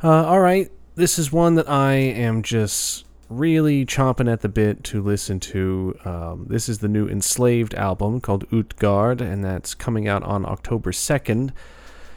Uh, 0.00 0.26
all 0.26 0.38
right, 0.38 0.70
this 0.94 1.18
is 1.18 1.32
one 1.32 1.56
that 1.56 1.68
I 1.68 1.94
am 1.94 2.44
just 2.44 3.04
really 3.28 3.84
chomping 3.84 4.32
at 4.32 4.42
the 4.42 4.48
bit 4.48 4.84
to 4.84 5.02
listen 5.02 5.40
to. 5.40 5.98
Um, 6.04 6.46
this 6.48 6.68
is 6.68 6.78
the 6.78 6.86
new 6.86 7.08
Enslaved 7.08 7.74
album 7.74 8.20
called 8.20 8.44
Utgard, 8.52 9.20
and 9.20 9.44
that's 9.44 9.74
coming 9.74 10.06
out 10.06 10.22
on 10.22 10.46
October 10.46 10.92
2nd. 10.92 11.50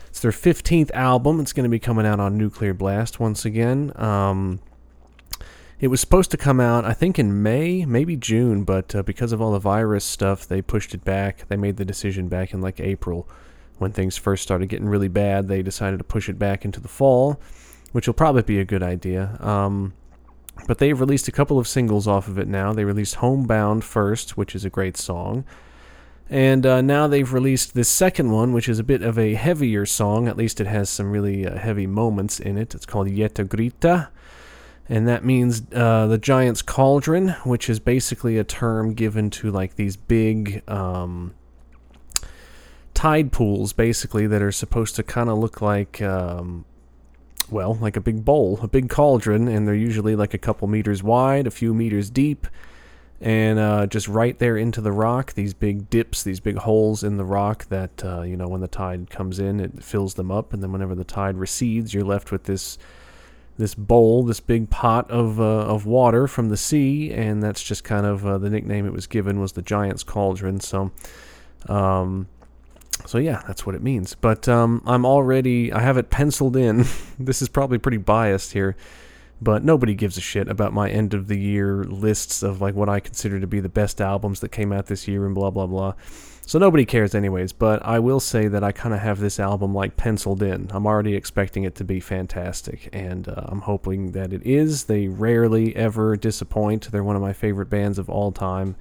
It's 0.09 0.19
their 0.19 0.29
15th 0.29 0.91
album. 0.91 1.39
It's 1.39 1.53
going 1.53 1.63
to 1.63 1.69
be 1.69 1.79
coming 1.79 2.05
out 2.05 2.19
on 2.19 2.37
Nuclear 2.37 2.75
Blast 2.75 3.19
once 3.19 3.45
again. 3.45 3.93
Um, 3.95 4.59
it 5.79 5.89
was 5.89 6.01
supposed 6.01 6.31
to 6.31 6.37
come 6.37 6.59
out, 6.59 6.85
I 6.85 6.93
think, 6.93 7.19
in 7.19 7.43
May, 7.43 7.85
maybe 7.85 8.15
June, 8.15 8.63
but 8.63 8.95
uh, 8.95 9.03
because 9.03 9.31
of 9.31 9.41
all 9.41 9.51
the 9.51 9.59
virus 9.59 10.03
stuff, 10.03 10.47
they 10.47 10.61
pushed 10.61 10.93
it 10.93 11.03
back. 11.03 11.47
They 11.47 11.55
made 11.55 11.77
the 11.77 11.85
decision 11.85 12.29
back 12.29 12.53
in 12.53 12.61
like 12.61 12.79
April 12.79 13.29
when 13.77 13.91
things 13.91 14.17
first 14.17 14.41
started 14.41 14.69
getting 14.69 14.89
really 14.89 15.07
bad. 15.07 15.47
They 15.47 15.61
decided 15.61 15.97
to 15.99 16.03
push 16.03 16.29
it 16.29 16.39
back 16.39 16.65
into 16.65 16.79
the 16.79 16.87
fall, 16.87 17.39
which 17.91 18.07
will 18.07 18.15
probably 18.15 18.41
be 18.41 18.59
a 18.59 18.65
good 18.65 18.81
idea. 18.81 19.37
Um, 19.39 19.93
but 20.65 20.79
they've 20.79 20.99
released 20.99 21.27
a 21.27 21.31
couple 21.31 21.59
of 21.59 21.67
singles 21.67 22.07
off 22.07 22.27
of 22.27 22.39
it 22.39 22.47
now. 22.47 22.73
They 22.73 22.83
released 22.83 23.15
Homebound 23.15 23.83
first, 23.83 24.35
which 24.35 24.55
is 24.55 24.65
a 24.65 24.71
great 24.71 24.97
song. 24.97 25.45
And 26.27 26.65
uh, 26.65 26.81
now 26.81 27.07
they've 27.07 27.31
released 27.31 27.75
this 27.75 27.87
second 27.87 28.31
one, 28.31 28.51
which 28.51 28.67
is 28.67 28.79
a 28.79 28.83
bit 28.83 29.03
of 29.03 29.19
a 29.19 29.35
heavier 29.35 29.85
song. 29.85 30.27
At 30.27 30.37
least 30.37 30.59
it 30.59 30.67
has 30.67 30.89
some 30.89 31.11
really 31.11 31.45
uh, 31.45 31.55
heavy 31.57 31.85
moments 31.85 32.39
in 32.39 32.57
it. 32.57 32.73
It's 32.73 32.87
called 32.87 33.07
Jettegryta 33.07 34.09
and 34.89 35.07
that 35.07 35.25
means 35.25 35.63
uh, 35.73 36.07
the 36.07 36.17
giant's 36.17 36.61
cauldron, 36.61 37.29
which 37.43 37.69
is 37.69 37.79
basically 37.79 38.37
a 38.37 38.43
term 38.43 38.93
given 38.93 39.29
to 39.31 39.51
like 39.51 39.75
these 39.75 39.97
big 39.97 40.67
um, 40.69 41.33
tide 42.93 43.31
pools, 43.31 43.73
basically 43.73 44.27
that 44.27 44.41
are 44.41 44.51
supposed 44.51 44.95
to 44.95 45.03
kind 45.03 45.29
of 45.29 45.37
look 45.37 45.61
like, 45.61 46.01
um, 46.01 46.63
well, 47.49 47.75
like 47.75 47.97
a 47.97 48.01
big 48.01 48.23
bowl, 48.23 48.59
a 48.61 48.67
big 48.67 48.89
cauldron, 48.89 49.47
and 49.47 49.67
they're 49.67 49.75
usually 49.75 50.15
like 50.15 50.33
a 50.33 50.37
couple 50.37 50.67
meters 50.67 51.03
wide, 51.03 51.47
a 51.47 51.51
few 51.51 51.73
meters 51.73 52.09
deep, 52.09 52.47
and 53.19 53.59
uh, 53.59 53.87
just 53.87 54.07
right 54.07 54.39
there 54.39 54.55
into 54.55 54.79
the 54.79 54.91
rock. 54.93 55.33
These 55.33 55.53
big 55.53 55.89
dips, 55.89 56.23
these 56.23 56.39
big 56.39 56.57
holes 56.57 57.03
in 57.03 57.17
the 57.17 57.25
rock 57.25 57.65
that 57.65 58.05
uh, 58.05 58.21
you 58.21 58.37
know 58.37 58.47
when 58.47 58.61
the 58.61 58.67
tide 58.67 59.09
comes 59.09 59.37
in, 59.37 59.59
it 59.59 59.83
fills 59.83 60.13
them 60.13 60.31
up, 60.31 60.53
and 60.53 60.63
then 60.63 60.71
whenever 60.71 60.95
the 60.95 61.03
tide 61.03 61.35
recedes, 61.35 61.93
you're 61.93 62.05
left 62.05 62.31
with 62.31 62.45
this 62.45 62.77
this 63.57 63.73
bowl, 63.73 64.23
this 64.23 64.39
big 64.39 64.69
pot 64.69 65.09
of 65.09 65.39
uh, 65.39 65.43
of 65.43 65.85
water 65.85 66.27
from 66.27 66.49
the 66.49 66.57
sea, 66.57 67.11
and 67.11 67.41
that's 67.41 67.63
just 67.63 67.83
kind 67.83 68.05
of 68.05 68.25
uh, 68.25 68.37
the 68.37 68.49
nickname 68.49 68.85
it 68.85 68.93
was 68.93 69.07
given 69.07 69.39
was 69.39 69.53
the 69.53 69.61
giant's 69.61 70.03
cauldron. 70.03 70.59
So, 70.59 70.91
um, 71.67 72.27
so 73.05 73.17
yeah, 73.17 73.41
that's 73.47 73.65
what 73.65 73.75
it 73.75 73.81
means. 73.81 74.15
But 74.15 74.47
um, 74.47 74.83
I'm 74.85 75.05
already 75.05 75.73
I 75.73 75.81
have 75.81 75.97
it 75.97 76.09
penciled 76.09 76.55
in. 76.55 76.85
this 77.19 77.41
is 77.41 77.49
probably 77.49 77.79
pretty 77.79 77.97
biased 77.97 78.53
here, 78.53 78.75
but 79.41 79.63
nobody 79.63 79.95
gives 79.95 80.17
a 80.17 80.21
shit 80.21 80.47
about 80.47 80.71
my 80.71 80.89
end 80.89 81.15
of 81.15 81.27
the 81.27 81.39
year 81.39 81.83
lists 81.83 82.43
of 82.43 82.61
like 82.61 82.75
what 82.75 82.89
I 82.89 82.99
consider 82.99 83.39
to 83.39 83.47
be 83.47 83.59
the 83.59 83.69
best 83.69 83.99
albums 83.99 84.39
that 84.41 84.49
came 84.49 84.71
out 84.71 84.85
this 84.85 85.07
year 85.07 85.25
and 85.25 85.33
blah 85.33 85.49
blah 85.49 85.67
blah. 85.67 85.93
So 86.47 86.59
nobody 86.59 86.85
cares, 86.85 87.13
anyways. 87.13 87.51
But 87.51 87.85
I 87.85 87.99
will 87.99 88.21
say 88.21 88.47
that 88.47 88.63
I 88.63 88.71
kind 88.71 88.95
of 88.95 89.01
have 89.01 89.19
this 89.19 89.37
album 89.37 89.75
like 89.75 89.97
penciled 89.97 90.41
in. 90.41 90.69
I'm 90.71 90.87
already 90.87 91.13
expecting 91.13 91.65
it 91.65 91.75
to 91.75 91.83
be 91.83 91.99
fantastic, 91.99 92.87
and 92.93 93.27
uh, 93.27 93.43
I'm 93.47 93.59
hoping 93.59 94.13
that 94.13 94.31
it 94.31 94.43
is. 94.45 94.85
They 94.85 95.09
rarely 95.09 95.75
ever 95.75 96.15
disappoint. 96.15 96.89
They're 96.89 97.03
one 97.03 97.17
of 97.17 97.21
my 97.21 97.33
favorite 97.33 97.69
bands 97.69 97.99
of 97.99 98.09
all 98.09 98.31
time. 98.31 98.77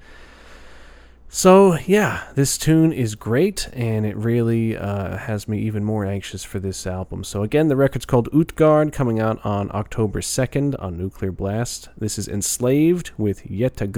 So 1.27 1.77
yeah, 1.79 2.23
this 2.35 2.57
tune 2.57 2.93
is 2.93 3.15
great, 3.15 3.67
and 3.73 4.05
it 4.05 4.15
really 4.15 4.77
uh, 4.77 5.17
has 5.17 5.49
me 5.49 5.59
even 5.59 5.83
more 5.83 6.05
anxious 6.05 6.45
for 6.45 6.59
this 6.59 6.87
album. 6.87 7.25
So 7.25 7.43
again, 7.43 7.67
the 7.67 7.75
record's 7.75 8.05
called 8.05 8.29
Utgard, 8.33 8.93
coming 8.93 9.19
out 9.19 9.45
on 9.45 9.69
October 9.73 10.21
2nd 10.21 10.81
on 10.81 10.97
Nuclear 10.97 11.33
Blast. 11.33 11.89
This 11.97 12.17
is 12.17 12.29
Enslaved 12.29 13.11
with 13.17 13.43
Yeta 13.43 13.91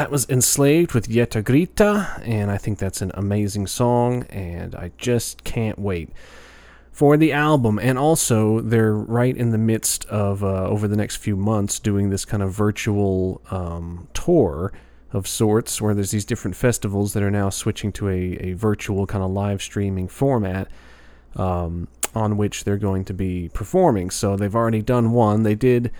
that 0.00 0.10
was 0.10 0.26
Enslaved 0.30 0.94
with 0.94 1.10
Jettegryta, 1.10 2.26
and 2.26 2.50
I 2.50 2.56
think 2.56 2.78
that's 2.78 3.02
an 3.02 3.10
amazing 3.12 3.66
song, 3.66 4.22
and 4.30 4.74
I 4.74 4.92
just 4.96 5.44
can't 5.44 5.78
wait 5.78 6.08
for 6.90 7.18
the 7.18 7.34
album. 7.34 7.78
And 7.78 7.98
also, 7.98 8.60
they're 8.60 8.94
right 8.94 9.36
in 9.36 9.50
the 9.50 9.58
midst 9.58 10.06
of, 10.06 10.42
uh, 10.42 10.64
over 10.64 10.88
the 10.88 10.96
next 10.96 11.16
few 11.16 11.36
months, 11.36 11.78
doing 11.78 12.08
this 12.08 12.24
kind 12.24 12.42
of 12.42 12.50
virtual 12.50 13.42
um, 13.50 14.08
tour 14.14 14.72
of 15.12 15.28
sorts, 15.28 15.82
where 15.82 15.92
there's 15.92 16.12
these 16.12 16.24
different 16.24 16.56
festivals 16.56 17.12
that 17.12 17.22
are 17.22 17.30
now 17.30 17.50
switching 17.50 17.92
to 17.92 18.08
a, 18.08 18.38
a 18.38 18.52
virtual 18.54 19.06
kind 19.06 19.22
of 19.22 19.30
live 19.30 19.60
streaming 19.60 20.08
format. 20.08 20.68
Um, 21.36 21.88
on 22.12 22.36
which 22.36 22.64
they're 22.64 22.76
going 22.76 23.04
to 23.04 23.14
be 23.14 23.50
performing. 23.54 24.10
So 24.10 24.34
they've 24.34 24.56
already 24.56 24.82
done 24.82 25.12
one. 25.12 25.44
They 25.44 25.54
did 25.54 25.92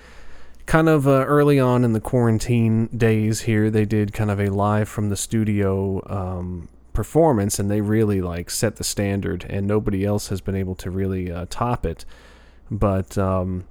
kind 0.71 0.89
of 0.89 1.09
uh, 1.09 1.25
early 1.27 1.59
on 1.59 1.83
in 1.83 1.95
the 1.95 2.01
quarantine 2.01 2.87
days 2.97 3.41
here, 3.41 3.71
they 3.71 3.85
did 3.85 4.13
kind 4.13 4.31
of 4.31 4.39
a 4.39 4.51
live 4.51 4.89
from 4.89 5.09
the 5.09 5.17
studio 5.17 6.01
um, 6.07 6.69
performance, 6.93 7.59
and 7.59 7.69
they 7.69 7.81
really 7.81 8.21
like 8.21 8.49
set 8.49 8.77
the 8.77 8.85
standard, 8.85 9.45
and 9.51 9.67
nobody 9.67 10.05
else 10.05 10.29
has 10.29 10.41
been 10.41 10.55
able 10.55 10.77
to 10.77 10.89
really 10.89 11.29
uh, 11.29 11.45
top 11.51 11.85
it. 11.85 12.05
But 12.71 13.19
um, 13.19 13.65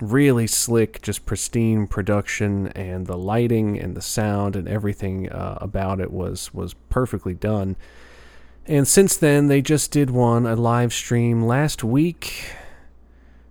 really 0.00 0.46
slick, 0.46 1.02
just 1.02 1.26
pristine 1.26 1.86
production, 1.86 2.68
and 2.68 3.06
the 3.06 3.18
lighting 3.18 3.78
and 3.78 3.94
the 3.94 4.00
sound 4.00 4.56
and 4.56 4.66
everything 4.66 5.30
uh, 5.30 5.58
about 5.60 6.00
it 6.00 6.10
was 6.10 6.54
was 6.54 6.72
perfectly 6.88 7.34
done. 7.34 7.76
And 8.64 8.88
since 8.88 9.18
then, 9.18 9.48
they 9.48 9.60
just 9.60 9.90
did 9.90 10.08
one, 10.08 10.46
a 10.46 10.56
live 10.56 10.94
stream 10.94 11.42
last 11.42 11.84
week. 11.84 12.52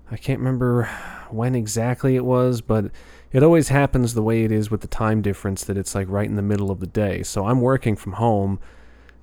I 0.10 0.18
can't 0.18 0.40
remember 0.40 0.90
when 1.36 1.56
exactly 1.56 2.16
it 2.16 2.26
was, 2.26 2.62
but 2.62 2.92
it 3.32 3.44
always 3.44 3.70
happens 3.70 4.14
the 4.14 4.24
way 4.24 4.44
it 4.44 4.52
is 4.52 4.72
with 4.72 4.82
the 4.82 4.88
time 4.88 5.22
difference 5.22 5.64
that 5.66 5.78
it's 5.78 5.96
like 5.96 6.08
right 6.10 6.28
in 6.28 6.36
the 6.36 6.42
middle 6.42 6.72
of 6.72 6.80
the 6.80 6.88
day. 6.88 7.24
So 7.24 7.48
I'm 7.48 7.62
working 7.62 7.96
from 7.96 8.14
home 8.14 8.60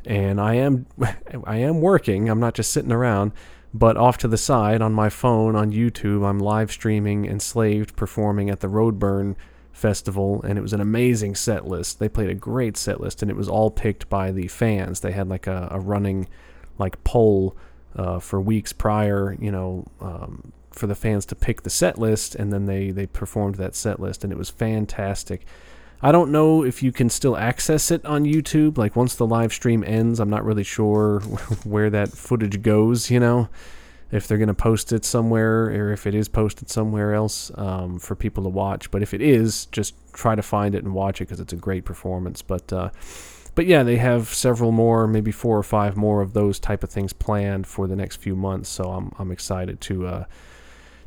and 0.05 0.41
I 0.41 0.55
am 0.55 0.87
I 1.45 1.57
am 1.57 1.81
working. 1.81 2.29
I'm 2.29 2.41
not 2.41 2.55
just 2.55 2.73
sitting 2.73 2.93
around, 2.93 3.33
but 3.73 3.97
off 3.97 4.19
to 4.19 4.29
the 4.29 4.39
side 4.39 4.83
on 4.83 4.93
my 4.93 5.09
phone 5.09 5.57
on 5.57 5.73
YouTube, 5.73 6.27
I'm 6.27 6.39
live 6.39 6.71
streaming 6.71 7.25
Enslaved 7.25 7.97
performing 7.97 8.51
at 8.51 8.61
the 8.61 8.69
Roadburn 8.69 9.37
festival 9.73 10.43
and 10.43 10.59
it 10.59 10.63
was 10.63 10.75
an 10.75 10.81
amazing 10.81 11.35
set 11.35 11.67
list 11.67 11.99
they 11.99 12.09
played 12.09 12.29
a 12.29 12.35
great 12.35 12.77
set 12.77 13.01
list 13.01 13.23
and 13.23 13.31
it 13.31 13.37
was 13.37 13.49
all 13.49 13.71
picked 13.71 14.09
by 14.11 14.31
the 14.31 14.47
fans 14.47 15.01
they 15.01 15.13
had 15.13 15.29
like 15.29 15.47
a, 15.47 15.69
a 15.71 15.81
running 15.81 16.29
like 16.79 17.03
poll 17.05 17.57
uh, 17.97 18.19
for 18.19 18.41
weeks 18.41 18.73
prior 18.73 19.35
you 19.41 19.51
know 19.51 19.85
um, 20.01 20.53
for 20.75 20.87
the 20.87 20.95
fans 20.95 21.27
to 21.27 21.35
pick 21.35 21.63
the 21.63 21.71
set 21.71 21.99
list 21.99 22.35
and 22.35 22.53
then 22.53 22.67
they 22.67 22.91
they 22.91 23.07
performed 23.07 23.57
that 23.57 23.75
set 23.75 24.01
list 24.01 24.25
and 24.25 24.33
it 24.33 24.39
was 24.39 24.51
fantastic 24.51 25.45
i 26.01 26.11
don't 26.11 26.31
know 26.31 26.65
if 26.65 26.83
you 26.83 26.93
can 26.93 27.09
still 27.09 27.37
access 27.37 27.91
it 27.91 28.05
on 28.05 28.25
youtube 28.25 28.79
like 28.79 28.97
once 28.97 29.15
the 29.15 29.27
live 29.27 29.53
stream 29.53 29.85
ends 29.87 30.21
i'm 30.21 30.31
not 30.31 30.45
really 30.45 30.65
sure 30.65 31.21
where 31.65 31.91
that 31.91 32.09
footage 32.09 32.63
goes 32.63 33.11
you 33.11 33.21
know 33.21 33.49
if 34.13 34.29
they're 34.29 34.39
going 34.39 34.49
to 34.49 34.55
post 34.55 34.93
it 34.93 35.07
somewhere 35.07 35.65
or 35.65 35.91
if 35.91 36.07
it 36.07 36.15
is 36.15 36.29
posted 36.29 36.69
somewhere 36.69 37.15
else 37.15 37.51
um, 37.55 37.99
for 37.99 38.15
people 38.15 38.43
to 38.43 38.49
watch. 38.51 38.91
But 38.91 39.03
if 39.03 39.15
it 39.15 39.23
is, 39.23 39.67
just 39.67 39.95
try 40.13 40.35
to 40.35 40.43
find 40.43 40.75
it 40.75 40.85
and 40.85 40.95
watch 40.95 41.21
it 41.21 41.25
because 41.25 41.41
it's 41.41 41.55
a 41.55 41.57
great 41.57 41.87
performance. 41.87 42.43
But 42.43 42.71
uh, 42.73 42.91
but 43.55 43.67
yeah, 43.67 43.83
they 43.83 43.97
have 43.97 44.29
several 44.29 44.71
more, 44.71 45.07
maybe 45.07 45.33
four 45.33 45.59
or 45.59 45.63
five 45.63 45.97
more 45.97 46.21
of 46.21 46.35
those 46.35 46.61
type 46.61 46.85
of 46.85 46.91
things 46.91 47.13
planned 47.13 47.67
for 47.67 47.87
the 47.87 47.97
next 47.97 48.17
few 48.17 48.37
months. 48.37 48.69
So 48.69 48.85
I'm 48.85 49.13
I'm 49.19 49.33
excited 49.33 49.81
to. 49.83 50.07
Uh, 50.07 50.25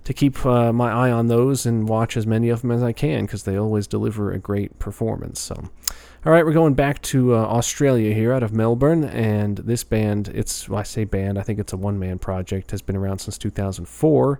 to 0.05 0.13
keep 0.13 0.45
uh, 0.45 0.71
my 0.71 0.91
eye 0.91 1.11
on 1.11 1.27
those 1.27 1.65
and 1.65 1.89
watch 1.89 2.15
as 2.15 2.25
many 2.25 2.49
of 2.49 2.61
them 2.61 2.71
as 2.71 2.81
I 2.81 2.93
can 2.93 3.25
because 3.25 3.43
they 3.43 3.57
always 3.57 3.87
deliver 3.87 4.31
a 4.31 4.37
great 4.37 4.77
performance. 4.79 5.39
So, 5.41 5.55
all 5.55 6.31
right, 6.31 6.45
we're 6.45 6.53
going 6.53 6.75
back 6.75 7.01
to 7.03 7.35
uh, 7.35 7.39
Australia 7.39 8.13
here 8.13 8.31
out 8.31 8.43
of 8.43 8.53
Melbourne, 8.53 9.03
and 9.03 9.57
this 9.57 9.83
band, 9.83 10.29
it's, 10.29 10.69
well, 10.69 10.79
I 10.79 10.83
say 10.83 11.03
band, 11.03 11.39
I 11.39 11.41
think 11.41 11.59
it's 11.59 11.73
a 11.73 11.77
one 11.77 11.99
man 11.99 12.19
project, 12.19 12.71
has 12.71 12.83
been 12.83 12.95
around 12.95 13.19
since 13.19 13.37
2004. 13.39 14.39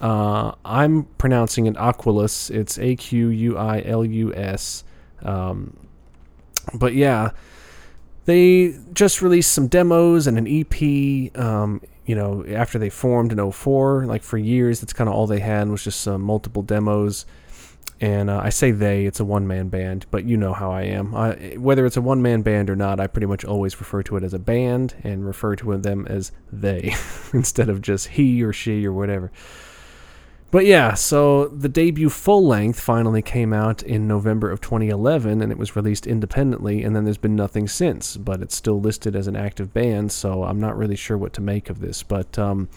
Uh, 0.00 0.52
I'm 0.64 1.04
pronouncing 1.18 1.66
it 1.66 1.76
Aquilus. 1.76 2.48
It's 2.48 2.78
A 2.78 2.96
Q 2.96 3.28
U 3.28 3.58
I 3.58 3.82
L 3.84 4.02
U 4.02 4.34
S. 4.34 4.84
Um, 5.22 5.76
but 6.72 6.94
yeah, 6.94 7.32
they 8.24 8.76
just 8.94 9.20
released 9.20 9.52
some 9.52 9.66
demos 9.66 10.26
and 10.26 10.38
an 10.38 10.46
EP. 10.48 11.38
Um, 11.38 11.82
you 12.10 12.16
know, 12.16 12.44
after 12.48 12.76
they 12.76 12.90
formed 12.90 13.30
in 13.30 13.52
04, 13.52 14.04
like 14.04 14.24
for 14.24 14.36
years, 14.36 14.80
that's 14.80 14.92
kind 14.92 15.08
of 15.08 15.14
all 15.14 15.28
they 15.28 15.38
had 15.38 15.68
was 15.68 15.84
just 15.84 16.00
some 16.00 16.22
multiple 16.22 16.60
demos. 16.60 17.24
And 18.00 18.28
uh, 18.28 18.40
I 18.42 18.48
say 18.48 18.72
they, 18.72 19.06
it's 19.06 19.20
a 19.20 19.24
one 19.24 19.46
man 19.46 19.68
band, 19.68 20.06
but 20.10 20.24
you 20.24 20.36
know 20.36 20.52
how 20.52 20.72
I 20.72 20.82
am. 20.82 21.14
I, 21.14 21.54
whether 21.56 21.86
it's 21.86 21.96
a 21.96 22.00
one 22.00 22.20
man 22.20 22.42
band 22.42 22.68
or 22.68 22.74
not, 22.74 22.98
I 22.98 23.06
pretty 23.06 23.28
much 23.28 23.44
always 23.44 23.78
refer 23.78 24.02
to 24.02 24.16
it 24.16 24.24
as 24.24 24.34
a 24.34 24.40
band 24.40 24.96
and 25.04 25.24
refer 25.24 25.54
to 25.54 25.76
them 25.76 26.04
as 26.08 26.32
they 26.50 26.92
instead 27.32 27.68
of 27.68 27.80
just 27.80 28.08
he 28.08 28.42
or 28.42 28.52
she 28.52 28.84
or 28.84 28.92
whatever. 28.92 29.30
But 30.50 30.66
yeah, 30.66 30.94
so 30.94 31.46
the 31.46 31.68
debut 31.68 32.10
full 32.10 32.44
length 32.44 32.80
finally 32.80 33.22
came 33.22 33.52
out 33.52 33.84
in 33.84 34.08
November 34.08 34.50
of 34.50 34.60
2011 34.60 35.40
and 35.40 35.52
it 35.52 35.58
was 35.58 35.76
released 35.76 36.08
independently, 36.08 36.82
and 36.82 36.94
then 36.94 37.04
there's 37.04 37.18
been 37.18 37.36
nothing 37.36 37.68
since. 37.68 38.16
But 38.16 38.42
it's 38.42 38.56
still 38.56 38.80
listed 38.80 39.14
as 39.14 39.28
an 39.28 39.36
active 39.36 39.72
band, 39.72 40.10
so 40.10 40.42
I'm 40.42 40.58
not 40.58 40.76
really 40.76 40.96
sure 40.96 41.16
what 41.16 41.32
to 41.34 41.40
make 41.40 41.70
of 41.70 41.80
this. 41.80 42.02
But, 42.02 42.36
um, 42.36 42.68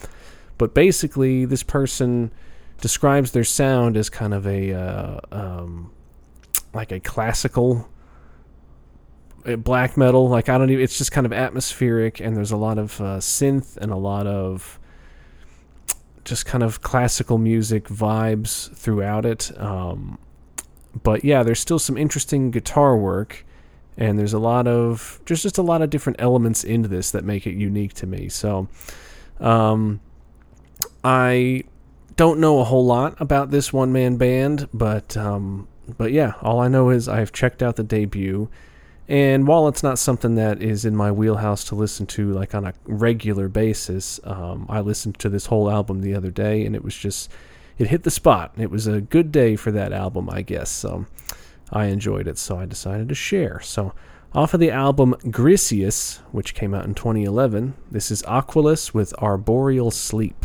but 0.59 0.75
basically, 0.75 1.45
this 1.45 1.63
person 1.63 2.31
describes 2.79 3.31
their 3.31 3.43
sound 3.43 3.97
as 3.97 4.09
kind 4.09 4.33
of 4.33 4.45
a 4.45 4.73
uh, 4.73 5.19
um, 5.31 5.91
like 6.73 6.91
a 6.91 6.99
classical 6.99 7.89
uh, 9.47 9.55
black 9.55 9.97
metal. 9.97 10.29
Like 10.29 10.47
I 10.47 10.57
don't 10.59 10.69
even. 10.69 10.83
It's 10.83 10.97
just 10.97 11.11
kind 11.11 11.25
of 11.25 11.33
atmospheric, 11.33 12.19
and 12.19 12.37
there's 12.37 12.51
a 12.51 12.57
lot 12.57 12.77
of 12.77 13.01
uh, 13.01 13.17
synth 13.17 13.77
and 13.77 13.91
a 13.91 13.95
lot 13.95 14.27
of 14.27 14.79
just 16.23 16.45
kind 16.45 16.63
of 16.63 16.81
classical 16.81 17.37
music 17.37 17.85
vibes 17.85 18.73
throughout 18.75 19.25
it. 19.25 19.51
Um, 19.59 20.17
but 21.01 21.23
yeah, 21.23 21.43
there's 21.43 21.59
still 21.59 21.79
some 21.79 21.97
interesting 21.97 22.51
guitar 22.51 22.95
work, 22.97 23.45
and 23.97 24.17
there's 24.17 24.33
a 24.33 24.39
lot 24.39 24.67
of 24.67 25.19
just 25.25 25.43
just 25.43 25.57
a 25.57 25.61
lot 25.61 25.81
of 25.81 25.89
different 25.89 26.21
elements 26.21 26.63
into 26.63 26.87
this 26.87 27.11
that 27.11 27.23
make 27.23 27.47
it 27.47 27.53
unique 27.55 27.93
to 27.95 28.07
me. 28.07 28.29
So, 28.29 28.67
um, 29.39 29.99
I 31.03 31.63
don't 32.15 32.39
know 32.39 32.59
a 32.59 32.63
whole 32.63 32.85
lot 32.85 33.19
about 33.19 33.51
this 33.51 33.73
one 33.73 33.91
man 33.91 34.17
band, 34.17 34.69
but 34.73 35.17
um, 35.17 35.67
but 35.97 36.11
yeah, 36.11 36.33
all 36.41 36.59
I 36.59 36.67
know 36.67 36.89
is 36.89 37.09
I've 37.09 37.31
checked 37.31 37.63
out 37.63 37.75
the 37.75 37.83
debut, 37.83 38.49
and 39.13 39.45
while 39.45 39.67
it's 39.67 39.83
not 39.83 39.99
something 39.99 40.33
that 40.35 40.63
is 40.63 40.85
in 40.85 40.95
my 40.95 41.11
wheelhouse 41.11 41.63
to 41.65 41.75
listen 41.75 42.07
to 42.07 42.33
like 42.33 42.55
on 42.55 42.65
a 42.65 42.73
regular 42.85 43.47
basis, 43.47 44.19
um, 44.23 44.65
I 44.67 44.79
listened 44.79 45.19
to 45.19 45.29
this 45.29 45.45
whole 45.45 45.69
album 45.69 46.01
the 46.01 46.15
other 46.15 46.31
day, 46.31 46.65
and 46.65 46.75
it 46.75 46.83
was 46.83 46.97
just 46.97 47.29
it 47.77 47.89
hit 47.89 48.01
the 48.01 48.09
spot. 48.09 48.55
It 48.57 48.71
was 48.71 48.87
a 48.87 49.01
good 49.01 49.31
day 49.31 49.55
for 49.55 49.71
that 49.71 49.93
album, 49.93 50.31
I 50.31 50.41
guess. 50.41 50.71
So 50.71 51.05
I 51.71 51.85
enjoyed 51.85 52.27
it, 52.27 52.39
so 52.39 52.57
I 52.57 52.65
decided 52.65 53.07
to 53.09 53.15
share. 53.15 53.59
So. 53.61 53.93
Off 54.35 54.55
of 54.55 54.59
the 54.59 54.71
album 54.71 55.13
Griseus, 55.25 56.17
which 56.31 56.55
came 56.55 56.73
out 56.73 56.85
in 56.85 56.95
2011, 56.95 57.75
this 57.91 58.09
is 58.09 58.23
Aquilus 58.23 58.91
with 58.91 59.13
Arboreal 59.19 59.91
Sleep. 59.91 60.43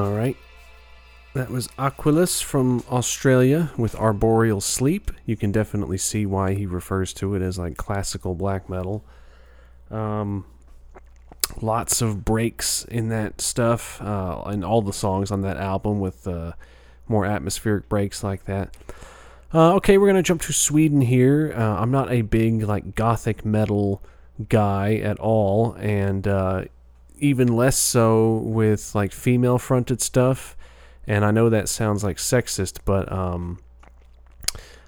All 0.00 0.12
right. 0.12 0.36
That 1.34 1.50
was 1.50 1.68
Aquilus 1.78 2.40
from 2.40 2.82
Australia 2.90 3.70
with 3.76 3.94
Arboreal 3.94 4.62
Sleep. 4.62 5.10
You 5.26 5.36
can 5.36 5.52
definitely 5.52 5.98
see 5.98 6.24
why 6.24 6.54
he 6.54 6.64
refers 6.64 7.12
to 7.14 7.34
it 7.34 7.42
as 7.42 7.58
like 7.58 7.76
classical 7.76 8.34
black 8.34 8.70
metal. 8.70 9.04
Um, 9.90 10.46
lots 11.60 12.00
of 12.00 12.24
breaks 12.24 12.86
in 12.86 13.10
that 13.10 13.42
stuff, 13.42 14.00
uh, 14.00 14.40
and 14.46 14.64
all 14.64 14.80
the 14.80 14.94
songs 14.94 15.30
on 15.30 15.42
that 15.42 15.58
album 15.58 16.00
with 16.00 16.26
uh, 16.26 16.52
more 17.06 17.26
atmospheric 17.26 17.90
breaks 17.90 18.24
like 18.24 18.46
that. 18.46 18.74
Uh, 19.52 19.74
okay, 19.74 19.98
we're 19.98 20.06
gonna 20.06 20.22
jump 20.22 20.40
to 20.42 20.54
Sweden 20.54 21.02
here. 21.02 21.52
Uh, 21.54 21.76
I'm 21.76 21.90
not 21.90 22.10
a 22.10 22.22
big 22.22 22.62
like 22.62 22.94
gothic 22.94 23.44
metal 23.44 24.02
guy 24.48 24.94
at 24.94 25.20
all, 25.20 25.74
and 25.74 26.26
uh, 26.26 26.64
even 27.20 27.48
less 27.48 27.78
so 27.78 28.38
with 28.38 28.94
like 28.94 29.12
female 29.12 29.58
fronted 29.58 30.00
stuff. 30.00 30.56
And 31.06 31.24
I 31.24 31.30
know 31.30 31.48
that 31.48 31.68
sounds 31.68 32.04
like 32.04 32.18
sexist, 32.18 32.78
but 32.84 33.10
um, 33.10 33.58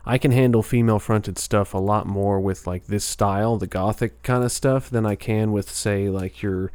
I 0.04 0.18
can 0.18 0.30
handle 0.30 0.62
female 0.62 0.98
fronted 0.98 1.38
stuff 1.38 1.74
a 1.74 1.78
lot 1.78 2.06
more 2.06 2.40
with 2.40 2.66
like 2.66 2.86
this 2.86 3.04
style, 3.04 3.56
the 3.56 3.66
gothic 3.66 4.22
kind 4.22 4.44
of 4.44 4.52
stuff, 4.52 4.90
than 4.90 5.06
I 5.06 5.14
can 5.14 5.52
with 5.52 5.70
say 5.70 6.09
like 6.09 6.42
your 6.42 6.72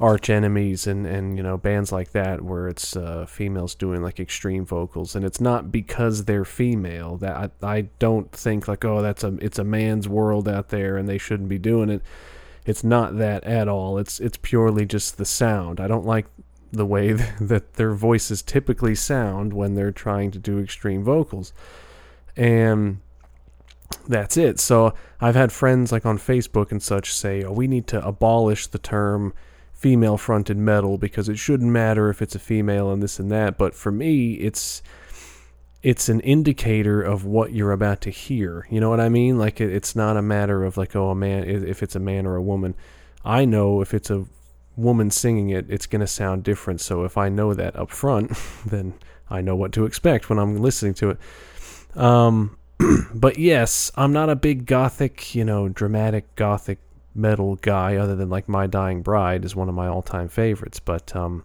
arch 0.00 0.28
enemies 0.28 0.88
and 0.88 1.06
and 1.06 1.36
you 1.36 1.42
know 1.42 1.56
bands 1.56 1.92
like 1.92 2.10
that 2.10 2.42
where 2.42 2.68
it's 2.68 2.96
uh, 2.96 3.24
females 3.26 3.76
doing 3.76 4.02
like 4.02 4.18
extreme 4.18 4.64
vocals 4.64 5.14
and 5.14 5.24
it's 5.24 5.40
not 5.40 5.70
because 5.70 6.24
they're 6.24 6.44
female 6.44 7.16
that 7.16 7.52
I, 7.62 7.66
I 7.66 7.80
don't 8.00 8.30
think 8.32 8.66
like 8.66 8.84
oh 8.84 9.02
that's 9.02 9.22
a 9.22 9.36
it's 9.40 9.58
a 9.58 9.64
man's 9.64 10.08
world 10.08 10.48
out 10.48 10.70
there 10.70 10.96
and 10.96 11.08
they 11.08 11.18
shouldn't 11.18 11.48
be 11.48 11.58
doing 11.58 11.90
it 11.90 12.02
it's 12.64 12.84
not 12.84 13.18
that 13.18 13.44
at 13.44 13.68
all. 13.68 13.98
It's 13.98 14.20
it's 14.20 14.38
purely 14.40 14.86
just 14.86 15.18
the 15.18 15.24
sound. 15.24 15.80
I 15.80 15.86
don't 15.86 16.06
like 16.06 16.26
the 16.72 16.86
way 16.86 17.12
that 17.40 17.74
their 17.74 17.92
voices 17.92 18.42
typically 18.42 18.94
sound 18.94 19.52
when 19.52 19.74
they're 19.74 19.92
trying 19.92 20.30
to 20.32 20.38
do 20.38 20.58
extreme 20.58 21.02
vocals. 21.02 21.52
And 22.36 23.00
that's 24.08 24.36
it. 24.36 24.58
So 24.58 24.94
I've 25.20 25.36
had 25.36 25.52
friends 25.52 25.92
like 25.92 26.06
on 26.06 26.18
Facebook 26.18 26.70
and 26.70 26.82
such 26.82 27.14
say 27.14 27.42
oh 27.44 27.52
we 27.52 27.68
need 27.68 27.86
to 27.88 28.04
abolish 28.04 28.66
the 28.66 28.78
term 28.78 29.34
female 29.72 30.16
fronted 30.16 30.56
metal 30.56 30.96
because 30.98 31.28
it 31.28 31.38
shouldn't 31.38 31.70
matter 31.70 32.08
if 32.08 32.22
it's 32.22 32.34
a 32.34 32.38
female 32.38 32.90
and 32.90 33.02
this 33.02 33.18
and 33.18 33.30
that. 33.30 33.58
But 33.58 33.74
for 33.74 33.92
me 33.92 34.34
it's 34.34 34.82
it's 35.84 36.08
an 36.08 36.18
indicator 36.20 37.02
of 37.02 37.26
what 37.26 37.52
you're 37.52 37.70
about 37.70 38.00
to 38.00 38.10
hear. 38.10 38.66
You 38.70 38.80
know 38.80 38.88
what 38.88 39.00
i 39.00 39.10
mean? 39.10 39.38
Like 39.38 39.60
it, 39.60 39.70
it's 39.70 39.94
not 39.94 40.16
a 40.16 40.22
matter 40.22 40.64
of 40.64 40.78
like 40.78 40.96
oh 40.96 41.10
a 41.10 41.14
man 41.14 41.44
if 41.44 41.82
it's 41.82 41.94
a 41.94 42.00
man 42.00 42.26
or 42.26 42.36
a 42.36 42.42
woman. 42.42 42.74
I 43.24 43.44
know 43.44 43.82
if 43.82 43.92
it's 43.92 44.10
a 44.10 44.24
woman 44.76 45.10
singing 45.10 45.50
it 45.50 45.66
it's 45.68 45.86
going 45.86 46.00
to 46.00 46.06
sound 46.06 46.42
different. 46.42 46.80
So 46.80 47.04
if 47.04 47.18
i 47.18 47.28
know 47.28 47.52
that 47.52 47.76
up 47.76 47.90
front 47.90 48.32
then 48.66 48.94
i 49.28 49.42
know 49.42 49.54
what 49.54 49.72
to 49.72 49.84
expect 49.84 50.30
when 50.30 50.38
i'm 50.38 50.56
listening 50.56 50.94
to 50.94 51.10
it. 51.10 51.18
Um 51.96 52.56
but 53.14 53.38
yes 53.38 53.92
i'm 53.94 54.12
not 54.12 54.28
a 54.30 54.34
big 54.34 54.66
gothic 54.66 55.34
you 55.34 55.44
know 55.44 55.68
dramatic 55.68 56.34
gothic 56.34 56.78
metal 57.14 57.56
guy 57.56 57.96
other 57.96 58.16
than 58.16 58.28
like 58.28 58.48
My 58.48 58.66
Dying 58.66 59.02
Bride 59.02 59.44
is 59.44 59.54
one 59.54 59.68
of 59.68 59.74
my 59.74 59.86
all-time 59.86 60.28
favorites. 60.28 60.80
But 60.80 61.14
um 61.14 61.44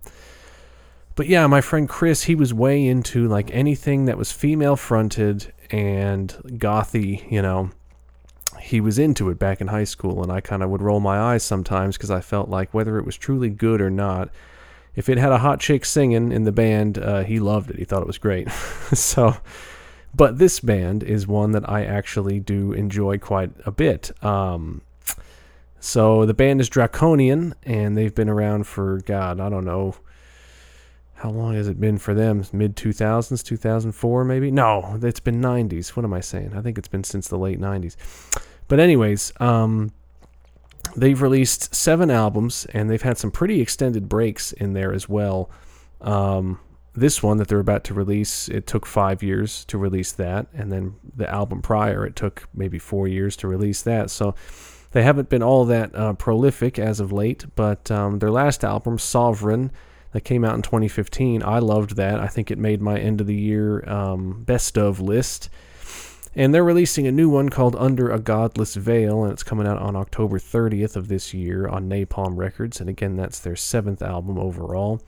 but 1.19 1.27
yeah 1.27 1.45
my 1.47 1.59
friend 1.59 1.89
Chris 1.89 2.23
he 2.23 2.33
was 2.33 2.53
way 2.53 2.87
into 2.87 3.27
like 3.27 3.53
anything 3.53 4.05
that 4.05 4.17
was 4.17 4.31
female 4.31 4.77
fronted 4.77 5.51
and 5.69 6.29
gothy 6.45 7.29
you 7.29 7.41
know. 7.41 7.71
He 8.61 8.79
was 8.79 8.97
into 8.97 9.29
it 9.29 9.37
back 9.37 9.59
in 9.59 9.67
high 9.67 9.83
school 9.83 10.23
and 10.23 10.31
I 10.31 10.39
kind 10.39 10.63
of 10.63 10.69
would 10.69 10.81
roll 10.81 11.01
my 11.01 11.19
eyes 11.19 11.43
sometimes 11.43 11.97
because 11.97 12.09
I 12.09 12.21
felt 12.21 12.47
like 12.47 12.73
whether 12.73 12.97
it 12.97 13.05
was 13.05 13.17
truly 13.17 13.49
good 13.49 13.81
or 13.81 13.89
not 13.89 14.29
if 14.95 15.09
it 15.09 15.17
had 15.17 15.33
a 15.33 15.39
hot 15.39 15.59
chick 15.59 15.83
singing 15.83 16.31
in 16.31 16.45
the 16.45 16.53
band 16.53 16.97
uh, 16.97 17.25
he 17.25 17.41
loved 17.41 17.71
it. 17.71 17.79
He 17.79 17.83
thought 17.83 18.01
it 18.01 18.07
was 18.07 18.17
great. 18.17 18.47
So 18.93 19.35
but 20.15 20.37
this 20.37 20.61
band 20.61 21.03
is 21.03 21.27
one 21.27 21.51
that 21.51 21.69
I 21.69 21.83
actually 21.83 22.39
do 22.39 22.71
enjoy 22.71 23.17
quite 23.17 23.51
a 23.65 23.71
bit. 23.71 24.11
Um, 24.23 24.83
so 25.81 26.25
the 26.25 26.33
band 26.33 26.61
is 26.61 26.69
Draconian, 26.69 27.55
and 27.63 27.97
they've 27.97 28.15
been 28.15 28.27
around 28.27 28.67
for 28.67 28.99
God, 29.01 29.39
I 29.39 29.49
don't 29.49 29.65
know. 29.65 29.95
How 31.19 31.31
long 31.31 31.55
has 31.55 31.67
it 31.67 31.81
been 31.81 31.97
for 31.97 32.13
them? 32.13 32.45
Mid 32.53 32.77
2000s, 32.77 33.43
2004 33.43 34.23
maybe? 34.23 34.51
No, 34.51 34.97
it's 35.03 35.19
been 35.19 35.41
90s. 35.41 35.89
What 35.89 36.05
am 36.05 36.13
I 36.13 36.21
saying? 36.21 36.53
I 36.55 36.61
think 36.61 36.77
it's 36.77 36.87
been 36.87 37.03
since 37.03 37.27
the 37.27 37.37
late 37.37 37.59
90s. 37.59 37.97
But 38.69 38.79
anyways, 38.79 39.33
um, 39.41 39.91
they've 40.95 41.21
released 41.21 41.75
seven 41.75 42.09
albums, 42.09 42.65
and 42.73 42.89
they've 42.89 43.01
had 43.01 43.17
some 43.17 43.31
pretty 43.31 43.59
extended 43.59 44.07
breaks 44.07 44.53
in 44.53 44.71
there 44.71 44.93
as 44.93 45.09
well. 45.09 45.49
Um, 45.99 46.61
this 46.95 47.21
one 47.21 47.35
that 47.37 47.49
they're 47.49 47.59
about 47.59 47.83
to 47.85 47.93
release, 47.93 48.47
it 48.47 48.65
took 48.65 48.85
five 48.85 49.21
years 49.21 49.65
to 49.65 49.77
release 49.77 50.13
that, 50.13 50.47
and 50.53 50.71
then 50.71 50.95
the 51.17 51.29
album 51.29 51.61
prior, 51.61 52.05
it 52.05 52.15
took 52.15 52.47
maybe 52.53 52.79
four 52.79 53.09
years 53.09 53.35
to 53.37 53.47
release 53.49 53.81
that. 53.81 54.09
So 54.09 54.35
they 54.91 55.03
haven't 55.03 55.27
been 55.27 55.43
all 55.43 55.65
that 55.65 55.93
uh, 55.93 56.13
prolific 56.13 56.79
as 56.79 57.01
of 57.01 57.11
late, 57.11 57.45
but 57.55 57.91
um, 57.91 58.19
their 58.19 58.31
last 58.31 58.63
album, 58.63 58.97
Sovereign, 58.97 59.71
that 60.11 60.22
came 60.22 60.44
out 60.44 60.56
in 60.56 60.61
2015, 60.61 61.44
I 61.44 61.60
loved 61.60 61.95
that. 61.95 62.19
I 62.19 62.27
think 62.27 62.49
it 62.49 62.57
made 62.57 62.81
my 62.81 62.99
end 62.99 63.22
of 63.22 63.27
the 63.27 63.36
year 63.36 63.88
um, 63.90 64.44
best 64.44 64.77
of 64.77 64.99
list. 64.99 65.49
And 66.36 66.53
they're 66.53 66.64
releasing 66.64 67.07
a 67.07 67.11
new 67.11 67.30
one 67.30 67.49
called 67.49 67.76
Under 67.76 68.11
a 68.11 68.19
Godless 68.19 68.76
Veil, 68.76 69.23
and 69.23 69.34
it's 69.34 69.44
coming 69.44 69.68
out 69.68 69.80
on 69.80 69.95
October 69.95 70.40
30th 70.40 70.95
of 70.95 71.07
this 71.07 71.34
year 71.34 71.68
on 71.68 71.90
Napalm 71.90 72.38
Records. 72.38 72.80
And 72.80 72.90
again, 72.90 73.15
that's 73.15 73.40
their 73.40 73.56
seventh 73.56 74.02
album 74.02 74.38
overall. 74.38 75.02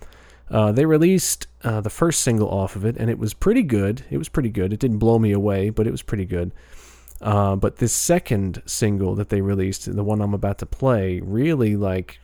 Uh, 0.49 0.71
they 0.71 0.85
released 0.85 1.47
uh, 1.63 1.79
the 1.79 1.89
first 1.89 2.21
single 2.21 2.49
off 2.49 2.75
of 2.75 2.85
it, 2.85 2.97
and 2.97 3.09
it 3.09 3.17
was 3.17 3.33
pretty 3.33 3.63
good. 3.63 4.03
It 4.09 4.17
was 4.17 4.29
pretty 4.29 4.49
good. 4.49 4.73
It 4.73 4.79
didn't 4.79 4.97
blow 4.97 5.19
me 5.19 5.31
away, 5.31 5.69
but 5.69 5.87
it 5.87 5.91
was 5.91 6.01
pretty 6.01 6.25
good. 6.25 6.51
Uh, 7.21 7.55
but 7.55 7.77
this 7.77 7.93
second 7.93 8.61
single 8.65 9.15
that 9.15 9.29
they 9.29 9.41
released, 9.41 9.93
the 9.95 10.03
one 10.03 10.21
I'm 10.21 10.33
about 10.33 10.57
to 10.57 10.65
play, 10.65 11.21
really 11.21 11.75
like 11.75 12.19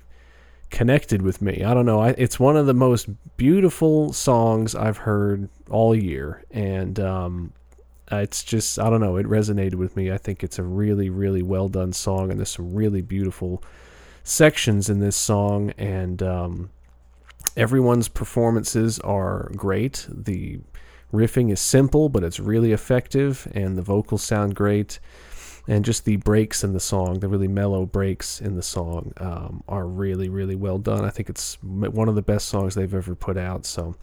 connected 0.70 1.22
with 1.22 1.42
me. 1.42 1.64
I 1.64 1.74
don't 1.74 1.86
know. 1.86 2.00
I, 2.02 2.10
it's 2.18 2.40
one 2.40 2.58
of 2.58 2.66
the 2.66 2.74
most 2.74 3.08
beautiful 3.38 4.14
songs 4.14 4.76
I've 4.76 4.98
heard 4.98 5.50
all 5.70 5.96
year, 5.96 6.44
and 6.52 7.00
um, 7.00 7.54
it's 8.12 8.44
just 8.44 8.80
I 8.80 8.90
don't 8.90 9.02
know. 9.02 9.18
It 9.18 9.26
resonated 9.26 9.76
with 9.76 9.96
me. 9.96 10.12
I 10.12 10.18
think 10.18 10.44
it's 10.44 10.60
a 10.60 10.64
really, 10.64 11.10
really 11.10 11.42
well 11.42 11.70
done 11.70 11.94
song, 11.94 12.32
and 12.32 12.40
there's 12.40 12.50
some 12.50 12.74
really 12.74 13.02
beautiful 13.02 13.64
sections 14.24 14.90
in 14.90 15.00
this 15.00 15.16
song, 15.16 15.72
and 15.78 16.22
um, 16.22 16.70
everyone's 17.56 18.08
performances 18.08 19.00
are 19.00 19.52
great. 19.56 20.06
The 20.10 20.60
riffing 21.14 21.52
is 21.52 21.60
simple, 21.60 22.10
but 22.10 22.24
it's 22.24 22.40
really 22.40 22.72
effective, 22.72 23.48
and 23.54 23.78
the 23.78 23.82
vocals 23.82 24.24
sound 24.24 24.56
great. 24.56 25.00
And 25.68 25.84
just 25.84 26.06
the 26.06 26.16
breaks 26.16 26.64
in 26.64 26.72
the 26.74 26.80
song, 26.80 27.20
the 27.20 27.28
really 27.28 27.48
mellow 27.48 27.86
breaks 27.86 28.40
in 28.40 28.56
the 28.56 28.64
song, 28.64 29.12
um, 29.18 29.64
are 29.68 29.86
really, 29.86 30.30
really 30.30 30.56
well 30.56 30.78
done. 30.78 31.04
I 31.04 31.10
think 31.10 31.30
it's 31.30 31.62
one 31.62 32.08
of 32.08 32.16
the 32.16 32.22
best 32.22 32.48
songs 32.48 32.74
they've 32.74 32.94
ever 32.94 33.16
put 33.16 33.38
out. 33.38 33.66
So, 33.66 33.96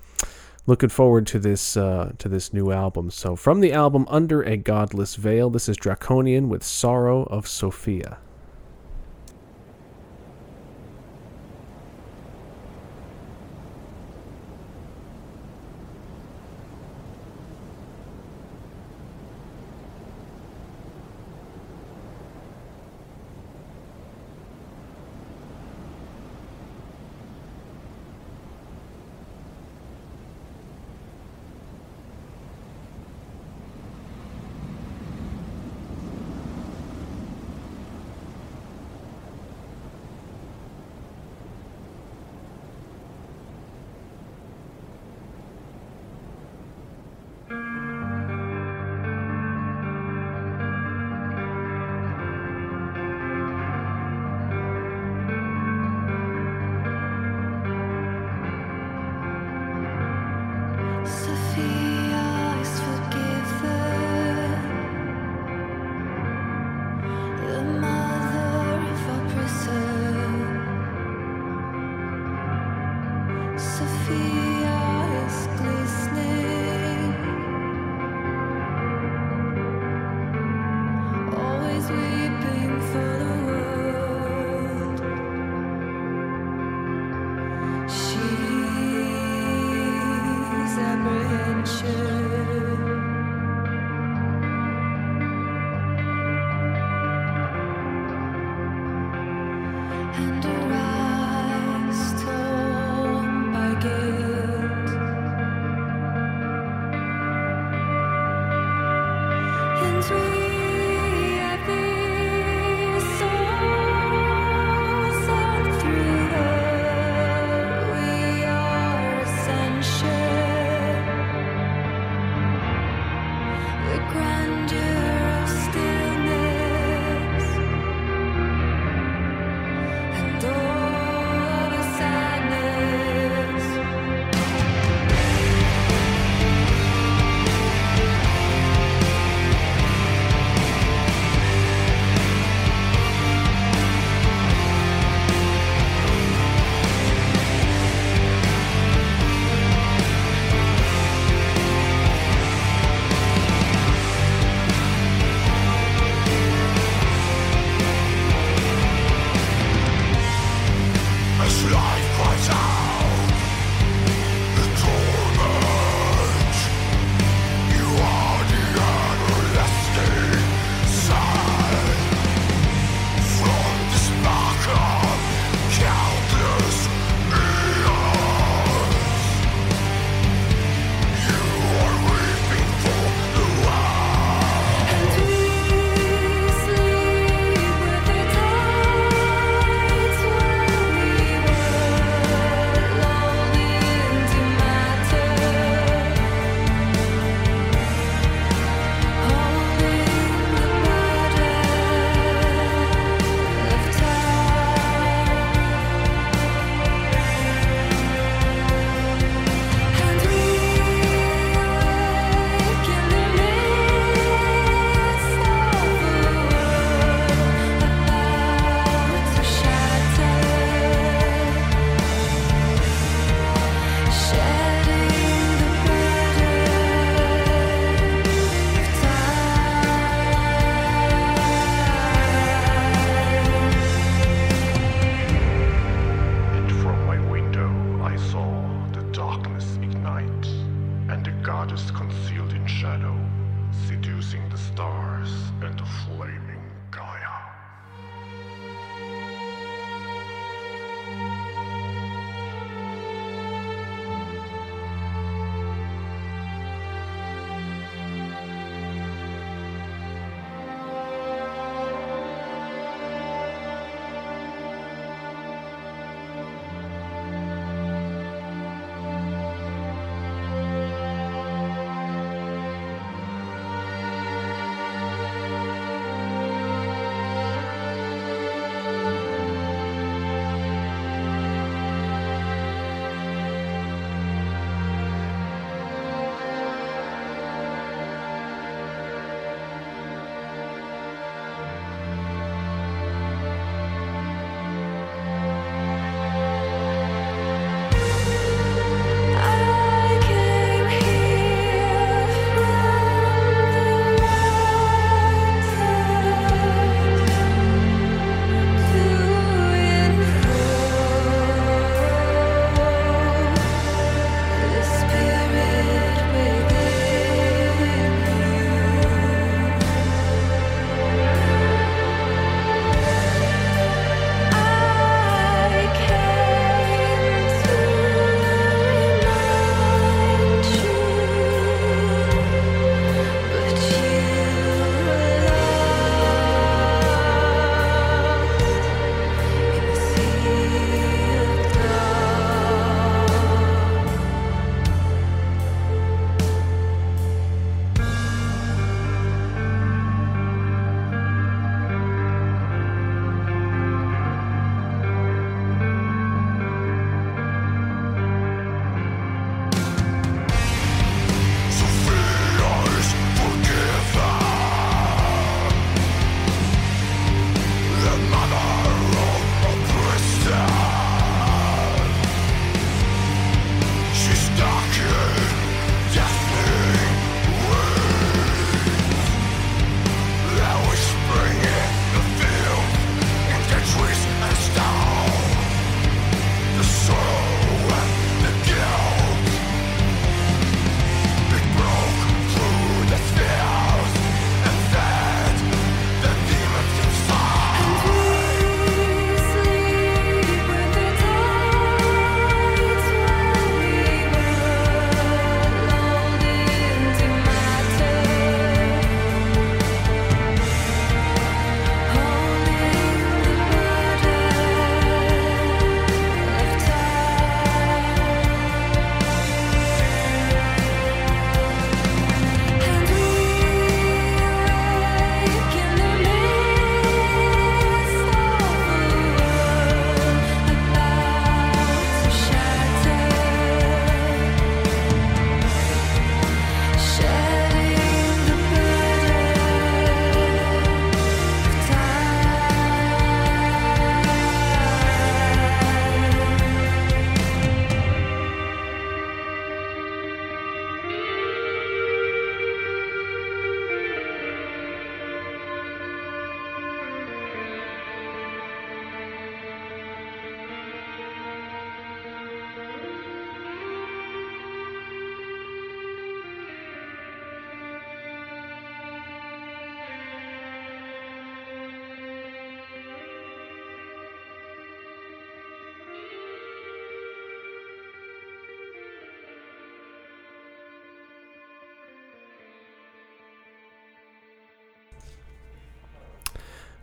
looking 0.66 0.90
forward 0.90 1.26
to 1.28 1.38
this 1.38 1.76
uh, 1.76 2.12
to 2.18 2.28
this 2.28 2.52
new 2.52 2.70
album. 2.70 3.10
So, 3.10 3.34
from 3.34 3.60
the 3.60 3.72
album 3.72 4.06
Under 4.08 4.42
a 4.42 4.56
Godless 4.56 5.16
Veil, 5.16 5.48
this 5.48 5.68
is 5.68 5.76
Draconian 5.76 6.48
with 6.48 6.62
Sorrow 6.62 7.24
of 7.24 7.48
Sophia. 7.48 8.18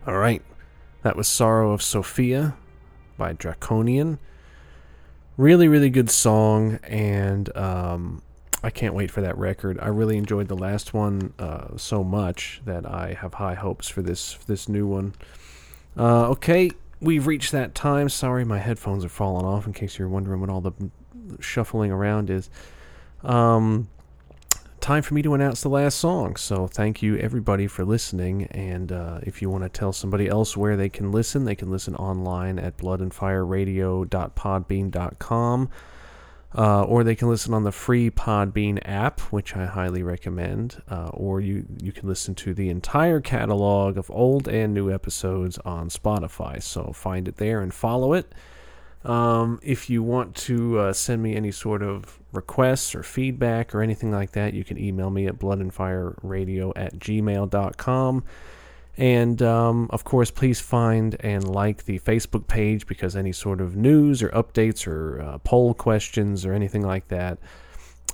All 0.04 0.18
right. 0.18 0.42
That 1.02 1.16
was 1.16 1.28
Sorrow 1.28 1.72
of 1.72 1.80
Sophia 1.80 2.56
by 3.16 3.34
Draconian. 3.34 4.18
Really, 5.36 5.68
really 5.68 5.90
good 5.90 6.10
song, 6.10 6.80
and 6.82 7.56
um, 7.56 8.20
I 8.64 8.70
can't 8.70 8.94
wait 8.94 9.12
for 9.12 9.20
that 9.20 9.38
record. 9.38 9.78
I 9.80 9.88
really 9.88 10.16
enjoyed 10.16 10.48
the 10.48 10.56
last 10.56 10.92
one 10.92 11.32
uh, 11.38 11.76
so 11.76 12.02
much 12.02 12.62
that 12.64 12.84
I 12.84 13.16
have 13.20 13.34
high 13.34 13.54
hopes 13.54 13.88
for 13.88 14.02
this 14.02 14.34
this 14.46 14.68
new 14.68 14.88
one. 14.88 15.14
Uh, 15.96 16.30
okay, 16.30 16.70
we've 17.00 17.28
reached 17.28 17.52
that 17.52 17.74
time. 17.74 18.08
Sorry, 18.08 18.44
my 18.44 18.58
headphones 18.58 19.04
are 19.04 19.08
falling 19.08 19.46
off. 19.46 19.68
In 19.68 19.72
case 19.72 19.98
you're 19.98 20.08
wondering 20.08 20.40
what 20.40 20.50
all 20.50 20.60
the 20.60 20.72
shuffling 21.38 21.92
around 21.92 22.28
is. 22.28 22.50
Um, 23.22 23.88
time 24.82 25.02
for 25.02 25.14
me 25.14 25.22
to 25.22 25.32
announce 25.32 25.62
the 25.62 25.68
last 25.68 25.98
song. 25.98 26.34
So 26.36 26.66
thank 26.66 27.02
you 27.02 27.16
everybody 27.16 27.68
for 27.68 27.84
listening. 27.84 28.46
And 28.46 28.90
uh, 28.90 29.20
if 29.22 29.40
you 29.40 29.48
want 29.48 29.62
to 29.62 29.68
tell 29.68 29.92
somebody 29.92 30.26
else 30.28 30.56
where 30.56 30.76
they 30.76 30.88
can 30.88 31.12
listen, 31.12 31.44
they 31.44 31.54
can 31.54 31.70
listen 31.70 31.94
online 31.94 32.58
at 32.58 32.76
bloodandfireradio.podbean.com. 32.76 35.70
Uh, 36.54 36.82
or 36.82 37.02
they 37.02 37.14
can 37.14 37.30
listen 37.30 37.54
on 37.54 37.64
the 37.64 37.72
free 37.72 38.10
Podbean 38.10 38.78
app, 38.84 39.20
which 39.32 39.56
I 39.56 39.64
highly 39.64 40.02
recommend. 40.02 40.82
Uh, 40.90 41.08
or 41.14 41.40
you, 41.40 41.64
you 41.80 41.92
can 41.92 42.06
listen 42.06 42.34
to 42.34 42.52
the 42.52 42.68
entire 42.68 43.22
catalog 43.22 43.96
of 43.96 44.10
old 44.10 44.48
and 44.48 44.74
new 44.74 44.92
episodes 44.92 45.56
on 45.64 45.88
Spotify. 45.88 46.62
So 46.62 46.92
find 46.92 47.26
it 47.26 47.36
there 47.36 47.62
and 47.62 47.72
follow 47.72 48.12
it. 48.12 48.34
Um, 49.04 49.58
if 49.62 49.90
you 49.90 50.02
want 50.02 50.36
to 50.36 50.78
uh, 50.78 50.92
send 50.92 51.22
me 51.22 51.34
any 51.34 51.50
sort 51.50 51.82
of 51.82 52.20
requests 52.32 52.94
or 52.94 53.02
feedback 53.02 53.74
or 53.74 53.82
anything 53.82 54.12
like 54.12 54.32
that, 54.32 54.54
you 54.54 54.64
can 54.64 54.78
email 54.78 55.10
me 55.10 55.26
at 55.26 55.38
bloodandfireradio 55.38 56.72
at 56.76 56.98
gmail.com. 56.98 58.24
And 58.98 59.40
um, 59.42 59.88
of 59.90 60.04
course, 60.04 60.30
please 60.30 60.60
find 60.60 61.16
and 61.20 61.48
like 61.48 61.84
the 61.84 61.98
Facebook 62.00 62.46
page 62.46 62.86
because 62.86 63.16
any 63.16 63.32
sort 63.32 63.60
of 63.60 63.74
news 63.74 64.22
or 64.22 64.28
updates 64.30 64.86
or 64.86 65.20
uh, 65.20 65.38
poll 65.38 65.74
questions 65.74 66.44
or 66.44 66.52
anything 66.52 66.82
like 66.82 67.08
that, 67.08 67.38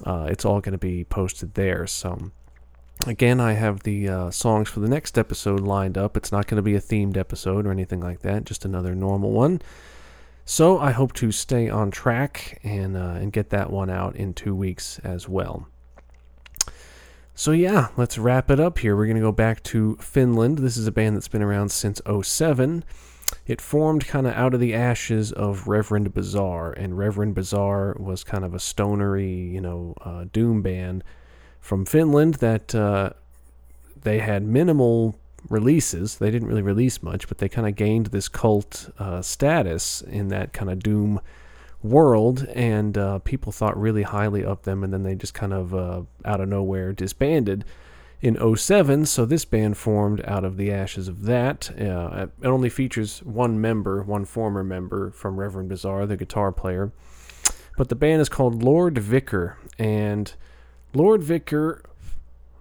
uh, 0.05 0.29
it's 0.31 0.45
all 0.45 0.61
going 0.61 0.73
to 0.73 0.79
be 0.79 1.05
posted 1.05 1.55
there. 1.55 1.87
So, 1.89 2.31
again, 3.07 3.41
I 3.41 3.55
have 3.55 3.83
the 3.83 4.09
uh, 4.09 4.31
songs 4.31 4.69
for 4.69 4.79
the 4.79 4.89
next 4.89 5.19
episode 5.19 5.61
lined 5.61 5.99
up. 5.99 6.17
It's 6.17 6.31
not 6.31 6.47
going 6.47 6.57
to 6.57 6.63
be 6.63 6.77
a 6.77 6.81
themed 6.81 7.17
episode 7.17 7.67
or 7.67 7.73
anything 7.73 8.01
like 8.01 8.21
that, 8.21 8.45
just 8.45 8.65
another 8.65 8.95
normal 8.95 9.33
one. 9.33 9.61
So 10.51 10.79
I 10.79 10.93
hope 10.93 11.13
to 11.13 11.31
stay 11.31 11.69
on 11.69 11.91
track 11.91 12.59
and 12.65 12.97
uh, 12.97 13.19
and 13.21 13.31
get 13.31 13.51
that 13.51 13.69
one 13.71 13.91
out 13.91 14.17
in 14.17 14.33
two 14.33 14.55
weeks 14.55 14.99
as 15.01 15.29
well. 15.29 15.69
So 17.35 17.51
yeah, 17.51 17.89
let's 17.99 18.17
wrap 18.17 18.51
it 18.51 18.59
up 18.59 18.79
here. 18.79 18.97
We're 18.97 19.09
gonna 19.09 19.21
go 19.21 19.31
back 19.31 19.63
to 19.65 19.97
Finland. 19.97 20.57
This 20.57 20.79
is 20.79 20.87
a 20.87 20.91
band 20.91 21.17
that's 21.17 21.29
been 21.29 21.43
around 21.43 21.71
since 21.71 22.01
07. 22.23 22.83
It 23.47 23.61
formed 23.61 24.07
kind 24.07 24.27
of 24.27 24.33
out 24.33 24.55
of 24.55 24.61
the 24.61 24.73
ashes 24.73 25.33
of 25.33 25.69
Reverend 25.69 26.15
Bizarre, 26.15 26.73
and 26.73 26.97
Reverend 26.97 27.35
Bizarre 27.35 27.95
was 28.01 28.25
kind 28.25 28.43
of 28.43 28.55
a 28.55 28.59
stonery, 28.59 29.31
you 29.31 29.61
know, 29.61 29.93
uh, 30.01 30.25
doom 30.33 30.63
band 30.63 31.05
from 31.61 31.85
Finland 31.85 32.37
that 32.37 32.75
uh, 32.75 33.11
they 34.01 34.21
had 34.21 34.45
minimal 34.45 35.21
releases. 35.49 36.19
They 36.19 36.31
didn't 36.31 36.49
really 36.49 36.63
release 36.63 37.03
much, 37.03 37.29
but 37.29 37.39
they 37.39 37.49
kind 37.49 37.69
of 37.69 37.75
gained 37.75 38.07
this 38.07 38.29
cult 38.29 38.91
uh, 38.99 39.23
status 39.23 40.03
in 40.03 40.29
that 40.29 40.53
kind 40.53 40.71
of 40.71 40.81
Doom 40.81 41.21
world, 41.83 42.47
and 42.55 42.99
uh, 42.99 43.19
people 43.21 43.53
thought 43.53 43.79
really 43.79 44.03
highly 44.03 44.45
of 44.45 44.63
them, 44.63 44.83
and 44.83 44.93
then 44.93 45.03
they 45.03 45.15
just 45.15 45.35
kind 45.35 45.53
of 45.53 45.75
uh, 45.75 46.03
out 46.25 46.41
of 46.41 46.49
nowhere 46.49 46.93
disbanded 46.93 47.65
in 48.21 48.57
07. 48.57 49.07
So 49.07 49.25
this 49.25 49.45
band 49.45 49.77
formed 49.77 50.23
out 50.25 50.45
of 50.45 50.57
the 50.57 50.73
ashes 50.73 51.09
of 51.09 51.23
that. 51.25 51.71
Uh, 51.81 52.27
it 52.43 52.47
only 52.47 52.69
features 52.69 53.21
one 53.21 53.61
member, 53.61 54.03
one 54.03 54.25
former 54.25 54.65
member 54.65 55.11
from 55.11 55.39
Reverend 55.39 55.69
bizarre 55.69 56.07
the 56.07 56.17
guitar 56.17 56.53
player. 56.53 56.93
But 57.77 57.89
the 57.89 57.95
band 57.95 58.21
is 58.21 58.29
called 58.29 58.63
Lord 58.63 58.99
Vicar, 58.99 59.57
and 59.79 60.33
Lord 60.95 61.23
Vicar. 61.23 61.85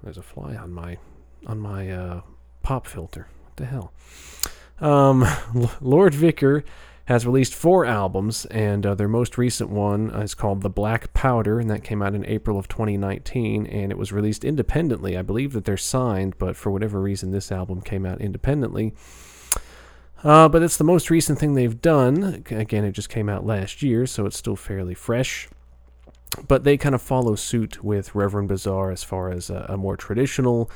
There's 0.03 0.17
a 0.17 0.21
fly 0.21 0.55
on 0.55 0.71
my 0.71 0.97
on 1.47 1.59
my 1.59 1.89
uh, 1.89 2.21
pop 2.67 2.85
filter. 2.85 3.29
What 3.45 3.55
the 3.55 3.65
hell? 3.65 3.93
Um, 4.81 5.25
Lord 5.79 6.13
Vicar 6.13 6.65
has 7.05 7.25
released 7.25 7.55
four 7.55 7.85
albums, 7.85 8.43
and 8.47 8.85
uh, 8.85 8.93
their 8.93 9.07
most 9.07 9.37
recent 9.37 9.69
one 9.69 10.09
is 10.09 10.35
called 10.35 10.63
The 10.63 10.69
Black 10.69 11.13
Powder, 11.13 11.61
and 11.61 11.69
that 11.69 11.85
came 11.85 12.01
out 12.01 12.13
in 12.13 12.25
April 12.25 12.59
of 12.59 12.67
2019, 12.67 13.65
and 13.67 13.89
it 13.89 13.97
was 13.97 14.11
released 14.11 14.43
independently. 14.43 15.15
I 15.15 15.21
believe 15.21 15.53
that 15.53 15.63
they're 15.63 15.77
signed, 15.77 16.37
but 16.37 16.57
for 16.57 16.69
whatever 16.69 16.99
reason, 16.99 17.31
this 17.31 17.53
album 17.53 17.81
came 17.81 18.05
out 18.05 18.19
independently. 18.19 18.93
Uh, 20.21 20.49
but 20.49 20.61
it's 20.61 20.75
the 20.75 20.83
most 20.83 21.09
recent 21.09 21.39
thing 21.39 21.53
they've 21.53 21.81
done. 21.81 22.43
Again, 22.51 22.83
it 22.83 22.91
just 22.91 23.07
came 23.07 23.29
out 23.29 23.45
last 23.45 23.81
year, 23.81 24.05
so 24.05 24.25
it's 24.25 24.35
still 24.35 24.57
fairly 24.57 24.93
fresh. 24.93 25.47
But 26.49 26.65
they 26.65 26.75
kind 26.75 26.95
of 26.95 27.01
follow 27.01 27.35
suit 27.35 27.81
with 27.81 28.13
Reverend 28.13 28.49
Bizarre 28.49 28.91
as 28.91 29.05
far 29.05 29.31
as 29.31 29.49
a, 29.49 29.67
a 29.69 29.77
more 29.77 29.95
traditional 29.95 30.69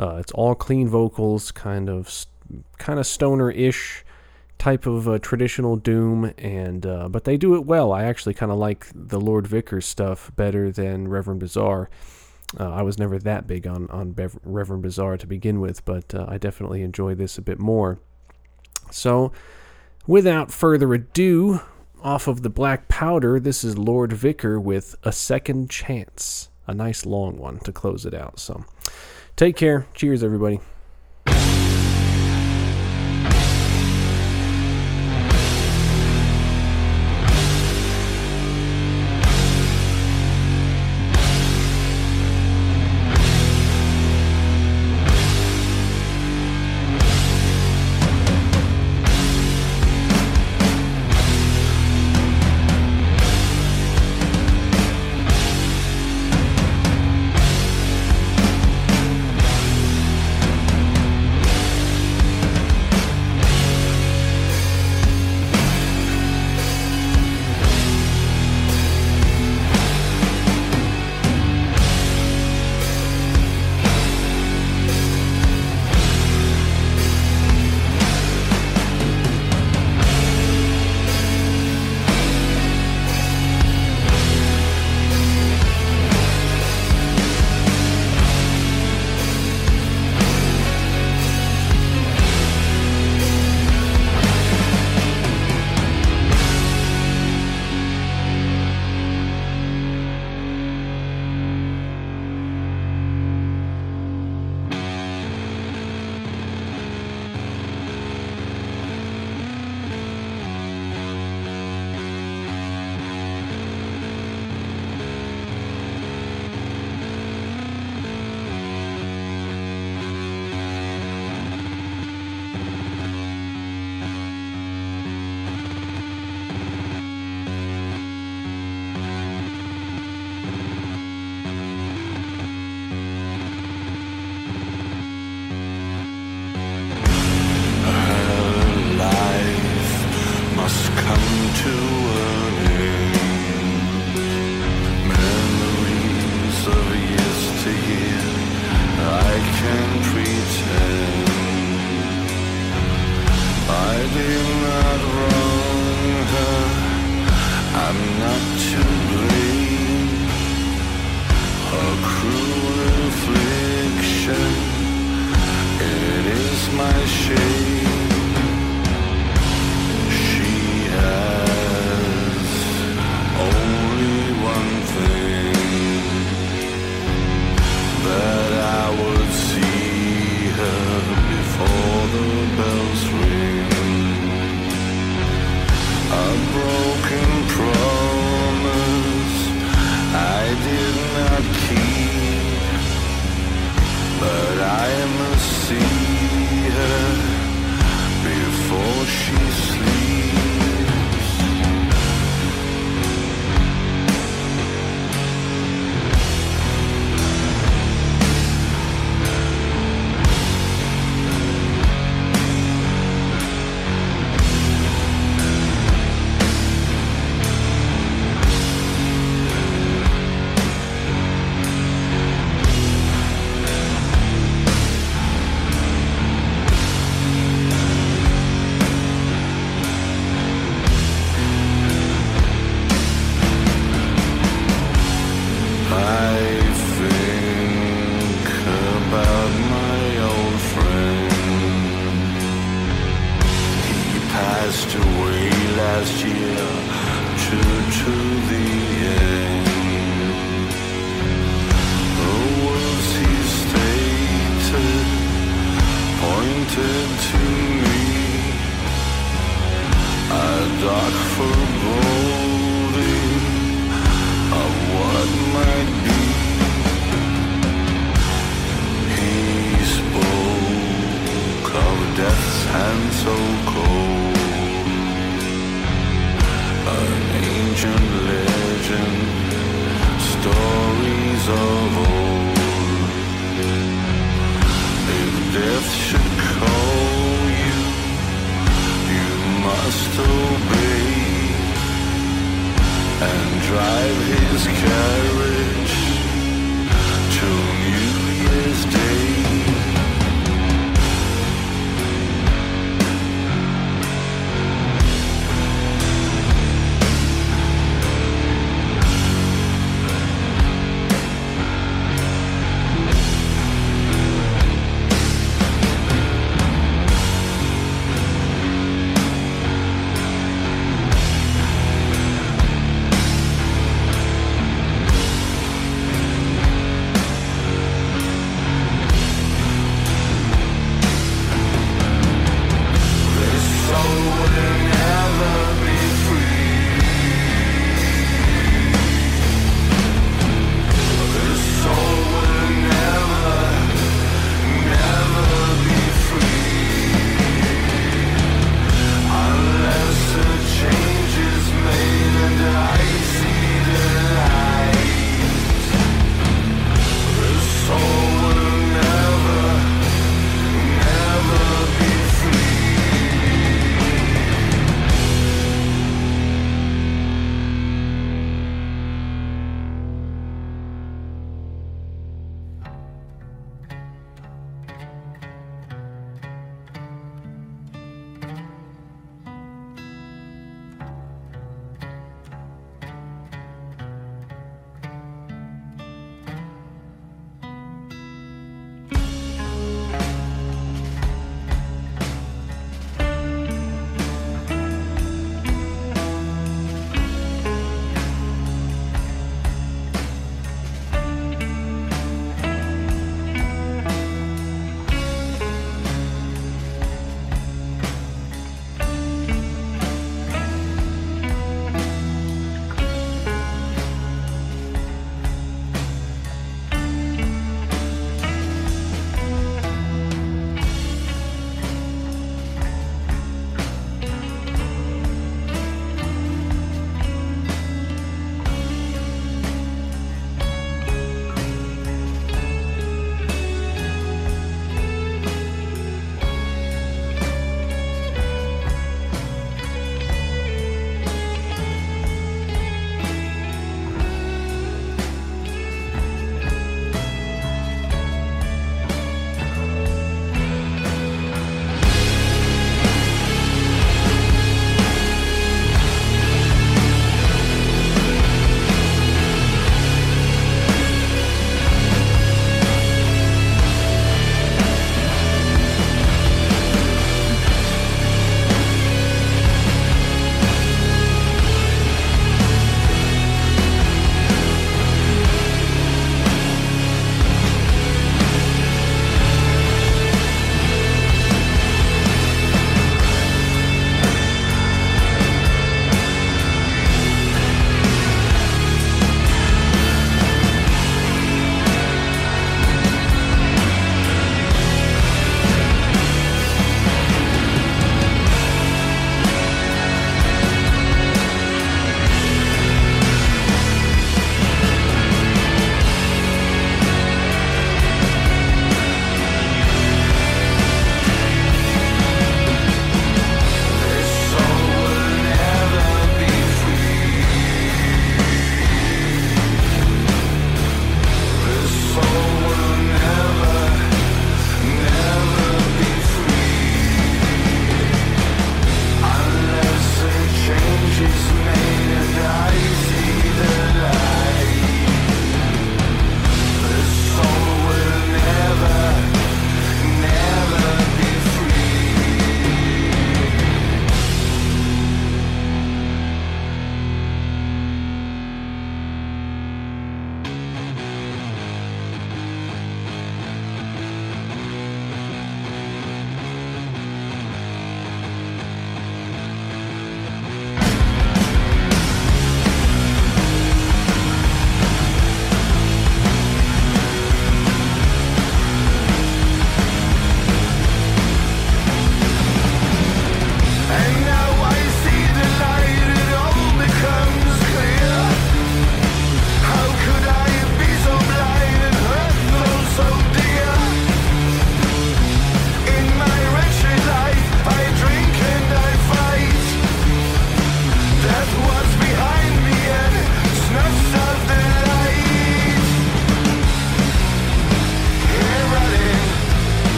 uh, 0.00 0.16
it's 0.16 0.32
all 0.32 0.54
clean 0.54 0.88
vocals, 0.88 1.52
kind 1.52 1.88
of 1.88 2.26
kind 2.78 2.98
of 2.98 3.06
stoner-ish 3.06 4.04
type 4.58 4.86
of 4.86 5.08
uh, 5.08 5.18
traditional 5.18 5.74
doom, 5.76 6.32
and 6.38 6.86
uh, 6.86 7.08
but 7.08 7.24
they 7.24 7.36
do 7.36 7.56
it 7.56 7.66
well. 7.66 7.92
I 7.92 8.04
actually 8.04 8.34
kind 8.34 8.52
of 8.52 8.58
like 8.58 8.86
the 8.94 9.20
Lord 9.20 9.46
Vicar's 9.46 9.86
stuff 9.86 10.30
better 10.36 10.70
than 10.70 11.08
Reverend 11.08 11.40
Bizarre. 11.40 11.90
Uh, 12.58 12.70
I 12.70 12.82
was 12.82 12.98
never 12.98 13.18
that 13.18 13.46
big 13.46 13.66
on 13.66 13.88
on 13.90 14.12
Bev- 14.12 14.38
Reverend 14.44 14.82
Bizarre 14.82 15.16
to 15.16 15.26
begin 15.26 15.60
with, 15.60 15.84
but 15.84 16.14
uh, 16.14 16.26
I 16.28 16.38
definitely 16.38 16.82
enjoy 16.82 17.14
this 17.14 17.38
a 17.38 17.42
bit 17.42 17.58
more. 17.58 17.98
So, 18.90 19.32
without 20.06 20.52
further 20.52 20.94
ado, 20.94 21.60
off 22.02 22.28
of 22.28 22.42
the 22.42 22.50
black 22.50 22.88
powder, 22.88 23.40
this 23.40 23.64
is 23.64 23.78
Lord 23.78 24.12
Vicar 24.12 24.60
with 24.60 24.94
a 25.02 25.12
second 25.12 25.70
chance, 25.70 26.50
a 26.66 26.74
nice 26.74 27.04
long 27.04 27.36
one 27.36 27.58
to 27.60 27.72
close 27.72 28.06
it 28.06 28.14
out. 28.14 28.38
So. 28.38 28.64
Take 29.36 29.56
care. 29.56 29.86
Cheers, 29.94 30.22
everybody. 30.22 30.60